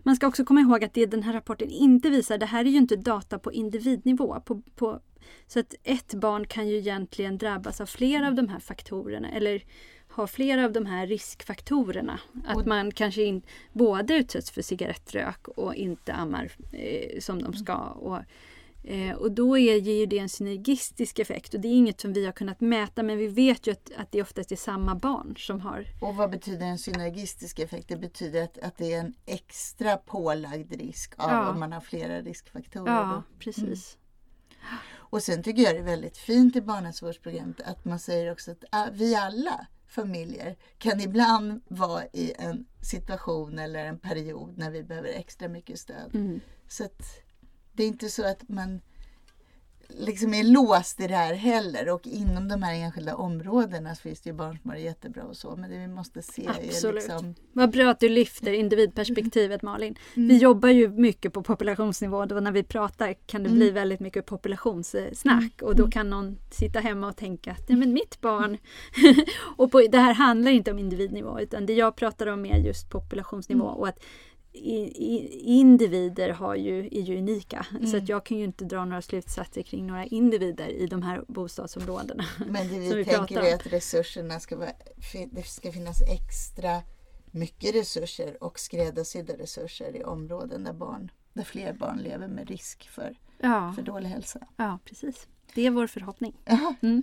Man 0.02 0.16
ska 0.16 0.26
också 0.26 0.44
komma 0.44 0.60
ihåg 0.60 0.84
att 0.84 0.94
det 0.94 1.06
den 1.06 1.22
här 1.22 1.32
rapporten 1.32 1.70
inte 1.70 2.10
visar, 2.10 2.38
det 2.38 2.46
här 2.46 2.64
är 2.64 2.70
ju 2.70 2.78
inte 2.78 2.96
data 2.96 3.38
på 3.38 3.52
individnivå. 3.52 4.40
På, 4.40 4.62
på, 4.76 5.00
så 5.46 5.60
att 5.60 5.74
ett 5.82 6.14
barn 6.14 6.46
kan 6.46 6.68
ju 6.68 6.76
egentligen 6.76 7.38
drabbas 7.38 7.80
av 7.80 7.86
flera 7.86 8.28
av 8.28 8.34
de 8.34 8.48
här 8.48 8.60
faktorerna 8.60 9.30
eller 9.30 9.64
ha 10.08 10.26
flera 10.26 10.64
av 10.64 10.72
de 10.72 10.86
här 10.86 11.06
riskfaktorerna. 11.06 12.20
Att 12.44 12.66
man 12.66 12.90
kanske 12.90 13.22
in, 13.22 13.42
både 13.72 14.14
utsätts 14.14 14.50
för 14.50 14.62
cigarettrök 14.62 15.48
och 15.48 15.74
inte 15.74 16.12
ammar 16.12 16.50
eh, 16.72 17.20
som 17.20 17.42
de 17.42 17.52
ska. 17.52 17.76
Och, 17.76 18.18
Eh, 18.84 19.16
och 19.16 19.32
då 19.32 19.58
är, 19.58 19.76
ger 19.76 20.06
det 20.06 20.18
en 20.18 20.28
synergistisk 20.28 21.18
effekt 21.18 21.54
och 21.54 21.60
det 21.60 21.68
är 21.68 21.72
inget 21.72 22.00
som 22.00 22.12
vi 22.12 22.24
har 22.24 22.32
kunnat 22.32 22.60
mäta 22.60 23.02
men 23.02 23.18
vi 23.18 23.26
vet 23.26 23.66
ju 23.66 23.72
att, 23.72 23.90
att 23.96 24.12
det 24.12 24.22
oftast 24.22 24.52
är 24.52 24.56
samma 24.56 24.94
barn 24.94 25.34
som 25.36 25.60
har. 25.60 25.86
Och 26.00 26.16
vad 26.16 26.30
betyder 26.30 26.66
en 26.66 26.78
synergistisk 26.78 27.58
effekt? 27.58 27.88
Det 27.88 27.96
betyder 27.96 28.42
att, 28.44 28.58
att 28.58 28.76
det 28.76 28.92
är 28.92 29.00
en 29.00 29.14
extra 29.26 29.96
pålagd 29.96 30.72
risk 30.72 31.14
av 31.16 31.30
ja. 31.30 31.50
om 31.50 31.60
man 31.60 31.72
har 31.72 31.80
flera 31.80 32.20
riskfaktorer. 32.20 32.92
Ja, 32.92 33.22
då. 33.30 33.38
precis. 33.38 33.96
Mm. 33.96 34.78
Och 35.12 35.22
sen 35.22 35.42
tycker 35.42 35.62
jag 35.62 35.74
det 35.74 35.78
är 35.78 35.84
väldigt 35.84 36.16
fint 36.16 36.56
i 36.56 36.60
barnhälsovårdsprogrammet 36.60 37.60
att 37.60 37.84
man 37.84 37.98
säger 37.98 38.32
också 38.32 38.50
att 38.50 38.64
äh, 38.72 38.92
vi 38.92 39.14
alla 39.14 39.66
familjer 39.86 40.56
kan 40.78 41.00
ibland 41.00 41.62
vara 41.68 42.04
i 42.12 42.32
en 42.38 42.66
situation 42.82 43.58
eller 43.58 43.84
en 43.84 43.98
period 43.98 44.58
när 44.58 44.70
vi 44.70 44.82
behöver 44.82 45.08
extra 45.08 45.48
mycket 45.48 45.78
stöd. 45.78 46.14
Mm. 46.14 46.40
Så 46.68 46.84
att, 46.84 47.02
det 47.72 47.82
är 47.84 47.88
inte 47.88 48.08
så 48.08 48.26
att 48.26 48.48
man 48.48 48.80
liksom 49.98 50.34
är 50.34 50.44
låst 50.44 51.00
i 51.00 51.06
det 51.06 51.14
här 51.14 51.34
heller 51.34 51.88
och 51.88 52.06
inom 52.06 52.48
de 52.48 52.62
här 52.62 52.74
enskilda 52.74 53.16
områdena 53.16 53.94
så 53.94 54.02
finns 54.02 54.20
det 54.20 54.30
ju 54.30 54.36
barn 54.36 54.58
som 54.62 54.70
har 54.70 54.76
det 54.76 54.82
jättebra 54.82 55.24
och 55.24 55.36
så 55.36 55.56
men 55.56 55.70
det 55.70 55.78
vi 55.78 55.88
måste 55.88 56.22
se 56.22 56.48
Absolut. 56.48 56.84
är 56.84 56.92
liksom... 56.92 57.34
Vad 57.52 57.70
bra 57.70 57.90
att 57.90 58.00
du 58.00 58.08
lyfter 58.08 58.52
individperspektivet 58.52 59.62
Malin. 59.62 59.96
Mm. 60.14 60.28
Vi 60.28 60.36
jobbar 60.38 60.68
ju 60.68 60.88
mycket 60.88 61.32
på 61.32 61.42
populationsnivå 61.42 62.16
och 62.16 62.42
när 62.42 62.52
vi 62.52 62.62
pratar 62.62 63.14
kan 63.26 63.42
det 63.42 63.48
bli 63.48 63.62
mm. 63.62 63.74
väldigt 63.74 64.00
mycket 64.00 64.26
populationssnack 64.26 65.62
mm. 65.62 65.68
och 65.68 65.76
då 65.76 65.90
kan 65.90 66.10
någon 66.10 66.38
sitta 66.50 66.80
hemma 66.80 67.08
och 67.08 67.16
tänka 67.16 67.52
att 67.52 67.68
men 67.68 67.92
mitt 67.92 68.20
barn 68.20 68.58
och 69.56 69.70
på, 69.70 69.80
det 69.80 69.98
här 69.98 70.14
handlar 70.14 70.50
inte 70.50 70.70
om 70.70 70.78
individnivå 70.78 71.40
utan 71.40 71.66
det 71.66 71.74
jag 71.74 71.96
pratar 71.96 72.26
om 72.26 72.46
är 72.46 72.58
just 72.58 72.90
populationsnivå 72.90 73.68
mm. 73.68 73.76
och 73.78 73.88
att 73.88 73.98
individer 74.52 76.30
har 76.30 76.54
ju, 76.54 76.86
är 76.86 77.00
ju 77.00 77.18
unika. 77.18 77.66
Mm. 77.70 77.86
Så 77.86 77.96
att 77.96 78.08
jag 78.08 78.24
kan 78.24 78.38
ju 78.38 78.44
inte 78.44 78.64
dra 78.64 78.84
några 78.84 79.02
slutsatser 79.02 79.62
kring 79.62 79.86
några 79.86 80.04
individer 80.04 80.68
i 80.68 80.86
de 80.86 81.02
här 81.02 81.24
bostadsområdena. 81.28 82.24
Men 82.46 82.68
det 82.68 82.78
vi, 82.78 82.94
vi 82.94 83.04
tänker 83.04 83.40
är 83.40 83.54
att 83.54 83.66
resurserna 83.66 84.40
ska 84.40 84.56
vara, 84.56 84.72
det 85.30 85.42
ska 85.42 85.72
finnas 85.72 86.02
extra 86.02 86.82
mycket 87.30 87.74
resurser 87.74 88.42
och 88.44 88.58
skräddarsydda 88.58 89.34
resurser 89.34 89.96
i 89.96 90.04
områden 90.04 90.64
där, 90.64 90.72
barn, 90.72 91.10
där 91.32 91.44
fler 91.44 91.72
barn 91.72 91.98
lever 91.98 92.28
med 92.28 92.48
risk 92.48 92.88
för, 92.88 93.16
ja. 93.38 93.72
för 93.76 93.82
dålig 93.82 94.08
hälsa. 94.08 94.40
Ja, 94.56 94.78
precis. 94.84 95.26
Det 95.54 95.66
är 95.66 95.70
vår 95.70 95.86
förhoppning. 95.86 96.36
Mm. 96.82 97.02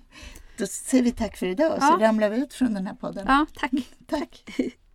Då 0.57 0.67
säger 0.67 1.03
vi 1.03 1.11
tack 1.11 1.37
för 1.37 1.45
idag 1.45 1.75
och 1.75 1.83
så 1.83 1.97
ja. 1.99 2.07
ramlar 2.07 2.29
vi 2.29 2.37
ut 2.37 2.53
från 2.53 2.73
den 2.73 2.87
här 2.87 2.95
podden. 2.95 3.25
Ja, 3.27 3.45
tack. 3.55 3.71
tack. 4.07 4.43